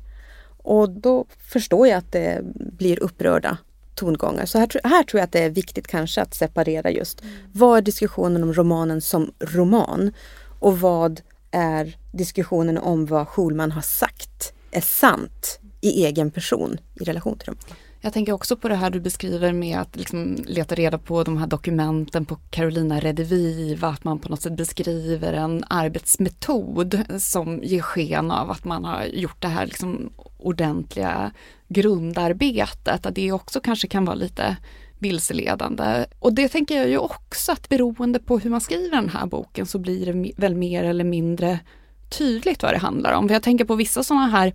Och 0.57 0.89
då 0.89 1.25
förstår 1.51 1.87
jag 1.87 1.97
att 1.97 2.11
det 2.11 2.41
blir 2.55 3.03
upprörda 3.03 3.57
tongångar. 3.97 4.45
Så 4.45 4.57
här, 4.57 4.69
här 4.83 5.03
tror 5.03 5.19
jag 5.19 5.23
att 5.25 5.31
det 5.31 5.43
är 5.43 5.49
viktigt 5.49 5.87
kanske 5.87 6.21
att 6.21 6.33
separera 6.33 6.91
just 6.91 7.21
vad 7.51 7.77
är 7.77 7.81
diskussionen 7.81 8.43
om 8.43 8.53
romanen 8.53 9.01
som 9.01 9.31
roman 9.39 10.13
och 10.59 10.79
vad 10.79 11.21
är 11.51 11.97
diskussionen 12.11 12.77
om 12.77 13.05
vad 13.05 13.27
Schulman 13.27 13.71
har 13.71 13.81
sagt 13.81 14.53
är 14.71 14.81
sant 14.81 15.59
i 15.81 16.05
egen 16.05 16.31
person 16.31 16.77
i 16.95 17.03
relation 17.03 17.37
till 17.37 17.47
romanen. 17.47 17.75
Jag 18.01 18.13
tänker 18.13 18.33
också 18.33 18.57
på 18.57 18.67
det 18.67 18.75
här 18.75 18.89
du 18.89 18.99
beskriver 18.99 19.53
med 19.53 19.79
att 19.79 19.95
liksom 19.95 20.37
leta 20.45 20.75
reda 20.75 20.97
på 20.97 21.23
de 21.23 21.37
här 21.37 21.47
dokumenten 21.47 22.25
på 22.25 22.35
Carolina 22.49 22.99
Rediviva, 22.99 23.87
att 23.87 24.03
man 24.03 24.19
på 24.19 24.29
något 24.29 24.41
sätt 24.41 24.57
beskriver 24.57 25.33
en 25.33 25.63
arbetsmetod 25.67 27.03
som 27.19 27.63
ger 27.63 27.81
sken 27.81 28.31
av 28.31 28.51
att 28.51 28.63
man 28.63 28.85
har 28.85 29.03
gjort 29.03 29.41
det 29.41 29.47
här 29.47 29.65
liksom 29.65 30.09
ordentliga 30.37 31.31
grundarbetet, 31.67 33.05
att 33.05 33.15
det 33.15 33.31
också 33.31 33.59
kanske 33.59 33.87
kan 33.87 34.05
vara 34.05 34.15
lite 34.15 34.57
vilseledande. 34.99 36.05
Och 36.19 36.33
det 36.33 36.47
tänker 36.47 36.77
jag 36.77 36.89
ju 36.89 36.97
också 36.97 37.51
att 37.51 37.69
beroende 37.69 38.19
på 38.19 38.39
hur 38.39 38.49
man 38.49 38.61
skriver 38.61 38.95
den 38.95 39.09
här 39.09 39.25
boken 39.25 39.65
så 39.65 39.79
blir 39.79 40.13
det 40.13 40.31
väl 40.37 40.55
mer 40.55 40.83
eller 40.83 41.03
mindre 41.03 41.59
tydligt 42.09 42.63
vad 42.63 42.73
det 42.73 42.77
handlar 42.77 43.13
om. 43.13 43.27
För 43.27 43.35
jag 43.35 43.43
tänker 43.43 43.65
på 43.65 43.75
vissa 43.75 44.03
sådana 44.03 44.27
här 44.27 44.53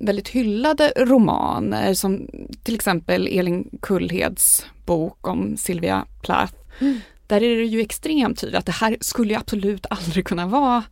väldigt 0.00 0.28
hyllade 0.28 0.92
romaner 0.96 1.94
som 1.94 2.28
till 2.62 2.74
exempel 2.74 3.26
Elin 3.26 3.78
Kullheds 3.82 4.66
bok 4.86 5.28
om 5.28 5.56
Sylvia 5.56 6.06
Plath. 6.22 6.54
Mm. 6.80 7.00
Där 7.26 7.42
är 7.42 7.56
det 7.56 7.64
ju 7.64 7.80
extremt 7.80 8.40
tydligt 8.40 8.58
att 8.58 8.66
det 8.66 8.72
här 8.72 8.96
skulle 9.00 9.32
ju 9.32 9.38
absolut 9.38 9.86
aldrig 9.90 10.26
kunna 10.26 10.46
vara 10.46 10.84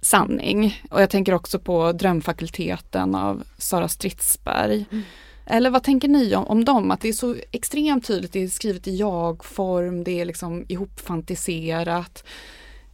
sanning. 0.00 0.82
Och 0.90 1.02
jag 1.02 1.10
tänker 1.10 1.34
också 1.34 1.58
på 1.58 1.92
Drömfakulteten 1.92 3.14
av 3.14 3.42
Sara 3.58 3.88
Stridsberg. 3.88 4.86
Mm. 4.90 5.04
Eller 5.46 5.70
vad 5.70 5.82
tänker 5.82 6.08
ni 6.08 6.34
om, 6.34 6.46
om 6.46 6.64
dem? 6.64 6.90
Att 6.90 7.00
det 7.00 7.08
är 7.08 7.12
så 7.12 7.36
extremt 7.50 8.06
tydligt, 8.06 8.32
det 8.32 8.42
är 8.42 8.48
skrivet 8.48 8.88
i 8.88 8.96
jag-form, 8.96 10.04
det 10.04 10.20
är 10.20 10.24
liksom 10.24 10.64
ihopfantiserat. 10.68 12.24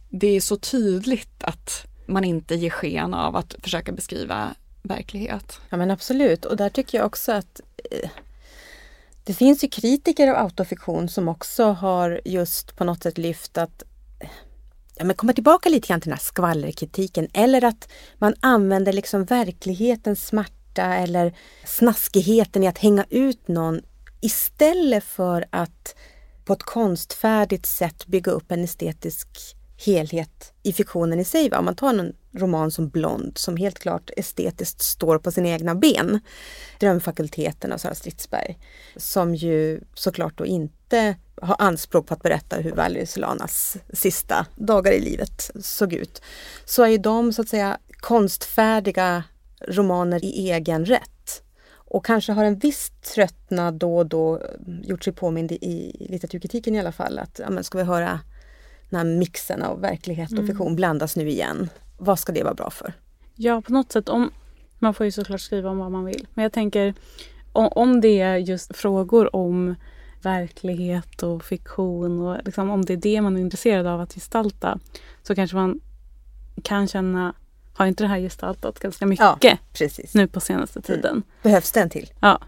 Det 0.09 0.27
är 0.27 0.41
så 0.41 0.57
tydligt 0.57 1.43
att 1.43 1.85
man 2.05 2.23
inte 2.23 2.55
ger 2.55 2.69
sken 2.69 3.13
av 3.13 3.35
att 3.35 3.55
försöka 3.63 3.91
beskriva 3.91 4.55
verklighet. 4.81 5.59
Ja 5.69 5.77
men 5.77 5.91
absolut 5.91 6.45
och 6.45 6.57
där 6.57 6.69
tycker 6.69 6.97
jag 6.97 7.07
också 7.07 7.31
att 7.31 7.61
eh, 7.91 8.09
det 9.23 9.33
finns 9.33 9.63
ju 9.63 9.67
kritiker 9.67 10.27
av 10.27 10.35
autofiktion 10.35 11.09
som 11.09 11.27
också 11.27 11.63
har 11.63 12.21
just 12.25 12.75
på 12.75 12.83
något 12.83 13.03
sätt 13.03 13.17
lyft 13.17 13.57
att 13.57 13.83
ja, 14.97 15.05
men 15.05 15.15
komma 15.15 15.33
tillbaka 15.33 15.69
lite 15.69 15.87
grann 15.87 16.01
till 16.01 16.09
den 16.09 16.17
här 16.17 16.23
skvallerkritiken 16.23 17.27
eller 17.33 17.63
att 17.63 17.89
man 18.17 18.33
använder 18.39 18.93
liksom 18.93 19.25
verklighetens 19.25 20.27
smärta 20.27 20.83
eller 20.83 21.37
snaskigheten 21.65 22.63
i 22.63 22.67
att 22.67 22.77
hänga 22.77 23.05
ut 23.09 23.47
någon 23.47 23.81
istället 24.21 25.03
för 25.03 25.45
att 25.49 25.95
på 26.45 26.53
ett 26.53 26.63
konstfärdigt 26.63 27.65
sätt 27.65 28.07
bygga 28.07 28.31
upp 28.31 28.51
en 28.51 28.63
estetisk 28.63 29.27
helhet 29.85 30.53
i 30.63 30.73
fiktionen 30.73 31.19
i 31.19 31.23
sig. 31.23 31.49
Va? 31.49 31.59
Om 31.59 31.65
man 31.65 31.75
tar 31.75 31.89
en 31.89 32.13
roman 32.33 32.71
som 32.71 32.89
Blond 32.89 33.37
som 33.37 33.57
helt 33.57 33.79
klart 33.79 34.09
estetiskt 34.17 34.81
står 34.81 35.19
på 35.19 35.31
sina 35.31 35.49
egna 35.49 35.75
ben. 35.75 36.19
Drömfakulteten 36.79 37.71
av 37.71 37.77
Sara 37.77 37.95
Stridsberg. 37.95 38.57
Som 38.95 39.35
ju 39.35 39.81
såklart 39.93 40.37
då 40.37 40.45
inte 40.45 40.76
har 41.41 41.55
anspråk 41.59 42.07
på 42.07 42.13
att 42.13 42.21
berätta 42.21 42.55
hur 42.55 42.71
Valerie 42.71 43.07
Solanas 43.07 43.77
sista 43.93 44.45
dagar 44.55 44.91
i 44.91 44.99
livet 44.99 45.51
såg 45.59 45.93
ut. 45.93 46.21
Så 46.65 46.85
är 46.85 46.97
de 46.97 47.33
så 47.33 47.41
att 47.41 47.49
säga 47.49 47.77
konstfärdiga 47.99 49.23
romaner 49.67 50.25
i 50.25 50.51
egen 50.51 50.85
rätt. 50.85 51.43
Och 51.69 52.05
kanske 52.05 52.31
har 52.31 52.43
en 52.43 52.59
viss 52.59 52.91
tröttnad 53.15 53.73
då 53.73 53.97
och 53.97 54.05
då 54.05 54.41
gjort 54.83 55.03
sig 55.03 55.13
påmind 55.13 55.51
i 55.51 56.07
litteraturkritiken 56.09 56.75
i 56.75 56.79
alla 56.79 56.91
fall. 56.91 57.19
Att 57.19 57.39
ja, 57.39 57.49
men 57.49 57.63
ska 57.63 57.77
vi 57.77 57.83
höra 57.83 58.19
den 58.89 58.97
här 58.97 59.17
mixen 59.17 59.63
av 59.63 59.81
verklighet 59.81 60.31
och 60.31 60.37
mm. 60.37 60.47
fiktion 60.47 60.75
blandas 60.75 61.15
nu 61.15 61.29
igen. 61.29 61.69
Vad 61.97 62.19
ska 62.19 62.31
det 62.31 62.43
vara 62.43 62.53
bra 62.53 62.69
för? 62.69 62.93
Ja, 63.35 63.61
på 63.61 63.73
något 63.73 63.91
sätt. 63.91 64.09
Om, 64.09 64.31
man 64.79 64.93
får 64.93 65.05
ju 65.05 65.11
såklart 65.11 65.41
skriva 65.41 65.69
om 65.69 65.77
vad 65.77 65.91
man 65.91 66.05
vill. 66.05 66.27
Men 66.33 66.43
jag 66.43 66.53
tänker 66.53 66.93
om 67.53 68.01
det 68.01 68.21
är 68.21 68.37
just 68.37 68.75
frågor 68.75 69.35
om 69.35 69.75
verklighet 70.21 71.23
och 71.23 71.43
fiktion 71.43 72.19
och 72.21 72.37
liksom, 72.45 72.69
om 72.69 72.85
det 72.85 72.93
är 72.93 72.97
det 72.97 73.21
man 73.21 73.37
är 73.37 73.41
intresserad 73.41 73.87
av 73.87 74.01
att 74.01 74.13
gestalta 74.13 74.79
så 75.23 75.35
kanske 75.35 75.55
man 75.57 75.79
kan 76.63 76.87
känna 76.87 77.33
har 77.73 77.85
inte 77.85 78.03
det 78.03 78.07
här 78.07 78.19
gestaltat 78.19 78.79
ganska 78.79 79.05
mycket 79.05 79.25
ja, 79.41 79.87
nu 80.13 80.27
på 80.27 80.39
senaste 80.39 80.81
tiden? 80.81 81.11
Mm. 81.11 81.23
Behövs 81.43 81.71
det 81.71 81.81
en 81.81 81.89
till? 81.89 82.09
Ja. 82.19 82.39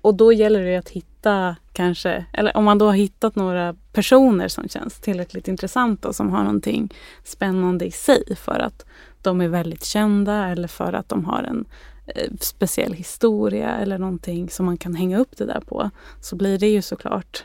Och 0.00 0.14
då 0.14 0.32
gäller 0.32 0.64
det 0.64 0.76
att 0.76 0.88
hitta 0.88 1.56
kanske, 1.72 2.24
eller 2.32 2.56
om 2.56 2.64
man 2.64 2.78
då 2.78 2.86
har 2.86 2.94
hittat 2.94 3.36
några 3.36 3.74
personer 3.92 4.48
som 4.48 4.68
känns 4.68 5.00
tillräckligt 5.00 5.48
intressanta 5.48 6.12
som 6.12 6.30
har 6.30 6.42
någonting 6.42 6.94
spännande 7.24 7.84
i 7.84 7.90
sig 7.90 8.36
för 8.36 8.58
att 8.58 8.84
de 9.22 9.40
är 9.40 9.48
väldigt 9.48 9.84
kända 9.84 10.48
eller 10.48 10.68
för 10.68 10.92
att 10.92 11.08
de 11.08 11.24
har 11.24 11.42
en 11.42 11.64
speciell 12.40 12.92
historia 12.92 13.76
eller 13.76 13.98
någonting 13.98 14.50
som 14.50 14.66
man 14.66 14.76
kan 14.76 14.94
hänga 14.94 15.18
upp 15.18 15.36
det 15.36 15.46
där 15.46 15.60
på. 15.60 15.90
Så 16.20 16.36
blir 16.36 16.58
det 16.58 16.68
ju 16.68 16.82
såklart 16.82 17.44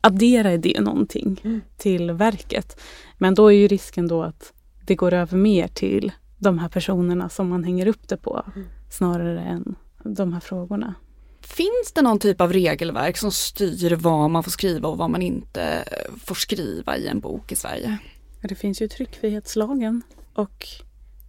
addera 0.00 0.56
det 0.56 0.80
någonting 0.80 1.40
mm. 1.44 1.60
till 1.76 2.10
verket. 2.10 2.80
Men 3.18 3.34
då 3.34 3.46
är 3.46 3.56
ju 3.56 3.68
risken 3.68 4.08
då 4.08 4.22
att 4.22 4.52
det 4.86 4.94
går 4.94 5.12
över 5.12 5.38
mer 5.38 5.68
till 5.68 6.12
de 6.38 6.58
här 6.58 6.68
personerna 6.68 7.28
som 7.28 7.48
man 7.48 7.64
hänger 7.64 7.86
upp 7.86 8.08
det 8.08 8.16
på 8.16 8.44
mm. 8.54 8.68
snarare 8.90 9.40
än 9.40 9.74
de 10.02 10.32
här 10.32 10.40
frågorna. 10.40 10.94
Finns 11.40 11.92
det 11.94 12.02
någon 12.02 12.18
typ 12.18 12.40
av 12.40 12.52
regelverk 12.52 13.16
som 13.16 13.32
styr 13.32 13.96
vad 13.96 14.30
man 14.30 14.42
får 14.42 14.50
skriva 14.50 14.88
och 14.88 14.98
vad 14.98 15.10
man 15.10 15.22
inte 15.22 15.84
får 16.24 16.34
skriva 16.34 16.96
i 16.96 17.06
en 17.06 17.20
bok 17.20 17.52
i 17.52 17.56
Sverige? 17.56 17.98
Det 18.42 18.54
finns 18.54 18.82
ju 18.82 18.88
tryckfrihetslagen 18.88 20.02
och 20.34 20.66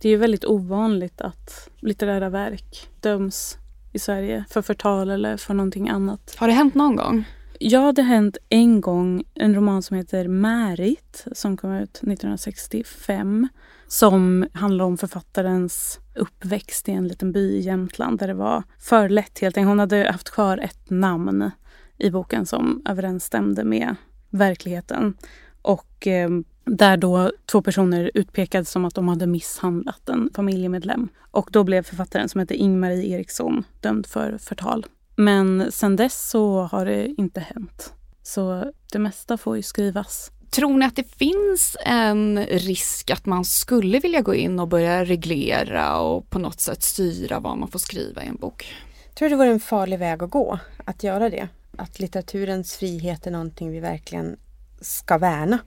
det 0.01 0.07
är 0.07 0.11
ju 0.11 0.17
väldigt 0.17 0.45
ovanligt 0.45 1.21
att 1.21 1.68
litterära 1.81 2.29
verk 2.29 2.89
döms 2.99 3.57
i 3.93 3.99
Sverige 3.99 4.45
för 4.49 4.61
förtal 4.61 5.09
eller 5.09 5.37
för 5.37 5.53
någonting 5.53 5.89
annat. 5.89 6.35
Har 6.37 6.47
det 6.47 6.53
hänt 6.53 6.75
någon 6.75 6.95
gång? 6.95 7.25
Ja, 7.59 7.91
det 7.91 8.01
har 8.01 8.09
hänt 8.09 8.37
en 8.49 8.81
gång. 8.81 9.23
En 9.33 9.55
roman 9.55 9.81
som 9.81 9.97
heter 9.97 10.27
Märit 10.27 11.25
som 11.31 11.57
kom 11.57 11.73
ut 11.73 11.97
1965 11.97 13.47
som 13.87 14.47
handlar 14.53 14.85
om 14.85 14.97
författarens 14.97 15.99
uppväxt 16.15 16.89
i 16.89 16.91
en 16.91 17.07
liten 17.07 17.31
by 17.31 17.39
i 17.39 17.59
Jämtland 17.59 18.19
där 18.19 18.27
det 18.27 18.33
var 18.33 18.63
för 18.79 19.09
lätt 19.09 19.39
helt 19.39 19.57
enkelt. 19.57 19.69
Hon 19.69 19.79
hade 19.79 20.11
haft 20.11 20.29
kvar 20.29 20.57
ett 20.57 20.89
namn 20.89 21.51
i 21.97 22.09
boken 22.09 22.45
som 22.45 22.81
överensstämde 22.85 23.63
med 23.63 23.95
verkligheten. 24.29 25.17
Och 25.61 26.07
eh, 26.07 26.29
där 26.69 26.97
då 26.97 27.31
två 27.45 27.61
personer 27.61 28.11
utpekades 28.13 28.71
som 28.71 28.85
att 28.85 28.95
de 28.95 29.07
hade 29.07 29.27
misshandlat 29.27 30.09
en 30.09 30.29
familjemedlem. 30.35 31.09
Och 31.31 31.49
då 31.51 31.63
blev 31.63 31.83
författaren 31.83 32.29
som 32.29 32.39
heter 32.39 32.55
Ingmarie 32.55 33.05
Eriksson 33.05 33.63
dömd 33.81 34.05
för 34.07 34.37
förtal. 34.37 34.85
Men 35.15 35.71
sen 35.71 35.95
dess 35.95 36.29
så 36.29 36.61
har 36.61 36.85
det 36.85 37.07
inte 37.07 37.39
hänt. 37.39 37.93
Så 38.23 38.71
det 38.91 38.99
mesta 38.99 39.37
får 39.37 39.55
ju 39.55 39.63
skrivas. 39.63 40.31
Tror 40.51 40.77
ni 40.77 40.85
att 40.85 40.95
det 40.95 41.15
finns 41.15 41.77
en 41.85 42.45
risk 42.45 43.11
att 43.11 43.25
man 43.25 43.45
skulle 43.45 43.99
vilja 43.99 44.21
gå 44.21 44.35
in 44.35 44.59
och 44.59 44.67
börja 44.67 45.05
reglera 45.05 45.99
och 45.99 46.29
på 46.29 46.39
något 46.39 46.59
sätt 46.59 46.83
styra 46.83 47.39
vad 47.39 47.57
man 47.57 47.71
får 47.71 47.79
skriva 47.79 48.23
i 48.23 48.27
en 48.27 48.35
bok? 48.35 48.73
Jag 49.05 49.15
tror 49.15 49.29
det 49.29 49.35
vore 49.35 49.49
en 49.49 49.59
farlig 49.59 49.99
väg 49.99 50.23
att 50.23 50.29
gå, 50.29 50.59
att 50.85 51.03
göra 51.03 51.29
det. 51.29 51.47
Att 51.77 51.99
litteraturens 51.99 52.77
frihet 52.77 53.27
är 53.27 53.31
någonting 53.31 53.71
vi 53.71 53.79
verkligen 53.79 54.37
ska 54.81 55.17
värna. 55.17 55.59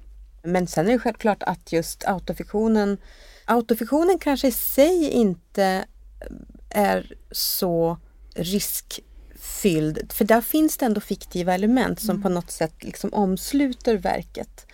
Men 0.43 0.67
sen 0.67 0.89
är 0.89 0.93
det 0.93 0.99
självklart 0.99 1.43
att 1.43 1.73
just 1.73 2.05
autofiktionen 2.05 2.99
Autofiktionen 3.45 4.19
kanske 4.19 4.49
i 4.49 4.53
sig 4.53 5.11
inte 5.11 5.85
är 6.71 7.13
så 7.31 7.99
riskfylld, 8.35 10.13
för 10.13 10.25
där 10.25 10.41
finns 10.41 10.77
det 10.77 10.87
ändå 10.87 11.01
fiktiva 11.01 11.55
element 11.55 12.01
som 12.01 12.11
mm. 12.11 12.23
på 12.23 12.29
något 12.29 12.51
sätt 12.51 12.85
liksom 12.85 13.13
omsluter 13.13 13.97
verket. 13.97 14.67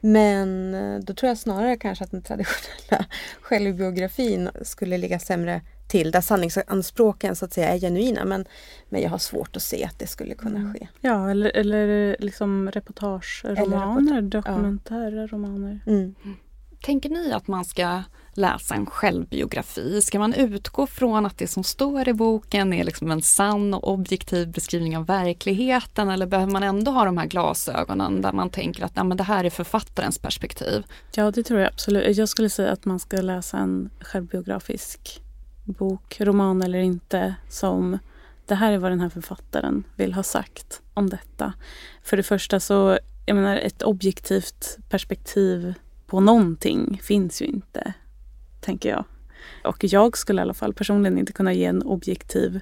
Men 0.00 0.74
eh, 0.74 0.98
då 1.00 1.14
tror 1.14 1.28
jag 1.28 1.38
snarare 1.38 1.76
kanske 1.76 2.04
att 2.04 2.10
den 2.10 2.22
traditionella 2.22 3.06
självbiografin 3.40 4.50
skulle 4.62 4.98
ligga 4.98 5.18
sämre 5.18 5.60
till 5.88 6.10
där 6.10 6.20
sanningsanspråken 6.20 7.36
så 7.36 7.44
att 7.44 7.52
säga 7.52 7.74
är 7.74 7.78
genuina 7.78 8.24
men, 8.24 8.44
men 8.88 9.02
jag 9.02 9.10
har 9.10 9.18
svårt 9.18 9.56
att 9.56 9.62
se 9.62 9.84
att 9.84 9.98
det 9.98 10.06
skulle 10.06 10.34
kunna 10.34 10.58
mm. 10.58 10.72
ske. 10.72 10.88
Ja 11.00 11.30
eller, 11.30 11.56
eller 11.56 12.16
liksom 12.18 12.70
reportageromaner, 12.70 14.22
dokumentära 14.22 15.20
ja. 15.20 15.26
romaner. 15.26 15.80
Mm. 15.86 16.14
Tänker 16.82 17.10
ni 17.10 17.32
att 17.32 17.48
man 17.48 17.64
ska 17.64 18.02
läsa 18.34 18.74
en 18.74 18.86
självbiografi? 18.86 20.02
Ska 20.02 20.18
man 20.18 20.34
utgå 20.34 20.86
från 20.86 21.26
att 21.26 21.38
det 21.38 21.46
som 21.46 21.64
står 21.64 22.08
i 22.08 22.12
boken 22.12 22.72
är 22.72 22.84
liksom 22.84 23.10
en 23.10 23.22
sann 23.22 23.74
och 23.74 23.92
objektiv 23.92 24.52
beskrivning 24.52 24.96
av 24.96 25.06
verkligheten 25.06 26.08
eller 26.08 26.26
behöver 26.26 26.52
man 26.52 26.62
ändå 26.62 26.90
ha 26.90 27.04
de 27.04 27.18
här 27.18 27.26
glasögonen 27.26 28.22
där 28.22 28.32
man 28.32 28.50
tänker 28.50 28.84
att 28.84 28.92
ja, 28.94 29.04
men 29.04 29.16
det 29.16 29.24
här 29.24 29.44
är 29.44 29.50
författarens 29.50 30.18
perspektiv? 30.18 30.86
Ja, 31.14 31.30
det 31.30 31.42
tror 31.42 31.60
jag 31.60 31.68
absolut. 31.68 32.16
Jag 32.16 32.28
skulle 32.28 32.50
säga 32.50 32.72
att 32.72 32.84
man 32.84 32.98
ska 32.98 33.16
läsa 33.16 33.58
en 33.58 33.90
självbiografisk 34.00 35.22
bok, 35.66 36.20
roman 36.20 36.62
eller 36.62 36.78
inte, 36.78 37.34
som 37.48 37.98
det 38.46 38.54
här 38.54 38.72
är 38.72 38.78
vad 38.78 38.92
den 38.92 39.00
här 39.00 39.08
författaren 39.08 39.84
vill 39.96 40.12
ha 40.12 40.22
sagt 40.22 40.82
om 40.94 41.10
detta. 41.10 41.52
För 42.02 42.16
det 42.16 42.22
första 42.22 42.60
så, 42.60 42.98
jag 43.26 43.34
menar 43.34 43.56
ett 43.56 43.82
objektivt 43.82 44.78
perspektiv 44.88 45.74
på 46.06 46.20
någonting 46.20 47.00
finns 47.02 47.42
ju 47.42 47.46
inte, 47.46 47.92
tänker 48.60 48.88
jag. 48.88 49.04
Och 49.64 49.84
jag 49.84 50.18
skulle 50.18 50.40
i 50.40 50.42
alla 50.42 50.54
fall 50.54 50.74
personligen 50.74 51.18
inte 51.18 51.32
kunna 51.32 51.52
ge 51.52 51.64
en 51.64 51.82
objektiv 51.82 52.60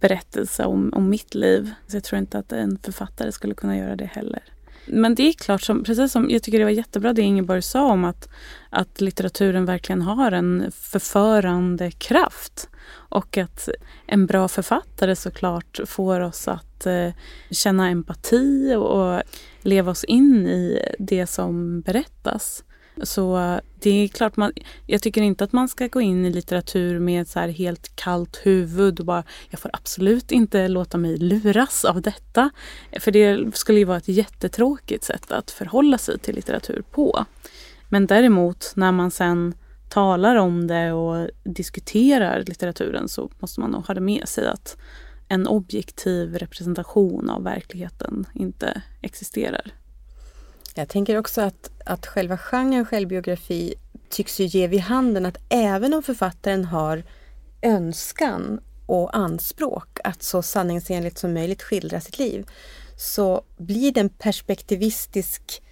berättelse 0.00 0.64
om, 0.64 0.92
om 0.94 1.10
mitt 1.10 1.34
liv. 1.34 1.70
Så 1.86 1.96
jag 1.96 2.04
tror 2.04 2.18
inte 2.18 2.38
att 2.38 2.52
en 2.52 2.78
författare 2.82 3.32
skulle 3.32 3.54
kunna 3.54 3.76
göra 3.76 3.96
det 3.96 4.04
heller. 4.04 4.42
Men 4.86 5.14
det 5.14 5.22
är 5.28 5.32
klart, 5.32 5.62
som, 5.62 5.84
precis 5.84 6.12
som 6.12 6.30
jag 6.30 6.42
tycker 6.42 6.58
det 6.58 6.64
var 6.64 6.70
jättebra 6.70 7.12
det 7.12 7.22
Ingeborg 7.22 7.62
sa 7.62 7.86
om 7.92 8.04
att, 8.04 8.28
att 8.70 9.00
litteraturen 9.00 9.64
verkligen 9.64 10.02
har 10.02 10.32
en 10.32 10.72
förförande 10.72 11.90
kraft. 11.90 12.68
Och 12.92 13.38
att 13.38 13.68
en 14.06 14.26
bra 14.26 14.48
författare 14.48 15.16
såklart 15.16 15.80
får 15.86 16.20
oss 16.20 16.48
att 16.48 16.86
eh, 16.86 17.10
känna 17.50 17.88
empati 17.88 18.74
och 18.74 19.22
leva 19.60 19.90
oss 19.90 20.04
in 20.04 20.46
i 20.46 20.94
det 20.98 21.26
som 21.26 21.80
berättas. 21.80 22.64
Så 23.02 23.38
eh, 23.38 23.60
det 23.80 23.90
är 23.90 24.08
klart, 24.08 24.36
man, 24.36 24.52
jag 24.86 25.02
tycker 25.02 25.22
inte 25.22 25.44
att 25.44 25.52
man 25.52 25.68
ska 25.68 25.86
gå 25.86 26.00
in 26.00 26.26
i 26.26 26.30
litteratur 26.30 26.98
med 26.98 27.28
så 27.28 27.40
helt 27.40 27.96
kallt 27.96 28.40
huvud 28.42 29.00
och 29.00 29.06
bara 29.06 29.24
jag 29.50 29.60
får 29.60 29.70
absolut 29.72 30.32
inte 30.32 30.68
låta 30.68 30.98
mig 30.98 31.16
luras 31.16 31.84
av 31.84 32.02
detta. 32.02 32.50
För 33.00 33.10
det 33.10 33.56
skulle 33.56 33.78
ju 33.78 33.84
vara 33.84 33.98
ett 33.98 34.08
jättetråkigt 34.08 35.04
sätt 35.04 35.32
att 35.32 35.50
förhålla 35.50 35.98
sig 35.98 36.18
till 36.18 36.34
litteratur 36.34 36.82
på. 36.90 37.24
Men 37.88 38.06
däremot 38.06 38.72
när 38.76 38.92
man 38.92 39.10
sen 39.10 39.54
talar 39.88 40.36
om 40.36 40.66
det 40.66 40.92
och 40.92 41.30
diskuterar 41.44 42.44
litteraturen 42.46 43.08
så 43.08 43.30
måste 43.38 43.60
man 43.60 43.70
nog 43.70 43.86
ha 43.86 43.94
det 43.94 44.00
med 44.00 44.28
sig 44.28 44.48
att 44.48 44.76
en 45.28 45.46
objektiv 45.46 46.38
representation 46.38 47.30
av 47.30 47.42
verkligheten 47.42 48.26
inte 48.34 48.82
existerar. 49.00 49.72
Jag 50.80 50.88
tänker 50.88 51.16
också 51.16 51.40
att, 51.40 51.70
att 51.84 52.06
själva 52.06 52.38
genren 52.38 52.84
självbiografi 52.84 53.74
tycks 54.08 54.40
ju 54.40 54.44
ge 54.44 54.66
vid 54.66 54.80
handen 54.80 55.26
att 55.26 55.38
även 55.48 55.94
om 55.94 56.02
författaren 56.02 56.64
har 56.64 57.02
önskan 57.62 58.60
och 58.86 59.16
anspråk 59.16 59.98
att 60.04 60.22
så 60.22 60.42
sanningsenligt 60.42 61.18
som 61.18 61.34
möjligt 61.34 61.62
skildra 61.62 62.00
sitt 62.00 62.18
liv 62.18 62.46
så 62.96 63.42
blir 63.56 63.92
det 63.92 64.00
en 64.00 64.08
perspektivistisk 64.08 65.62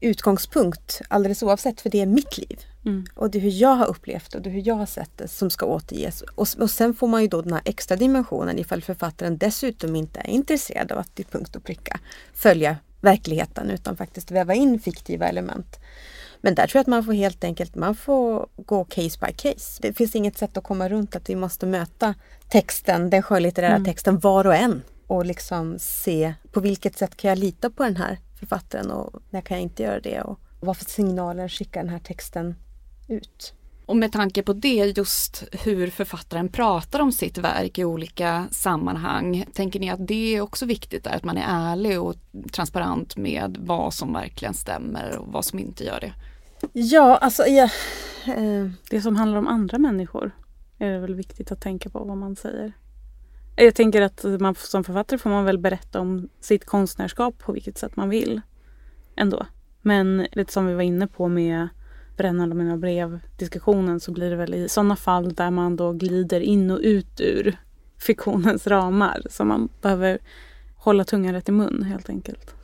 utgångspunkt 0.00 1.00
alldeles 1.08 1.42
oavsett 1.42 1.80
för 1.80 1.90
det 1.90 2.00
är 2.00 2.06
mitt 2.06 2.38
liv. 2.38 2.60
Mm. 2.84 3.06
Och 3.14 3.30
det 3.30 3.38
är 3.38 3.42
hur 3.42 3.60
jag 3.62 3.76
har 3.76 3.86
upplevt 3.86 4.34
och 4.34 4.42
det 4.42 4.50
är 4.50 4.52
hur 4.52 4.66
jag 4.66 4.74
har 4.74 4.86
sett 4.86 5.18
det 5.18 5.28
som 5.28 5.50
ska 5.50 5.66
återges. 5.66 6.22
Och, 6.22 6.48
och 6.58 6.70
sen 6.70 6.94
får 6.94 7.08
man 7.08 7.22
ju 7.22 7.28
då 7.28 7.42
den 7.42 7.52
här 7.52 7.62
extra 7.64 7.96
dimensionen 7.96 8.58
ifall 8.58 8.82
författaren 8.82 9.38
dessutom 9.38 9.96
inte 9.96 10.20
är 10.20 10.28
intresserad 10.28 10.92
av 10.92 10.98
att 10.98 11.14
till 11.14 11.24
punkt 11.24 11.56
och 11.56 11.64
pricka 11.64 12.00
följa 12.34 12.76
verkligheten 13.06 13.70
utan 13.70 13.96
faktiskt 13.96 14.30
väva 14.30 14.54
in 14.54 14.80
fiktiva 14.80 15.28
element. 15.28 15.76
Men 16.40 16.54
där 16.54 16.66
tror 16.66 16.78
jag 16.78 16.80
att 16.80 16.86
man 16.86 17.04
får 17.04 17.12
helt 17.12 17.44
enkelt 17.44 17.74
man 17.74 17.94
får 17.94 18.46
gå 18.56 18.84
case 18.84 19.18
by 19.26 19.32
case. 19.32 19.82
Det 19.82 19.92
finns 19.92 20.16
inget 20.16 20.38
sätt 20.38 20.56
att 20.56 20.64
komma 20.64 20.88
runt 20.88 21.16
att 21.16 21.30
vi 21.30 21.36
måste 21.36 21.66
möta 21.66 22.14
texten, 22.48 23.10
den 23.10 23.22
skönlitterära 23.22 23.74
mm. 23.74 23.84
texten 23.84 24.18
var 24.18 24.46
och 24.46 24.54
en 24.54 24.82
och 25.06 25.26
liksom 25.26 25.78
se 25.78 26.34
på 26.52 26.60
vilket 26.60 26.98
sätt 26.98 27.16
kan 27.16 27.28
jag 27.28 27.38
lita 27.38 27.70
på 27.70 27.82
den 27.82 27.96
här 27.96 28.18
författaren 28.38 28.90
och 28.90 29.22
när 29.30 29.40
kan 29.40 29.56
jag 29.56 29.62
inte 29.62 29.82
göra 29.82 30.00
det 30.00 30.20
och 30.20 30.40
vad 30.60 30.76
för 30.76 30.84
signaler 30.84 31.48
skickar 31.48 31.80
den 31.80 31.90
här 31.90 31.98
texten 31.98 32.54
ut. 33.08 33.54
Och 33.86 33.96
med 33.96 34.12
tanke 34.12 34.42
på 34.42 34.52
det, 34.52 34.92
just 34.96 35.44
hur 35.52 35.90
författaren 35.90 36.48
pratar 36.48 37.00
om 37.00 37.12
sitt 37.12 37.38
verk 37.38 37.78
i 37.78 37.84
olika 37.84 38.46
sammanhang. 38.50 39.46
Tänker 39.52 39.80
ni 39.80 39.90
att 39.90 40.06
det 40.06 40.36
är 40.36 40.40
också 40.40 40.66
viktigt 40.66 41.04
där, 41.04 41.16
att 41.16 41.24
man 41.24 41.36
är 41.36 41.44
ärlig 41.48 42.00
och 42.00 42.14
transparent 42.52 43.16
med 43.16 43.56
vad 43.60 43.94
som 43.94 44.12
verkligen 44.12 44.54
stämmer 44.54 45.18
och 45.18 45.32
vad 45.32 45.44
som 45.44 45.58
inte 45.58 45.84
gör 45.84 46.00
det? 46.00 46.12
Ja, 46.72 47.16
alltså 47.16 47.42
ja. 47.42 47.68
Eh, 48.26 48.70
det 48.90 49.00
som 49.00 49.16
handlar 49.16 49.38
om 49.38 49.48
andra 49.48 49.78
människor 49.78 50.30
är 50.78 50.90
det 50.90 50.98
väl 50.98 51.14
viktigt 51.14 51.52
att 51.52 51.60
tänka 51.60 51.90
på 51.90 52.04
vad 52.04 52.16
man 52.16 52.36
säger. 52.36 52.72
Jag 53.56 53.74
tänker 53.74 54.02
att 54.02 54.24
man, 54.40 54.54
som 54.54 54.84
författare 54.84 55.18
får 55.18 55.30
man 55.30 55.44
väl 55.44 55.58
berätta 55.58 56.00
om 56.00 56.28
sitt 56.40 56.64
konstnärskap 56.64 57.38
på 57.38 57.52
vilket 57.52 57.78
sätt 57.78 57.96
man 57.96 58.08
vill. 58.08 58.40
Ändå. 59.16 59.46
Men 59.82 60.26
lite 60.32 60.52
som 60.52 60.66
vi 60.66 60.74
var 60.74 60.82
inne 60.82 61.06
på 61.06 61.28
med 61.28 61.68
brännande 62.16 62.54
mina 62.54 62.76
brev 62.76 63.20
diskussionen 63.36 64.00
så 64.00 64.12
blir 64.12 64.30
det 64.30 64.36
väl 64.36 64.54
i 64.54 64.68
sådana 64.68 64.96
fall 64.96 65.34
där 65.34 65.50
man 65.50 65.76
då 65.76 65.92
glider 65.92 66.40
in 66.40 66.70
och 66.70 66.80
ut 66.82 67.20
ur 67.20 67.56
fiktionens 67.98 68.66
ramar. 68.66 69.22
Så 69.30 69.44
man 69.44 69.68
behöver 69.82 70.18
hålla 70.76 71.04
tungan 71.04 71.34
rätt 71.34 71.48
i 71.48 71.52
mun 71.52 71.82
helt 71.82 72.08
enkelt. 72.08 72.54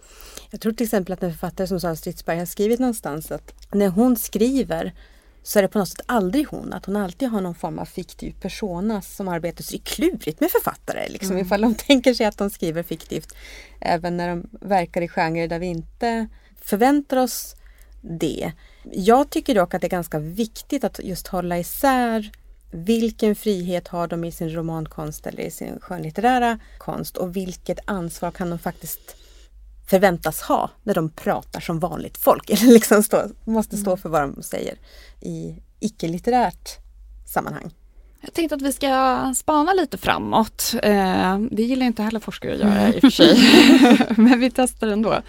Jag 0.50 0.60
tror 0.60 0.72
till 0.72 0.84
exempel 0.84 1.12
att 1.12 1.22
en 1.22 1.30
författare 1.30 1.66
som 1.66 1.80
Sara 1.80 1.96
Stridsberg 1.96 2.38
har 2.38 2.46
skrivit 2.46 2.80
någonstans 2.80 3.32
att 3.32 3.54
när 3.72 3.88
hon 3.88 4.16
skriver 4.16 4.94
så 5.42 5.58
är 5.58 5.62
det 5.62 5.68
på 5.68 5.78
något 5.78 5.88
sätt 5.88 6.00
aldrig 6.06 6.46
hon. 6.48 6.72
Att 6.72 6.86
hon 6.86 6.96
alltid 6.96 7.28
har 7.28 7.40
någon 7.40 7.54
form 7.54 7.78
av 7.78 7.84
fiktiv 7.84 8.34
persona 8.40 9.02
som 9.02 9.28
arbetar. 9.28 9.64
Så 9.64 9.72
det 9.72 9.76
är 9.76 9.82
klurigt 9.82 10.40
med 10.40 10.50
författare. 10.50 11.08
Liksom, 11.08 11.30
mm. 11.30 11.46
Ifall 11.46 11.60
de 11.60 11.74
tänker 11.86 12.14
sig 12.14 12.26
att 12.26 12.38
de 12.38 12.50
skriver 12.50 12.82
fiktivt. 12.82 13.34
Även 13.80 14.16
när 14.16 14.28
de 14.28 14.48
verkar 14.60 15.02
i 15.02 15.08
genrer 15.08 15.48
där 15.48 15.58
vi 15.58 15.66
inte 15.66 16.28
förväntar 16.56 17.16
oss 17.16 17.56
det. 18.02 18.52
Jag 18.92 19.30
tycker 19.30 19.54
dock 19.54 19.74
att 19.74 19.80
det 19.80 19.86
är 19.86 19.90
ganska 19.90 20.18
viktigt 20.18 20.84
att 20.84 21.00
just 21.02 21.28
hålla 21.28 21.58
isär 21.58 22.30
vilken 22.70 23.34
frihet 23.34 23.88
har 23.88 24.06
de 24.06 24.24
i 24.24 24.32
sin 24.32 24.50
romankonst 24.50 25.26
eller 25.26 25.42
i 25.42 25.50
sin 25.50 25.80
skönlitterära 25.80 26.58
konst 26.78 27.16
och 27.16 27.36
vilket 27.36 27.78
ansvar 27.84 28.30
kan 28.30 28.50
de 28.50 28.58
faktiskt 28.58 29.16
förväntas 29.90 30.40
ha 30.40 30.70
när 30.82 30.94
de 30.94 31.10
pratar 31.10 31.60
som 31.60 31.80
vanligt 31.80 32.18
folk 32.18 32.50
eller 32.50 32.72
liksom 32.72 33.02
stå, 33.02 33.22
måste 33.44 33.76
stå 33.76 33.96
för 33.96 34.08
vad 34.08 34.22
de 34.22 34.42
säger 34.42 34.78
i 35.20 35.54
icke-litterärt 35.80 36.78
sammanhang. 37.26 37.74
Jag 38.20 38.34
tänkte 38.34 38.54
att 38.54 38.62
vi 38.62 38.72
ska 38.72 39.34
spana 39.36 39.72
lite 39.72 39.98
framåt. 39.98 40.74
Eh, 40.82 41.38
det 41.50 41.62
gillar 41.62 41.86
inte 41.86 42.02
heller 42.02 42.20
forskare 42.20 42.52
att 42.54 42.60
göra 42.60 42.88
i 42.88 42.96
och 42.96 43.00
för 43.00 43.10
sig, 43.10 43.38
men 44.16 44.40
vi 44.40 44.50
testar 44.50 44.86
ändå. 44.86 45.22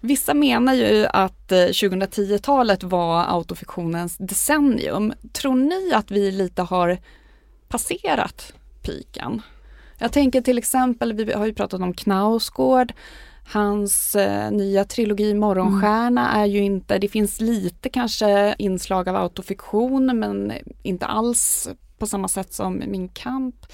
Vissa 0.00 0.34
menar 0.34 0.74
ju 0.74 1.06
att 1.06 1.48
2010-talet 1.50 2.82
eh, 2.82 2.88
var 2.88 3.24
autofiktionens 3.24 4.16
decennium. 4.16 5.12
Tror 5.32 5.54
ni 5.54 5.92
att 5.94 6.10
vi 6.10 6.30
lite 6.30 6.62
har 6.62 6.98
passerat 7.68 8.52
piken? 8.82 9.42
Jag 9.98 10.12
tänker 10.12 10.40
till 10.40 10.58
exempel, 10.58 11.12
vi 11.12 11.32
har 11.32 11.46
ju 11.46 11.54
pratat 11.54 11.80
om 11.80 11.94
Knausgård, 11.94 12.92
Hans 13.52 14.16
eh, 14.16 14.50
nya 14.50 14.84
trilogi 14.84 15.34
Morgonstjärna 15.34 16.30
mm. 16.30 16.42
är 16.42 16.46
ju 16.46 16.58
inte, 16.58 16.98
det 16.98 17.08
finns 17.08 17.40
lite 17.40 17.88
kanske 17.88 18.54
inslag 18.58 19.08
av 19.08 19.16
autofiktion 19.16 20.18
men 20.18 20.52
inte 20.82 21.06
alls 21.06 21.68
på 21.98 22.06
samma 22.06 22.28
sätt 22.28 22.52
som 22.52 22.82
Min 22.86 23.08
kamp. 23.08 23.66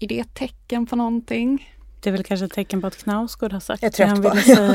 Är 0.00 0.08
det 0.08 0.20
ett 0.20 0.34
tecken 0.34 0.86
på 0.86 0.96
någonting? 0.96 1.76
Det 2.02 2.10
är 2.10 2.12
väl 2.12 2.24
kanske 2.24 2.46
ett 2.46 2.52
tecken 2.52 2.80
på 2.80 2.86
att 2.86 2.96
Knausgård 2.96 3.52
har 3.52 3.60
sagt 3.60 3.82
Jag 3.82 3.92
det 3.92 4.04
han 4.04 4.20
ville 4.22 4.42
säga. 4.42 4.74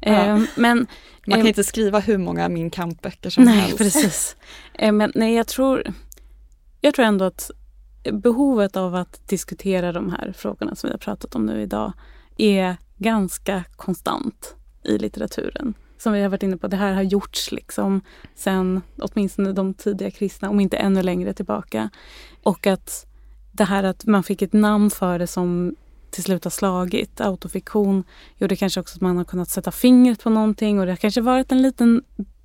eh, 0.00 0.42
men, 0.56 0.86
Man 1.26 1.38
kan 1.38 1.40
eh, 1.40 1.48
inte 1.48 1.64
skriva 1.64 1.98
hur 1.98 2.18
många 2.18 2.48
Min 2.48 2.70
kamp-böcker 2.70 3.30
som 3.30 3.44
nej, 3.44 3.54
helst. 3.54 3.78
Precis. 3.78 4.36
Eh, 4.74 4.92
men 4.92 5.12
nej, 5.14 5.34
jag 5.34 5.46
tror, 5.46 5.92
jag 6.80 6.94
tror 6.94 7.04
ändå 7.04 7.24
att 7.24 7.50
behovet 8.12 8.76
av 8.76 8.94
att 8.94 9.28
diskutera 9.28 9.92
de 9.92 10.10
här 10.10 10.32
frågorna 10.36 10.74
som 10.74 10.88
vi 10.88 10.92
har 10.92 10.98
pratat 10.98 11.34
om 11.34 11.46
nu 11.46 11.62
idag 11.62 11.92
är 12.36 12.76
ganska 12.96 13.64
konstant 13.76 14.54
i 14.82 14.98
litteraturen. 14.98 15.74
Som 15.98 16.12
vi 16.12 16.22
har 16.22 16.28
varit 16.28 16.42
inne 16.42 16.56
på, 16.56 16.68
det 16.68 16.76
här 16.76 16.92
har 16.92 17.02
gjorts 17.02 17.52
liksom 17.52 18.00
sen 18.34 18.82
åtminstone 18.98 19.52
de 19.52 19.74
tidiga 19.74 20.10
kristna, 20.10 20.50
om 20.50 20.60
inte 20.60 20.76
ännu 20.76 21.02
längre 21.02 21.34
tillbaka. 21.34 21.90
Och 22.42 22.66
att 22.66 23.06
det 23.52 23.64
här 23.64 23.84
att 23.84 24.06
man 24.06 24.22
fick 24.22 24.42
ett 24.42 24.52
namn 24.52 24.90
för 24.90 25.18
det 25.18 25.26
som 25.26 25.76
till 26.14 26.22
slut 26.22 26.44
har 26.44 26.50
slagit. 26.50 27.20
Autofiktion 27.20 28.04
gjorde 28.36 28.56
kanske 28.56 28.80
också 28.80 28.96
att 28.96 29.00
man 29.00 29.16
har 29.16 29.24
kunnat 29.24 29.48
sätta 29.48 29.70
fingret 29.70 30.22
på 30.22 30.30
någonting 30.30 30.80
och 30.80 30.86
det 30.86 30.92
har 30.92 30.96
kanske 30.96 31.20
varit 31.20 31.52
en 31.52 31.62
liten 31.62 32.02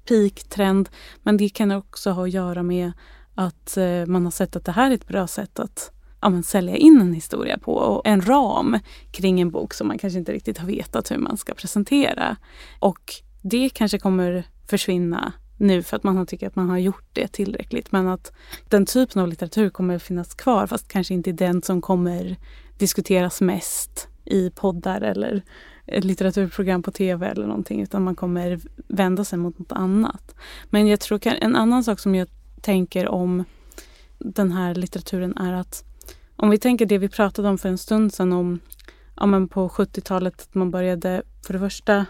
peak-trend. 0.07 0.89
Men 1.24 1.38
det 1.38 1.49
kan 1.49 1.72
också 1.72 2.11
ha 2.11 2.24
att 2.24 2.32
göra 2.32 2.63
med 2.63 2.91
att 3.36 3.78
eh, 3.78 4.05
man 4.05 4.24
har 4.24 4.32
sett 4.32 4.55
att 4.55 4.65
det 4.65 4.72
här 4.72 4.91
är 4.91 4.95
ett 4.95 5.07
bra 5.07 5.28
sätt 5.28 5.59
att 5.59 5.91
ja, 6.22 6.30
men 6.30 6.43
sälja 6.43 6.76
in 6.76 7.01
en 7.01 7.13
historia 7.13 7.57
på 7.57 7.74
och 7.74 8.07
en 8.07 8.22
ram 8.22 8.80
kring 9.11 9.41
en 9.41 9.51
bok 9.51 9.74
som 9.74 9.88
man 9.88 9.97
kanske 9.97 10.20
inte 10.20 10.32
riktigt 10.32 10.57
har 10.57 10.67
vetat 10.67 11.11
hur 11.11 11.17
man 11.17 11.38
ska 11.38 11.53
presentera. 11.53 12.36
Och 12.80 13.13
det 13.41 13.70
kanske 13.70 13.99
kommer 13.99 14.43
försvinna 14.67 15.34
nu 15.57 15.84
för 15.84 15.97
att 15.97 16.03
man 16.03 16.26
tycker 16.28 16.47
att 16.47 16.55
man 16.55 16.70
har 16.70 16.78
gjort 16.78 17.09
det 17.13 17.28
tillräckligt. 17.28 17.91
Men 17.91 18.07
att 18.07 18.32
den 18.70 18.86
typen 18.86 19.22
av 19.22 19.28
litteratur 19.28 19.70
kommer 19.70 19.99
finnas 19.99 20.34
kvar 20.34 20.67
fast 20.67 20.88
kanske 20.88 21.13
inte 21.13 21.32
den 21.32 21.61
som 21.61 21.82
kommer 21.82 22.38
diskuteras 22.80 23.41
mest 23.41 24.07
i 24.25 24.49
poddar 24.49 25.01
eller 25.01 25.41
ett 25.86 26.03
litteraturprogram 26.03 26.84
på 26.84 26.91
tv 26.91 27.27
eller 27.27 27.47
någonting 27.47 27.82
utan 27.82 28.03
man 28.03 28.15
kommer 28.15 28.59
vända 28.88 29.25
sig 29.25 29.39
mot 29.39 29.59
något 29.59 29.71
annat. 29.71 30.36
Men 30.69 30.88
jag 30.88 30.99
tror 30.99 31.27
en 31.27 31.55
annan 31.55 31.84
sak 31.84 31.99
som 31.99 32.15
jag 32.15 32.27
tänker 32.61 33.07
om 33.07 33.43
den 34.17 34.51
här 34.51 34.75
litteraturen 34.75 35.38
är 35.38 35.53
att 35.53 35.84
om 36.36 36.49
vi 36.49 36.57
tänker 36.57 36.86
det 36.86 36.97
vi 36.97 37.09
pratade 37.09 37.49
om 37.49 37.57
för 37.57 37.69
en 37.69 37.77
stund 37.77 38.13
sedan 38.13 38.34
om 38.34 38.59
ja, 39.15 39.25
men 39.25 39.47
på 39.47 39.69
70-talet 39.69 40.41
att 40.41 40.55
man 40.55 40.71
började 40.71 41.21
för 41.45 41.53
det 41.53 41.59
första 41.59 42.05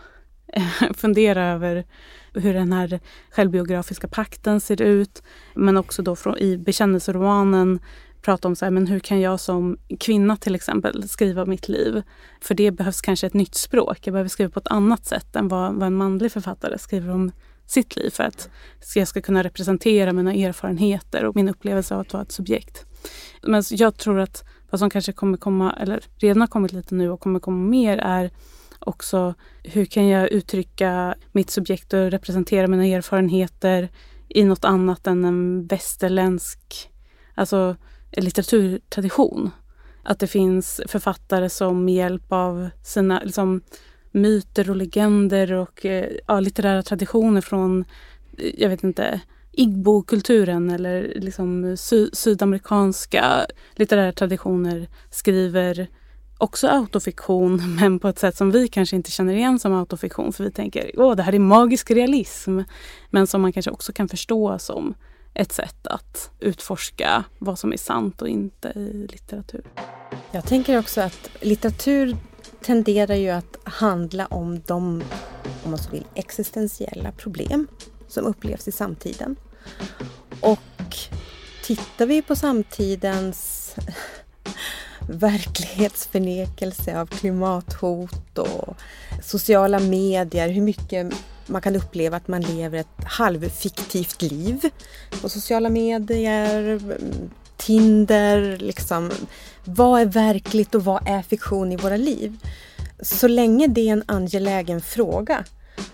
fundera 0.96 1.46
över 1.46 1.86
hur 2.34 2.54
den 2.54 2.74
här 2.74 3.00
självbiografiska 3.32 4.08
pakten 4.08 4.62
ser 4.62 4.82
ut. 4.82 5.24
Men 5.56 5.78
också 5.78 6.02
då 6.02 6.16
från, 6.16 6.38
i 6.38 6.58
bekännelseromanen 6.58 7.80
prata 8.22 8.48
om 8.48 8.56
så 8.56 8.66
här, 8.66 8.72
men 8.72 8.88
hur 8.88 9.00
kan 9.00 9.22
jag 9.22 9.40
som 9.40 9.78
kvinna 10.00 10.38
till 10.38 10.56
exempel 10.56 11.10
skriva 11.10 11.46
mitt 11.46 11.68
liv? 11.68 12.02
För 12.42 12.56
det 12.56 12.72
behövs 12.72 13.02
kanske 13.02 13.28
ett 13.28 13.34
nytt 13.34 13.56
språk. 13.56 14.00
Jag 14.04 14.14
behöver 14.14 14.30
skriva 14.30 14.50
på 14.50 14.60
ett 14.60 14.68
annat 14.68 15.06
sätt 15.06 15.36
än 15.36 15.48
vad, 15.48 15.74
vad 15.74 15.88
en 15.88 15.96
manlig 15.96 16.32
författare 16.32 16.78
skriver 16.78 17.10
om 17.10 17.32
sitt 17.66 17.96
liv 17.96 18.10
för 18.10 18.24
att 18.24 18.50
jag 18.96 19.08
ska 19.08 19.22
kunna 19.22 19.44
representera 19.44 20.14
mina 20.14 20.34
erfarenheter 20.34 21.26
och 21.26 21.36
min 21.36 21.50
upplevelse 21.50 21.96
av 21.96 22.02
att 22.02 22.14
vara 22.14 22.24
ett 22.24 22.32
subjekt. 22.32 22.86
Men 23.44 23.64
jag 23.70 23.98
tror 23.98 24.20
att 24.20 24.44
vad 24.70 24.80
som 24.80 24.90
kanske 24.90 25.14
kommer 25.14 25.38
komma, 25.38 25.74
eller 25.80 26.04
redan 26.18 26.42
har 26.42 26.48
kommit 26.48 26.74
lite 26.74 26.96
nu 26.96 27.10
och 27.10 27.20
kommer 27.20 27.40
komma 27.40 27.70
mer 27.70 27.98
är 27.98 28.32
också 28.80 29.34
hur 29.64 29.86
kan 29.86 30.08
jag 30.08 30.30
uttrycka 30.30 31.16
mitt 31.32 31.50
subjekt 31.50 31.94
och 31.94 32.12
representera 32.12 32.68
mina 32.68 32.86
erfarenheter 32.86 33.90
i 34.30 34.44
något 34.44 34.66
annat 34.66 35.08
än 35.08 35.26
en 35.26 35.68
västerländsk 35.68 36.90
alltså, 37.36 37.76
litteraturtradition. 38.12 39.52
Att 40.04 40.20
det 40.20 40.28
finns 40.28 40.82
författare 40.88 41.50
som 41.50 41.86
med 41.86 41.96
hjälp 41.96 42.32
av 42.32 42.70
sina 42.84 43.22
liksom, 43.24 43.62
myter 44.12 44.70
och 44.70 44.76
legender 44.76 45.54
och 45.54 45.86
eh, 45.86 46.10
ja, 46.28 46.40
litterära 46.40 46.84
traditioner 46.84 47.42
från, 47.42 47.86
eh, 48.38 48.54
jag 48.58 48.70
vet 48.70 48.84
inte, 48.84 49.22
Igbo-kulturen 49.52 50.70
eller 50.70 51.14
liksom 51.16 51.78
sy 51.78 52.10
sydamerikanska 52.14 53.46
litterära 53.76 54.12
traditioner 54.12 54.90
skriver 55.10 55.88
också 56.38 56.68
autofiktion 56.68 57.76
men 57.80 58.00
på 58.00 58.08
ett 58.08 58.20
sätt 58.20 58.38
som 58.38 58.52
vi 58.52 58.68
kanske 58.68 58.96
inte 58.96 59.12
känner 59.12 59.34
igen 59.34 59.60
som 59.60 59.74
autofiktion 59.74 60.34
för 60.34 60.44
vi 60.44 60.52
tänker 60.52 60.92
åh 60.98 61.16
det 61.16 61.24
här 61.24 61.36
är 61.36 61.40
magisk 61.40 61.92
realism. 61.92 62.60
Men 63.10 63.28
som 63.28 63.42
man 63.42 63.54
kanske 63.54 63.72
också 63.72 63.94
kan 63.94 64.08
förstå 64.08 64.60
som 64.60 64.94
ett 65.34 65.52
sätt 65.52 65.88
att 65.88 66.32
utforska 66.40 67.24
vad 67.38 67.60
som 67.60 67.74
är 67.74 67.78
sant 67.78 68.22
och 68.22 68.30
inte 68.30 68.68
i 68.68 69.08
litteratur. 69.12 69.64
Jag 70.32 70.46
tänker 70.46 70.80
också 70.80 71.02
att 71.02 71.30
litteratur 71.42 72.18
tenderar 72.62 73.16
ju 73.16 73.30
att 73.30 73.58
handla 73.64 74.26
om 74.26 74.62
de, 74.66 75.04
om 75.64 75.72
man 75.72 75.78
så 75.78 75.92
vill, 75.92 76.06
existentiella 76.16 77.12
problem 77.12 77.68
som 78.08 78.26
upplevs 78.26 78.68
i 78.68 78.72
samtiden. 78.72 79.36
Och 80.42 80.98
tittar 81.64 82.06
vi 82.06 82.22
på 82.22 82.36
samtidens 82.36 83.76
verklighetsförnekelse 85.10 87.00
av 87.00 87.06
klimathot 87.06 88.38
och 88.38 88.76
sociala 89.24 89.80
medier, 89.80 90.50
hur 90.50 90.62
mycket 90.62 91.14
man 91.46 91.62
kan 91.62 91.76
uppleva 91.76 92.18
att 92.18 92.28
man 92.28 92.42
lever 92.42 92.78
ett 92.78 93.04
halvfiktivt 93.04 94.22
liv 94.22 94.70
på 95.22 95.30
sociala 95.30 95.70
medier, 95.70 96.80
Tinder, 97.58 98.58
liksom. 98.58 99.12
Vad 99.64 100.02
är 100.02 100.06
verkligt 100.06 100.76
och 100.76 100.86
vad 100.86 101.08
är 101.08 101.22
fiktion 101.22 101.72
i 101.72 101.76
våra 101.76 101.98
liv? 101.98 102.38
Så 103.02 103.28
länge 103.28 103.68
det 103.68 103.90
är 103.90 103.94
en 103.94 104.04
angelägen 104.06 104.82
fråga 104.82 105.46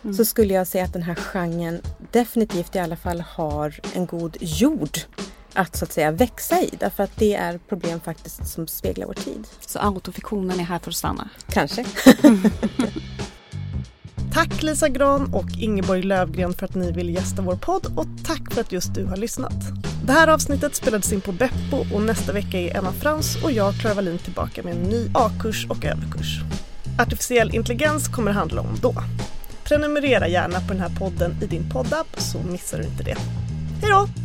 mm. 0.03 0.15
så 0.15 0.25
skulle 0.25 0.53
jag 0.53 0.67
säga 0.67 0.83
att 0.83 0.93
den 0.93 1.03
här 1.03 1.15
genren 1.15 1.81
definitivt 2.11 2.75
i 2.75 2.79
alla 2.79 2.95
fall 2.95 3.21
har 3.21 3.79
en 3.93 4.05
god 4.05 4.37
jord 4.39 4.99
att 5.55 5.75
så 5.75 5.85
att 5.85 5.91
säga 5.91 6.11
växa 6.11 6.61
i 6.61 6.69
därför 6.79 7.03
att 7.03 7.15
det 7.15 7.33
är 7.33 7.57
problem 7.57 7.99
faktiskt 7.99 8.47
som 8.47 8.67
speglar 8.67 9.07
vår 9.07 9.13
tid. 9.13 9.47
Så 9.59 9.79
autofiktionen 9.79 10.59
är 10.59 10.63
här 10.63 10.79
för 10.79 10.89
att 10.89 10.95
stanna? 10.95 11.29
Kanske. 11.49 11.85
tack 14.33 14.63
Lisa 14.63 14.89
Gran 14.89 15.33
och 15.33 15.49
Ingeborg 15.57 16.01
Lövgren 16.01 16.53
för 16.53 16.65
att 16.65 16.75
ni 16.75 16.91
vill 16.91 17.09
gästa 17.09 17.41
vår 17.41 17.55
podd 17.55 17.85
och 17.97 18.07
tack 18.25 18.53
för 18.53 18.61
att 18.61 18.71
just 18.71 18.93
du 18.93 19.05
har 19.05 19.17
lyssnat. 19.17 19.55
Det 20.05 20.11
här 20.11 20.27
avsnittet 20.27 20.75
spelades 20.75 21.13
in 21.13 21.21
på 21.21 21.31
Beppo 21.31 21.95
och 21.95 22.01
nästa 22.01 22.33
vecka 22.33 22.59
är 22.59 22.77
Emma 22.77 22.91
Frans 22.91 23.43
och 23.43 23.51
jag, 23.51 23.73
Clara 23.79 23.93
Wallin, 23.93 24.17
tillbaka 24.17 24.63
med 24.63 24.75
en 24.75 24.83
ny 24.83 25.09
A-kurs 25.13 25.65
och 25.69 25.85
överkurs. 25.85 26.41
Artificiell 26.99 27.55
intelligens 27.55 28.07
kommer 28.07 28.31
det 28.31 28.37
handla 28.37 28.61
om 28.61 28.77
då. 28.81 28.93
Prenumerera 29.63 30.27
gärna 30.27 30.59
på 30.59 30.73
den 30.73 30.81
här 30.81 30.91
podden 30.99 31.35
i 31.41 31.45
din 31.45 31.69
poddapp 31.69 32.07
så 32.17 32.37
missar 32.39 32.77
du 32.77 32.83
inte 32.83 33.03
det. 33.03 33.15
Hej 33.81 33.91
då! 33.91 34.24